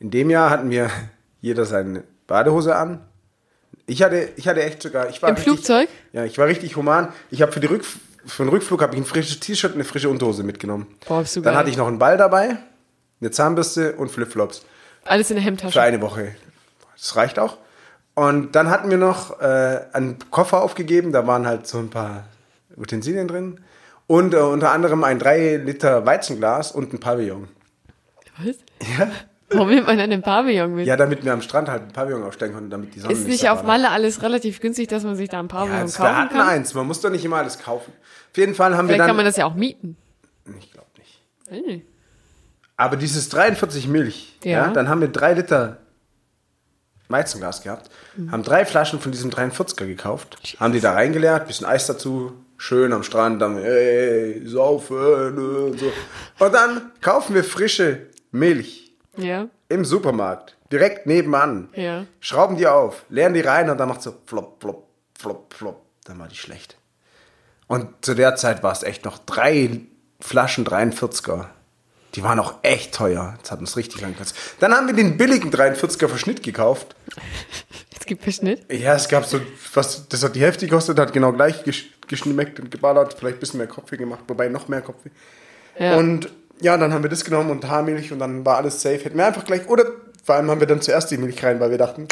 [0.00, 0.90] in dem Jahr hatten wir
[1.40, 3.00] jeder seine Badehose an.
[3.86, 5.88] Ich hatte, ich hatte echt sogar, ich war Im richtig, Flugzeug?
[6.12, 7.08] Ja, ich war richtig human.
[7.30, 7.68] Ich habe für die
[8.26, 10.86] für den Rückflug habe ich ein frisches T-Shirt und eine frische Unterhose mitgenommen.
[11.06, 11.60] Boah, bist du Dann geil.
[11.60, 12.56] hatte ich noch einen Ball dabei,
[13.20, 14.64] eine Zahnbürste und Flipflops
[15.04, 15.82] Alles in der für Hemdtasche.
[15.82, 16.34] eine Woche.
[16.96, 17.58] Das reicht auch.
[18.14, 22.24] Und dann hatten wir noch äh, einen Koffer aufgegeben, da waren halt so ein paar
[22.76, 23.60] Utensilien drin.
[24.06, 27.48] Und äh, unter anderem ein 3 Liter Weizenglas und ein Pavillon.
[28.38, 28.56] Was?
[28.98, 29.10] Ja.
[29.50, 30.86] Warum nimmt man denn den Pavillon mit?
[30.86, 33.48] Ja, damit wir am Strand halt ein Pavillon aufstellen konnten, damit die Sonne Ist nicht
[33.48, 33.62] auf.
[33.62, 36.34] Malle alles relativ günstig, dass man sich da ein Pavillon Ja, das, kaufen wir hatten
[36.36, 36.48] kann?
[36.48, 37.92] eins, man muss doch nicht immer alles kaufen.
[38.30, 39.06] Auf jeden Fall haben Vielleicht wir dann...
[39.08, 39.96] kann man das ja auch mieten.
[40.58, 41.66] ich glaube nicht.
[41.66, 41.86] Nicht.
[42.76, 44.66] Aber dieses 43 Milch, ja.
[44.66, 44.68] Ja.
[44.72, 45.78] dann haben wir drei Liter
[47.08, 48.32] Weizenglas gehabt, Mhm.
[48.32, 52.92] haben drei Flaschen von diesem 43er gekauft, haben die da reingeleert, bisschen Eis dazu, schön
[52.92, 54.96] am Strand, dann, ey, saufen
[55.38, 55.92] und so.
[56.38, 62.06] Und dann kaufen wir frische Milch Ja, im Supermarkt, direkt nebenan, ja.
[62.20, 64.88] schrauben die auf, leeren die rein und dann macht so flop, flop,
[65.18, 65.82] flop, flop.
[66.04, 66.76] Dann war die schlecht.
[67.66, 69.80] Und zu der Zeit war es echt noch drei
[70.20, 71.46] Flaschen 43er.
[72.14, 73.36] Die waren auch echt teuer.
[73.42, 74.36] Das hat uns richtig angekostet.
[74.60, 76.94] Dann haben wir den billigen 43er Verschnitt gekauft.
[77.98, 78.70] Es gibt Verschnitt.
[78.72, 79.40] Ja, es gab so,
[79.72, 83.40] was, das hat die Hälfte gekostet, hat genau gleich gesch geschmeckt und geballert, vielleicht ein
[83.40, 85.08] bisschen mehr Kopfweh gemacht, wobei noch mehr Kopfweh.
[85.78, 85.96] Ja.
[85.96, 86.28] Und
[86.60, 89.02] ja, dann haben wir das genommen und Haarmilch und dann war alles safe.
[89.02, 89.86] Hätten wir einfach gleich, oder
[90.22, 92.06] vor allem haben wir dann zuerst die Milch rein, weil wir dachten,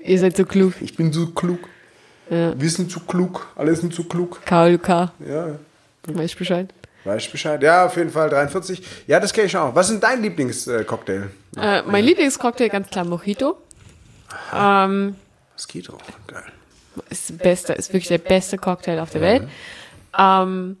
[0.00, 0.72] Ihr seid so klug.
[0.80, 1.68] ich bin so klug.
[2.30, 4.40] Wir sind zu klug, alle sind zu klug.
[4.46, 4.88] KLK.
[5.28, 5.58] Ja.
[6.06, 6.72] Weiß ich Bescheid.
[7.04, 7.62] Weißt Bescheid?
[7.62, 8.82] Ja, auf jeden Fall 43.
[9.06, 9.74] Ja, das kenne ich auch.
[9.74, 11.30] Was ist denn dein Lieblingscocktail?
[11.56, 13.58] Äh, mein Lieblingscocktail, ganz klar Mojito.
[14.54, 15.16] Ähm,
[15.52, 15.98] Mosquito.
[16.26, 16.44] Geil.
[17.10, 19.48] ist beste, ist wirklich der beste Cocktail auf der Welt.
[20.18, 20.76] Ähm,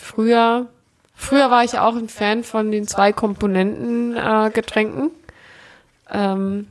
[0.00, 0.66] früher,
[1.14, 5.10] früher war ich auch ein Fan von den zwei Komponenten äh, Getränken.
[6.10, 6.68] Ähm,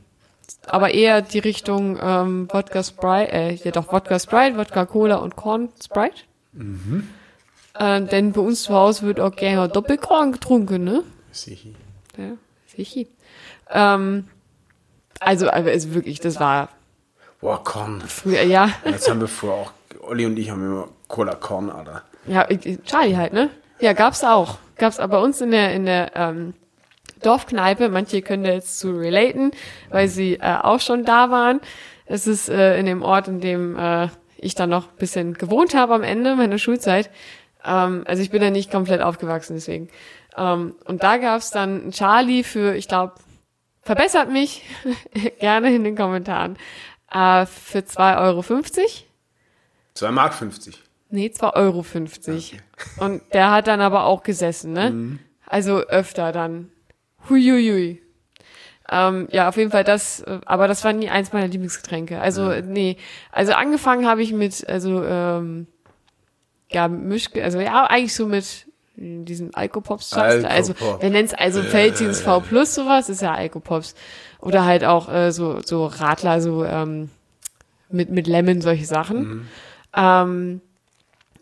[0.66, 5.36] aber eher die Richtung ähm, Wodka Sprite, äh, ja doch Wodka Sprite, Wodka Cola und
[5.36, 6.16] Corn Sprite.
[7.78, 11.02] Äh, denn bei uns zu Hause wird auch gerne Doppelkorn getrunken, ne?
[11.30, 11.74] Sichi.
[12.16, 12.32] Ja,
[12.66, 13.08] sicher.
[13.70, 14.28] Ähm,
[15.20, 16.68] also, also wirklich, das war
[17.40, 18.00] Boah, Korn.
[18.00, 18.70] früher, ja.
[18.84, 22.02] Jetzt haben wir vorher auch, Olli und ich haben immer Cola Korn, Alter.
[22.26, 22.46] Ja,
[22.84, 23.50] Charlie halt, ne?
[23.80, 24.58] Ja, gab's auch.
[24.76, 26.54] Gab's aber bei uns in der, in der ähm,
[27.22, 27.88] Dorfkneipe.
[27.88, 29.52] Manche können da jetzt zu relaten,
[29.90, 31.60] weil sie äh, auch schon da waren.
[32.06, 35.74] Es ist äh, in dem Ort, in dem äh, ich dann noch ein bisschen gewohnt
[35.74, 37.10] habe am Ende meiner Schulzeit.
[37.64, 39.88] Ähm, also ich bin da nicht komplett aufgewachsen, deswegen.
[40.36, 43.14] Ähm, und da gab's dann Charlie für, ich glaube,
[43.82, 44.62] verbessert mich
[45.40, 46.56] gerne in den Kommentaren,
[47.10, 48.42] äh, für 2,50 Euro.
[49.94, 50.82] 2 Mark 50.
[51.10, 53.04] Nee, 2,50 Euro.
[53.04, 55.18] Und der hat dann aber auch gesessen, ne?
[55.46, 56.70] Also öfter dann.
[57.28, 58.02] Huiuiui.
[58.90, 62.20] Ähm, ja, auf jeden Fall das, aber das war nie eins meiner Lieblingsgetränke.
[62.20, 62.96] Also, nee.
[63.32, 65.66] Also angefangen habe ich mit, also, ähm,
[66.70, 68.66] ja, Misch, also ja, eigentlich so mit
[68.96, 70.12] diesen Alkopops.
[70.12, 71.02] Also, Alkopop.
[71.02, 73.94] wir nennen es also Feldins V Plus sowas, ist ja Alkopops.
[74.40, 77.10] Oder halt auch äh, so, so Radler, so ähm,
[77.90, 79.48] mit, mit Lemon, solche Sachen.
[79.96, 80.60] Ähm,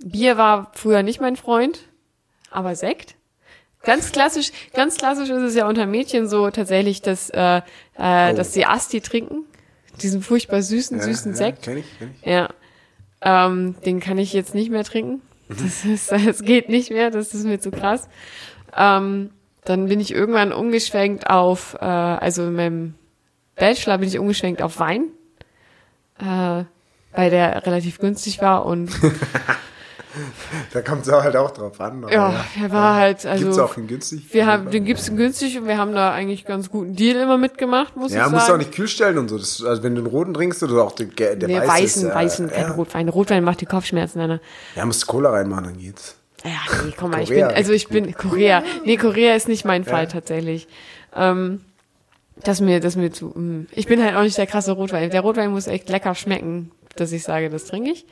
[0.05, 1.81] Bier war früher nicht mein Freund,
[2.51, 3.14] aber Sekt.
[3.83, 7.62] Ganz klassisch, ganz klassisch ist es ja unter Mädchen so tatsächlich, dass, äh,
[7.97, 9.45] äh, dass sie Asti trinken.
[10.03, 11.62] Diesen furchtbar süßen, süßen ja, Sekt.
[11.62, 12.27] Kenn ich, kenn ich.
[12.27, 12.51] Ja.
[13.27, 15.20] Ähm, den kann ich jetzt nicht mehr trinken.
[15.49, 18.09] Das ist, das geht nicht mehr, das ist mir zu krass.
[18.77, 19.31] Ähm,
[19.64, 22.95] dann bin ich irgendwann umgeschwenkt auf, äh, also in meinem
[23.57, 25.09] Bachelor bin ich umgeschwenkt auf Wein,
[26.20, 26.64] äh,
[27.12, 28.91] weil der relativ günstig war und
[30.72, 32.06] Da kommt es halt auch drauf an.
[32.10, 34.32] ja, er war halt, also Gibt's auch in günstig?
[34.32, 37.38] wir haben, den gibt's in günstig und wir haben da eigentlich ganz guten Deal immer
[37.38, 38.58] mitgemacht, muss Ja, ich musst du auch sagen.
[38.58, 39.38] nicht kühl stellen und so.
[39.38, 41.68] Das, also wenn du den roten trinkst oder auch den, der Nee, weiße.
[41.68, 42.72] weißen, ist, weißen, äh, kein ja.
[42.72, 43.08] Rotwein.
[43.08, 44.40] Rotwein macht die Kopfschmerzen, Anna.
[44.74, 46.16] Ja, musst du Cola reinmachen, dann geht's.
[46.44, 48.62] Ja, nee, komm mal, ich bin, also ich bin, Korea.
[48.84, 50.68] Nee, Korea ist nicht mein Fall tatsächlich.
[51.14, 51.60] Ähm,
[52.42, 53.66] das mir, das mir zu, mm.
[53.72, 55.10] ich bin halt auch nicht der krasse Rotwein.
[55.10, 58.06] Der Rotwein muss echt lecker schmecken, dass ich sage, das trinke ich.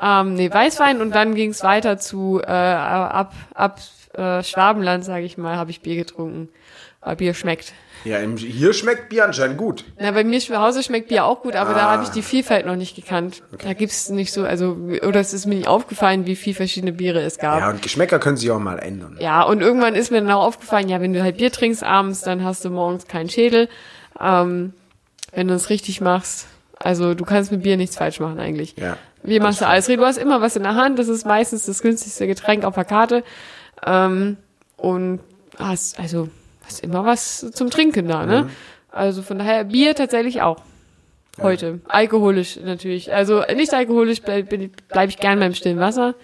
[0.00, 3.80] Ähm, nee, Weißwein und dann ging es weiter zu, äh, ab, ab
[4.14, 6.48] äh, Schwabenland, sage ich mal, habe ich Bier getrunken.
[7.00, 7.72] Aber Bier schmeckt.
[8.04, 9.84] Ja, hier schmeckt Bier anscheinend gut.
[9.98, 11.90] Na, bei mir zu Hause schmeckt Bier auch gut, aber da Ah.
[11.92, 13.42] habe ich die Vielfalt noch nicht gekannt.
[13.62, 14.76] Da gibt's nicht so, also,
[15.06, 17.60] oder es ist mir nicht aufgefallen, wie viel verschiedene Biere es gab.
[17.60, 19.16] Ja, und Geschmäcker können sich auch mal ändern.
[19.20, 22.20] Ja, und irgendwann ist mir dann auch aufgefallen, ja, wenn du halt Bier trinkst abends,
[22.22, 23.68] dann hast du morgens keinen Schädel.
[24.20, 24.72] Ähm,
[25.32, 26.46] wenn du es richtig machst.
[26.78, 28.76] Also du kannst mit Bier nichts falsch machen eigentlich.
[28.76, 28.96] Ja.
[29.24, 29.86] Wie machst du alles?
[29.86, 32.84] Du hast immer was in der Hand, das ist meistens das günstigste Getränk auf der
[32.84, 33.24] Karte.
[33.84, 34.36] Ähm,
[34.76, 35.20] und
[35.58, 36.28] hast, also,
[36.66, 38.50] hast immer was zum Trinken da, ne?
[38.90, 40.58] Also von daher Bier tatsächlich auch.
[41.40, 41.80] Heute.
[41.88, 43.12] Alkoholisch natürlich.
[43.12, 46.14] Also nicht alkoholisch bleib, bin ich- bleib ich gern beim stillen Wasser.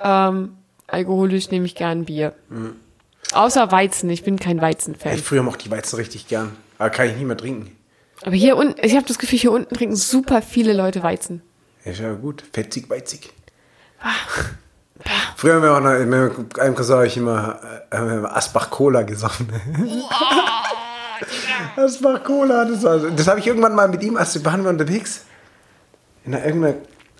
[0.00, 0.56] Ähm,
[0.86, 2.32] alkoholisch nehme ich gern Bier.
[3.34, 4.08] Außer Weizen.
[4.08, 5.14] Ich bin kein Weizenfan.
[5.14, 6.52] Ich früher mochte ich Weizen richtig gern.
[6.78, 7.76] Aber kann ich nicht mehr trinken.
[8.22, 11.42] Aber hier unten, ich habe das Gefühl, hier unten trinken super viele Leute Weizen.
[11.84, 12.42] Ja, ist ja gut.
[12.52, 13.32] Fetzig, weizig.
[15.36, 17.58] Früher haben wir auch noch, mit einem Cousin habe ich immer,
[17.90, 19.48] äh, immer Asbach Cola gesoffen.
[21.76, 24.70] Asbach Cola, das, war, das habe ich irgendwann mal mit ihm, als wir waren wir
[24.70, 25.22] unterwegs,
[26.24, 26.76] in einer, irgendeiner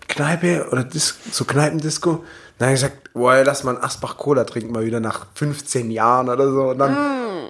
[0.08, 2.24] Kneipe oder Dis so Kneipendisco.
[2.58, 5.90] Dann habe ich gesagt, boah, lass mal ein Asbach Cola trinken, mal wieder nach 15
[5.90, 6.70] Jahren oder so.
[6.70, 6.94] Und dann,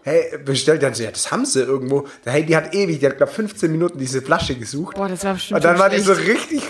[0.05, 2.07] hey, bestellt dann so, ja, das haben sie irgendwo.
[2.25, 4.97] Hey, die hat ewig, die hat, glaube 15 Minuten diese Flasche gesucht.
[4.97, 6.63] Boah, das war bestimmt Und dann war die so richtig,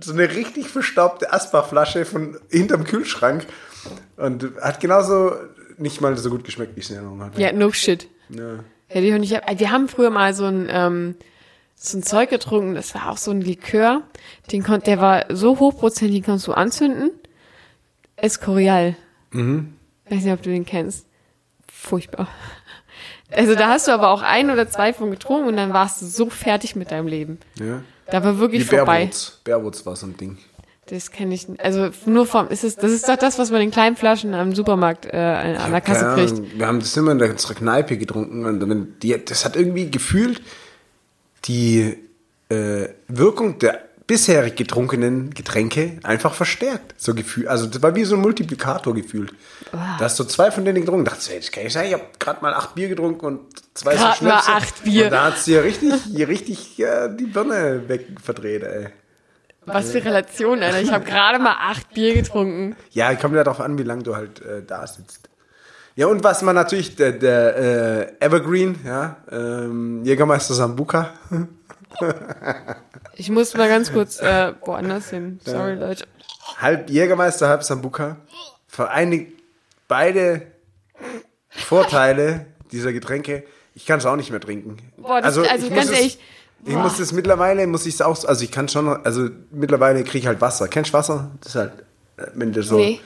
[0.00, 3.46] so eine richtig verstaubte Asbach-Flasche von hinterm Kühlschrank.
[4.16, 5.32] Und hat genauso
[5.78, 7.40] nicht mal so gut geschmeckt, wie ich es in Erinnerung hatte.
[7.40, 8.08] Ja, no shit.
[8.28, 8.60] Ja.
[8.86, 9.32] Hätte ich auch nicht.
[9.32, 11.16] Wir haben früher mal so ein, ähm,
[11.74, 14.02] so ein Zeug getrunken, das war auch so ein Likör.
[14.52, 17.10] Den konnt, der war so hochprozentig, den konntest du anzünden.
[18.14, 18.96] Escorial.
[19.32, 19.74] Mhm.
[20.08, 21.06] Weiß nicht, ob du den kennst.
[21.70, 22.28] Furchtbar.
[23.30, 26.06] Also da hast du aber auch ein oder zwei von getrunken und dann warst du
[26.06, 27.38] so fertig mit deinem Leben.
[27.60, 27.82] ja.
[28.08, 28.98] Da war Wie wirklich vorbei.
[29.00, 29.40] Bärwurz.
[29.42, 30.38] Bärwurz war so ein Ding.
[30.88, 31.60] Das kenne ich nicht.
[31.60, 34.54] Also nur vom, ist es, das ist doch das, was man in kleinen Flaschen am
[34.54, 36.56] Supermarkt äh, an der Kasse kriegt.
[36.56, 40.40] Wir haben das immer in der- unserer Kneipe getrunken und die, das hat irgendwie gefühlt
[41.46, 41.96] die
[42.48, 46.94] äh, Wirkung der bisherig getrunkenen Getränke einfach verstärkt.
[46.96, 47.48] So gefühlt.
[47.48, 49.32] Also das war wie so ein Multiplikator gefühlt.
[49.72, 51.04] Da hast du zwei von denen getrunken.
[51.04, 53.40] Dachte, das kann ich sagen, ich habe gerade mal acht Bier getrunken und
[53.74, 54.52] zwei so Grad mal Schnäpse.
[54.52, 55.04] acht Bier.
[55.06, 58.88] Und da hat sie ja richtig, hier richtig äh, die Birne wegverdreht, ey.
[59.68, 60.80] Was für Relation, Alter.
[60.80, 62.76] Ich habe gerade mal acht Bier getrunken.
[62.92, 65.28] Ja, kommt ja darauf an, wie lange du halt äh, da sitzt.
[65.96, 67.56] Ja, und was man natürlich, der, der
[68.20, 71.10] äh, Evergreen, ja, ähm, Jägermeister Sambuka.
[73.14, 75.40] Ich muss mal ganz kurz äh, woanders hin.
[75.44, 76.04] Sorry, Leute.
[76.58, 78.16] halb Jägermeister, halb Sambuka,
[78.68, 79.32] vereinigt
[79.88, 80.42] beide
[81.48, 83.44] Vorteile dieser Getränke.
[83.74, 84.78] Ich kann es auch nicht mehr trinken.
[84.96, 86.18] Boah, das- also ich ganz muss es- ehrlich,
[86.64, 86.82] Ich boah.
[86.82, 90.26] muss das mittlerweile, muss ich es auch, also ich kann schon, also mittlerweile kriege ich
[90.26, 90.68] halt Wasser.
[90.68, 91.30] Kennst du Wasser?
[91.40, 91.72] Das ist halt,
[92.16, 93.00] äh, wenn du so, Nee.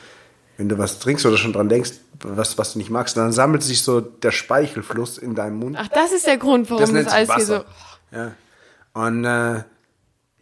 [0.56, 1.92] wenn du was trinkst oder schon dran denkst,
[2.22, 5.76] was, was du nicht magst, dann sammelt sich so der Speichelfluss in deinem Mund.
[5.78, 7.52] Ach, das ist der Grund, warum Das das, sich alles hier so.
[7.54, 7.64] Wasser.
[8.12, 8.32] Ja.
[8.92, 9.62] Und äh,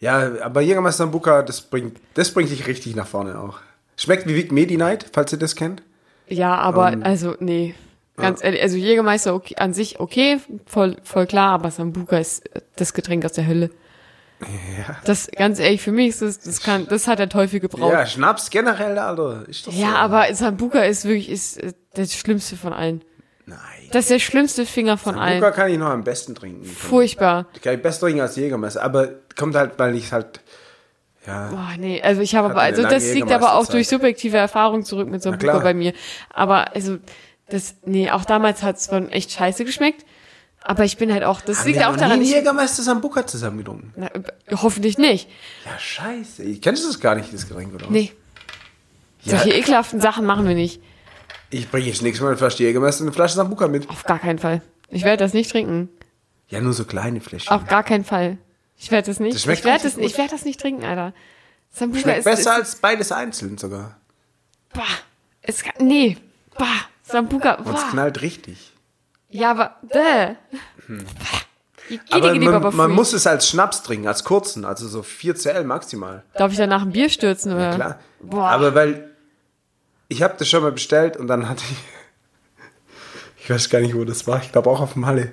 [0.00, 3.58] ja, aber Jägermeister Sambuka, das bringt, das bringt dich richtig nach vorne auch.
[3.96, 5.82] Schmeckt wie Vic Medi Night, falls ihr das kennt.
[6.28, 7.74] Ja, aber Ähm, also, nee.
[8.16, 12.62] Ganz ehrlich, also Jägermeister okay, an sich okay, voll, voll klar, aber Sambuka ist äh,
[12.74, 13.70] das Getränk aus der Hölle.
[14.40, 14.96] Ja.
[15.04, 17.92] Das, ganz ehrlich, für mich ist das, das kann, das hat der Teufel gebraucht.
[17.92, 19.48] Ja, Ja, Schnaps generell, Alter.
[19.48, 19.84] Ist doch so.
[19.84, 23.02] aber Sambuka ist wirklich, ist äh, das Schlimmste von allen.
[23.46, 23.58] Nein.
[23.92, 25.40] Das ist der schlimmste Finger von allen.
[25.52, 26.64] kann ich noch am besten trinken.
[26.64, 27.46] Furchtbar.
[27.62, 28.82] Kann ich besser trinken als Jägermeister.
[28.82, 30.40] Aber kommt halt, weil ich halt,
[31.26, 31.48] ja.
[31.48, 35.08] Boah, nee, also ich habe aber, also das liegt aber auch durch subjektive Erfahrung zurück
[35.08, 35.60] mit Sambuka klar.
[35.62, 35.92] bei mir.
[36.30, 36.98] Aber also,
[37.48, 40.04] das, nee, auch damals hat es von echt scheiße geschmeckt.
[40.60, 43.26] Aber ich bin halt auch, das liegt wir auch haben daran, nie ich, Jägermeister Sambuka
[43.26, 43.92] zusammen getrunken.
[43.96, 44.10] na,
[44.60, 45.28] hoffentlich nicht.
[45.64, 46.42] Ja, scheiße.
[46.42, 47.84] Ich kennst du das gar nicht, das Getränk, oder?
[47.84, 47.90] was?
[47.90, 48.12] Nee.
[49.22, 50.80] Ja, Solche ekelhaften Sachen machen wir nicht.
[51.50, 53.88] Ich bringe jetzt nächstes Mal eine Flasche Jägermeister und eine Flasche Sambuka mit.
[53.88, 54.62] Auf gar keinen Fall.
[54.90, 55.88] Ich werde das nicht trinken.
[56.48, 57.52] Ja, nur so kleine Fläschchen.
[57.52, 58.38] Auf gar keinen Fall.
[58.76, 59.34] Ich werde das nicht.
[59.34, 61.12] Das schmeckt ich werde das, ich werde das nicht trinken, Alter.
[61.70, 63.96] Sambuka Schmeckt ist, besser ist, als beides einzeln sogar.
[64.72, 64.82] bah,
[65.42, 66.16] es, kann- nee,
[66.56, 66.66] bah,
[67.02, 67.88] Sambuka, Und es bah.
[67.90, 68.72] knallt richtig.
[69.28, 70.34] Ja, aber, bäh.
[70.86, 71.04] Hm.
[72.10, 76.22] Aber man, man muss es als Schnaps trinken, als kurzen, also so 4 CL maximal.
[76.34, 77.74] Darf ich danach ein Bier stürzen, oder?
[77.74, 77.98] Klar.
[78.20, 78.48] Boah.
[78.50, 79.10] Aber weil
[80.08, 81.76] ich habe das schon mal bestellt und dann hatte ich
[83.44, 84.42] ich weiß gar nicht, wo das war.
[84.42, 85.32] Ich glaube auch auf dem Halle.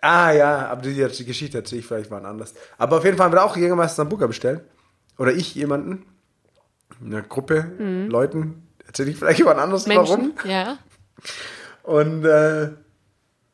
[0.00, 2.54] Ah ja, aber die, die Geschichte erzähle ich vielleicht mal anders.
[2.76, 4.62] Aber auf jeden Fall haben wir auch Jägermeister Sambuka bestellt.
[5.16, 6.04] Oder ich jemanden.
[7.00, 7.70] In einer Gruppe,
[8.08, 8.66] Leuten.
[8.84, 10.20] Erzähle ich vielleicht jemand anders warum.
[10.20, 10.26] Mhm.
[10.26, 10.78] Menschen, ja.
[11.84, 12.70] Und äh,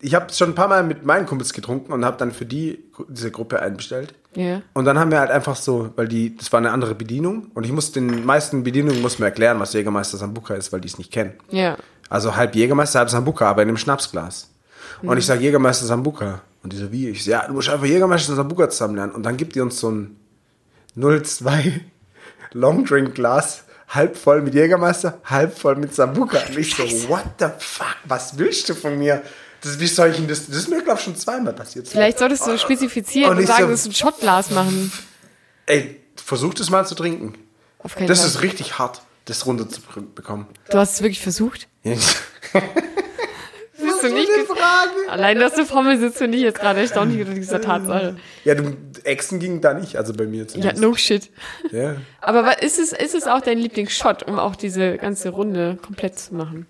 [0.01, 2.85] ich habe schon ein paar Mal mit meinen Kumpels getrunken und habe dann für die
[3.09, 4.15] diese Gruppe einbestellt.
[4.35, 4.63] Ja.
[4.75, 7.65] Und dann haben wir halt einfach so, weil die, das war eine andere Bedienung und
[7.65, 10.99] ich muss den meisten Bedienungen muss mir erklären, was Jägermeister Sambuka ist, weil die es
[10.99, 11.33] nicht kennen.
[11.51, 11.77] Ja.
[12.09, 14.51] Also halb Jägermeister, halb Sambuka, aber in einem Schnapsglas.
[15.03, 16.43] Und ich sage Jägermeister Sambuka.
[16.63, 17.09] Und die so, wie?
[17.09, 19.13] Ich so, ja, du musst einfach Jägermeister und Sambuka zusammen lernen.
[19.13, 20.17] Und dann gibt die uns so ein
[20.97, 21.81] 02
[22.53, 26.39] Longdrink-Glas, halb voll mit Jägermeister, halb voll mit Sambuka.
[26.49, 29.23] Und ich so, what the fuck, was willst du von mir?
[29.63, 30.47] Das, wie soll ich denn das?
[30.47, 31.89] Das ist mir, glaube ich, schon zweimal passiert.
[31.89, 34.93] Vielleicht solltest du spezifizieren Und und, ich sagen, so- dass du ein Shotglas machen.
[35.67, 37.35] Ey, versuch das mal zu trinken.
[37.81, 38.29] Auf keinen Das Fall.
[38.29, 40.47] ist richtig hart, das runterzubekommen.
[40.71, 41.69] du hast es wirklich versucht?
[41.83, 42.23] Bist
[44.03, 45.11] du nicht Frage.
[45.11, 48.17] Allein, dass du vor mir sitzt, finde ich jetzt gerade erstaunlich unter dieser Tatsache.
[48.45, 50.81] Ja, du, Exen ging da nicht, also bei mir Ja, zumindest.
[50.83, 51.31] no shit.
[51.71, 51.97] Ja.
[52.21, 56.35] Aber ist es, ist es auch dein Lieblingsshot, um auch diese ganze Runde komplett zu
[56.35, 56.67] machen?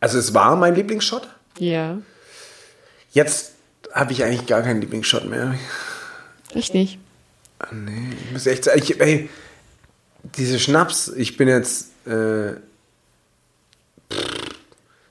[0.00, 1.28] Also es war mein Lieblingsshot.
[1.58, 1.98] Ja.
[3.14, 3.52] Jetzt
[3.92, 5.54] habe ich eigentlich gar keinen Lieblingsshot mehr.
[6.54, 6.98] Richtig.
[7.72, 9.30] Nee, ich muss echt sagen, ich, ey,
[10.36, 12.54] diese Schnaps, ich bin jetzt, äh,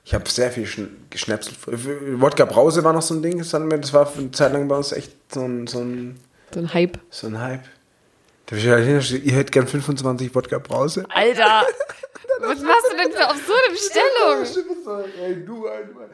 [0.05, 1.57] ich habe sehr viel schn- geschnapselt.
[1.65, 4.51] Wodka Brause war noch so ein Ding, das, hatten wir, das war für eine Zeit
[4.53, 6.19] lang bei uns echt so ein, so ein,
[6.53, 6.99] So ein Hype.
[7.09, 7.63] so ein Hype.
[8.45, 11.05] Da hab ich halt hingestellt, ihr hättet gern 25 Wodka Brause.
[11.09, 11.65] Alter!
[12.41, 15.05] Was machst du denn für absurde Bestellung?
[15.21, 16.09] Ey, du, Alter.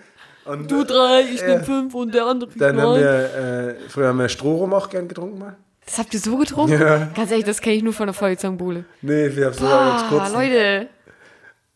[0.46, 1.48] Und Du drei, ich Ja.
[1.48, 5.08] nehm fünf und der andere dann haben wir, äh, früher haben wir Strohrum auch gern
[5.08, 5.56] getrunken mal.
[5.86, 6.80] Das habt ihr so getrunken?
[6.80, 7.10] Ja.
[7.16, 8.86] Ganz ehrlich, das kenne ich nur von der Feuerzangenbowle.
[9.02, 10.34] Nee, wir haben so ganz Ah, kurz.
[10.34, 10.88] Leute.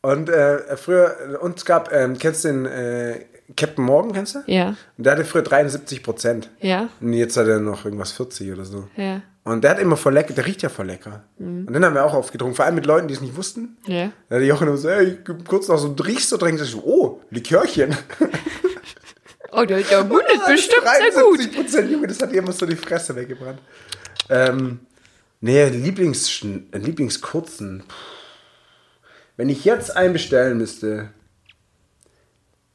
[0.02, 3.26] Und äh, früher, uns gab, ähm, kennst du den äh,
[3.56, 4.40] Captain Morgan, kennst du?
[4.48, 6.50] Ja, Und der hatte früher 73 Prozent.
[6.60, 8.88] ja, Und jetzt hat er noch irgendwas 40 oder so.
[8.98, 11.26] ja, Und der hat immer voll lecker, der riecht ja voll lecker.
[11.38, 13.78] Und den haben wir auch aufgetrunken, vor allem mit Leuten, die es nicht wussten.
[13.88, 14.12] ja.
[14.30, 15.18] Da hat Jochen immer so, ey,
[15.48, 17.96] kurz noch so, du riechst so dringend, ich so, oh, Likörchen.
[19.56, 21.38] Oh, der, der mundet bestimmt sehr gut.
[21.38, 23.60] 73 Prozent, Junge, das hat immer so die Fresse weggebrannt.
[24.30, 24.80] Ähm,
[25.42, 26.42] nee, Lieblings,
[26.72, 27.84] Lieblingskurzen.
[29.38, 31.10] Wenn ich jetzt einen bestellen müsste.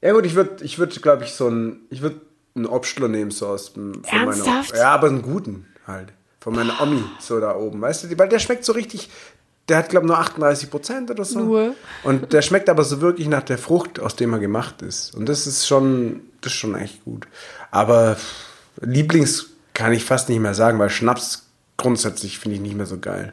[0.01, 2.21] Ja gut, ich würde, ich würde, glaube ich, so einen, ich würde
[2.55, 4.77] einen Obstler nehmen, so aus dem, Ernsthaft?
[4.77, 6.13] ja, aber einen guten halt.
[6.41, 7.81] Von meiner Omi, so da oben.
[7.81, 9.11] Weißt du, weil der schmeckt so richtig.
[9.69, 11.41] Der hat, glaube ich, nur 38 Prozent oder so.
[11.41, 11.75] Nur.
[12.03, 15.15] Und der schmeckt aber so wirklich nach der Frucht, aus dem er gemacht ist.
[15.15, 17.27] Und das ist schon, das ist schon echt gut.
[17.71, 18.17] Aber
[18.81, 22.99] Lieblings kann ich fast nicht mehr sagen, weil Schnaps grundsätzlich finde ich nicht mehr so
[22.99, 23.33] geil.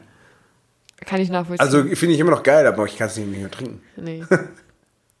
[1.06, 1.60] Kann ich nachvollziehen.
[1.60, 3.80] Also finde ich immer noch geil, aber ich kann es nicht mehr trinken.
[3.96, 4.24] nee.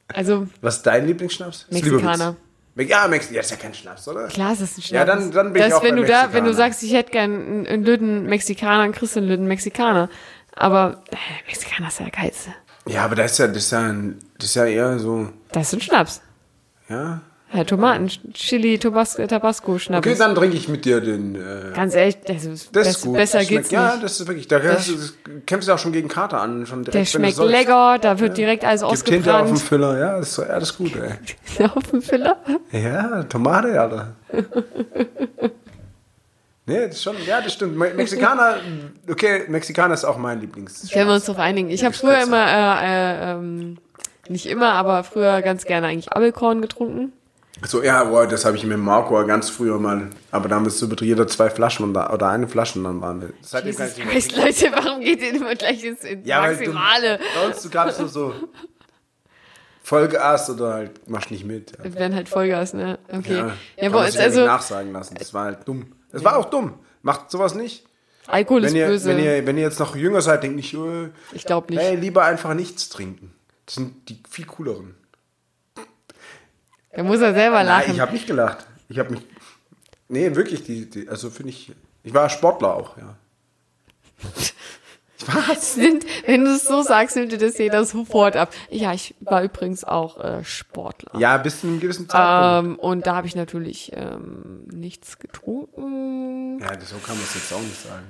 [0.08, 1.66] Also, Was ist dein Lieblingsschnaps?
[1.68, 2.36] Mexikaner.
[2.76, 4.28] Ja, Mex ja, ist ja kein Schnaps, oder?
[4.28, 4.90] klar ist das ein Schnaps.
[4.90, 7.10] Ja, dann- dann bin ich das, auch wenn du da, wenn du sagst, ich hätte
[7.10, 10.08] gern einen, einen Lüden Mexikaner, dann kriegst du einen Lüden Mexikaner.
[10.54, 11.16] Aber äh,
[11.46, 12.50] Mexikaner ist ja der geilste.
[12.86, 15.68] Ja, aber das ist ja, das ist ja, ein, das ist ja eher so, Das
[15.68, 16.20] ist ein Schnaps.
[16.88, 17.20] ja.
[17.56, 20.06] Ja, Tomaten, Chili, Tabasco, Tabasco Schnaps.
[20.06, 21.36] Okay, dann trinke ich mit dir den.
[21.36, 23.14] Äh, Ganz ehrlich, das ist, das ist gut.
[23.16, 24.04] besser das schmeckt- geht's Ja, nicht.
[24.04, 24.46] das ist wirklich.
[24.48, 25.14] Da kannst du, das
[25.46, 26.66] kämpfst du auch schon gegen Kater an.
[26.66, 29.60] Schon direkt, Der schmeckt lecker, da wird direkt alles Gibt Tinte auf dem ausgebrannt.
[29.62, 31.12] Füller, ja, das ist, ja, das ist gut, ey.
[31.58, 32.36] Der Hopfenfiller.
[32.72, 34.12] Ja, Tomate, Alter.
[36.66, 37.76] nee, das ist schon, ja, das stimmt.
[37.76, 38.56] Me- Mexikaner,
[39.10, 40.90] okay, Mexikaner ist auch mein Lieblings.
[40.92, 41.70] Können wir uns drauf einigen.
[41.70, 43.78] Ich habe früher immer, äh, äh, ähm,
[44.28, 47.12] nicht immer, aber früher ganz gerne eigentlich Apfelkorn getrunken.
[47.64, 50.10] So, ja, boah, das habe ich mit Marco ganz früher mal.
[50.30, 53.00] Aber da haben wir so jeder zwei Flaschen und da, oder eine Flasche und dann
[53.00, 53.32] waren wir.
[53.40, 57.18] Seitdem kann Jesus Christ, Leute, warum geht ihr immer gleich ins, Ja, weil du, Maximale?
[57.34, 58.34] bei uns, du gabst nur so
[59.82, 61.72] Vollgas oder halt machst nicht mit.
[61.78, 61.84] Ja.
[61.84, 62.98] Wir werden halt Vollgas, ne?
[63.08, 63.36] Okay.
[63.36, 65.14] Ja, ja nicht also, nachsagen lassen.
[65.18, 65.92] Das war halt dumm.
[66.12, 66.74] Das war auch dumm.
[67.02, 67.86] Macht sowas nicht.
[68.26, 69.08] Alkohol ist Wenn ihr, böse.
[69.08, 71.80] wenn, ihr, wenn ihr jetzt noch jünger seid, denkt nicht, äh, ich glaube nicht.
[71.80, 73.32] hey, lieber einfach nichts trinken.
[73.64, 74.96] Das sind die viel cooleren.
[76.96, 77.92] Da muss er selber Nein, lachen.
[77.92, 78.66] ich habe nicht gelacht.
[78.88, 79.20] Ich habe mich.
[80.08, 81.70] Nee, wirklich, die, die also finde ich.
[82.02, 83.16] Ich war Sportler auch, ja.
[85.58, 88.50] Sind, wenn du es so sagst, nimmt dir das jeder sofort ab.
[88.70, 91.18] Ja, ich war übrigens auch äh, Sportler.
[91.18, 92.78] Ja, bis zu einem gewissen Zeitpunkt.
[92.78, 96.60] Ähm, und da habe ich natürlich ähm, nichts getrunken.
[96.60, 98.06] Ja, so kann man es jetzt auch nicht sagen.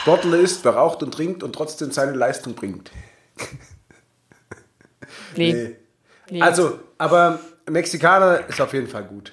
[0.00, 2.92] Sportler ist, wer raucht und trinkt und trotzdem seine Leistung bringt.
[5.36, 5.52] Nee.
[5.52, 5.76] Nee.
[6.30, 6.42] nee.
[6.42, 9.32] Also, aber Mexikaner ist auf jeden Fall gut.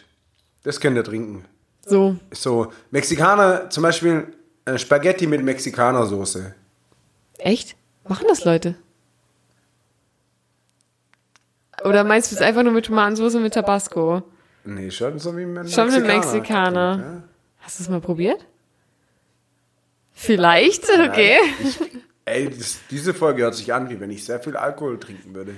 [0.63, 1.45] Das könnt ihr trinken.
[1.85, 2.15] so.
[2.31, 4.27] So, Mexikaner, zum Beispiel
[4.65, 6.55] äh, Spaghetti mit Mexikanersoße.
[7.37, 7.75] Echt?
[8.07, 8.75] Machen das Leute?
[11.83, 14.23] Oder meinst du es einfach nur mit Tomatensauce mit Tabasco?
[14.63, 16.97] Nee, schon so wie ein Schon mit Mexikaner.
[16.97, 17.23] Ja.
[17.59, 18.45] Hast du es mal probiert?
[20.13, 21.37] Vielleicht, okay.
[22.25, 25.53] Ey, das, diese Folge hört sich an, wie wenn ich sehr viel Alkohol trinken würde.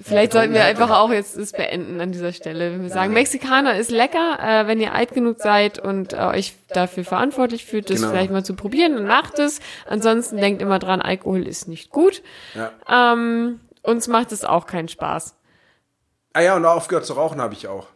[0.00, 2.72] Vielleicht sollten wir einfach auch jetzt es beenden an dieser Stelle.
[2.72, 6.54] Wenn wir sagen, Mexikaner ist lecker, äh, wenn ihr alt genug seid und äh, euch
[6.68, 8.10] dafür verantwortlich fühlt, das Genau.
[8.10, 9.60] vielleicht mal zu probieren, dann macht es.
[9.86, 12.22] Ansonsten denkt immer dran, Alkohol ist nicht gut.
[12.54, 12.72] Ja.
[13.14, 15.34] Ähm, uns macht es auch keinen Spaß.
[16.34, 17.86] Ah ja, und aufgehört zu rauchen habe ich auch.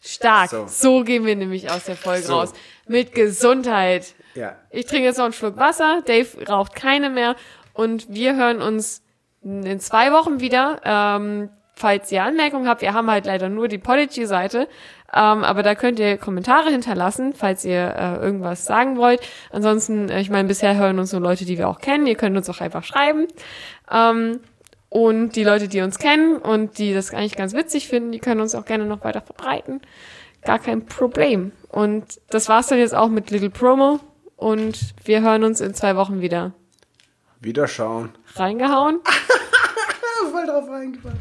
[0.00, 0.50] Stark.
[0.50, 0.66] So.
[0.68, 1.02] So.
[1.04, 2.34] gehen wir nämlich aus der Folge So.
[2.34, 2.52] raus.
[2.86, 4.14] Mit Gesundheit.
[4.34, 4.56] Ja.
[4.70, 6.02] Ich trinke jetzt noch einen Schluck Wasser.
[6.06, 7.34] Dave raucht keine mehr.
[7.72, 9.02] Und wir hören uns
[9.44, 10.80] in zwei Wochen wieder.
[10.84, 14.68] Ähm, falls ihr Anmerkungen habt, wir haben halt leider nur die Podigy-Seite.
[15.12, 19.20] Ähm, aber da könnt ihr Kommentare hinterlassen, falls ihr äh, irgendwas sagen wollt.
[19.50, 22.06] Ansonsten, äh, ich meine, bisher hören uns nur Leute, die wir auch kennen.
[22.06, 23.26] Ihr könnt uns auch einfach schreiben.
[23.90, 24.40] Ähm,
[24.88, 28.40] und die Leute, die uns kennen und die das eigentlich ganz witzig finden, die können
[28.40, 29.80] uns auch gerne noch weiter verbreiten.
[30.44, 31.52] Gar kein Problem.
[31.68, 34.00] Und das war's dann jetzt auch mit Little Promo.
[34.36, 36.52] Und wir hören uns in zwei Wochen wieder.
[37.42, 38.10] Wieder schauen.
[38.36, 39.00] Reingehauen?
[40.30, 41.18] Voll drauf reingefallen.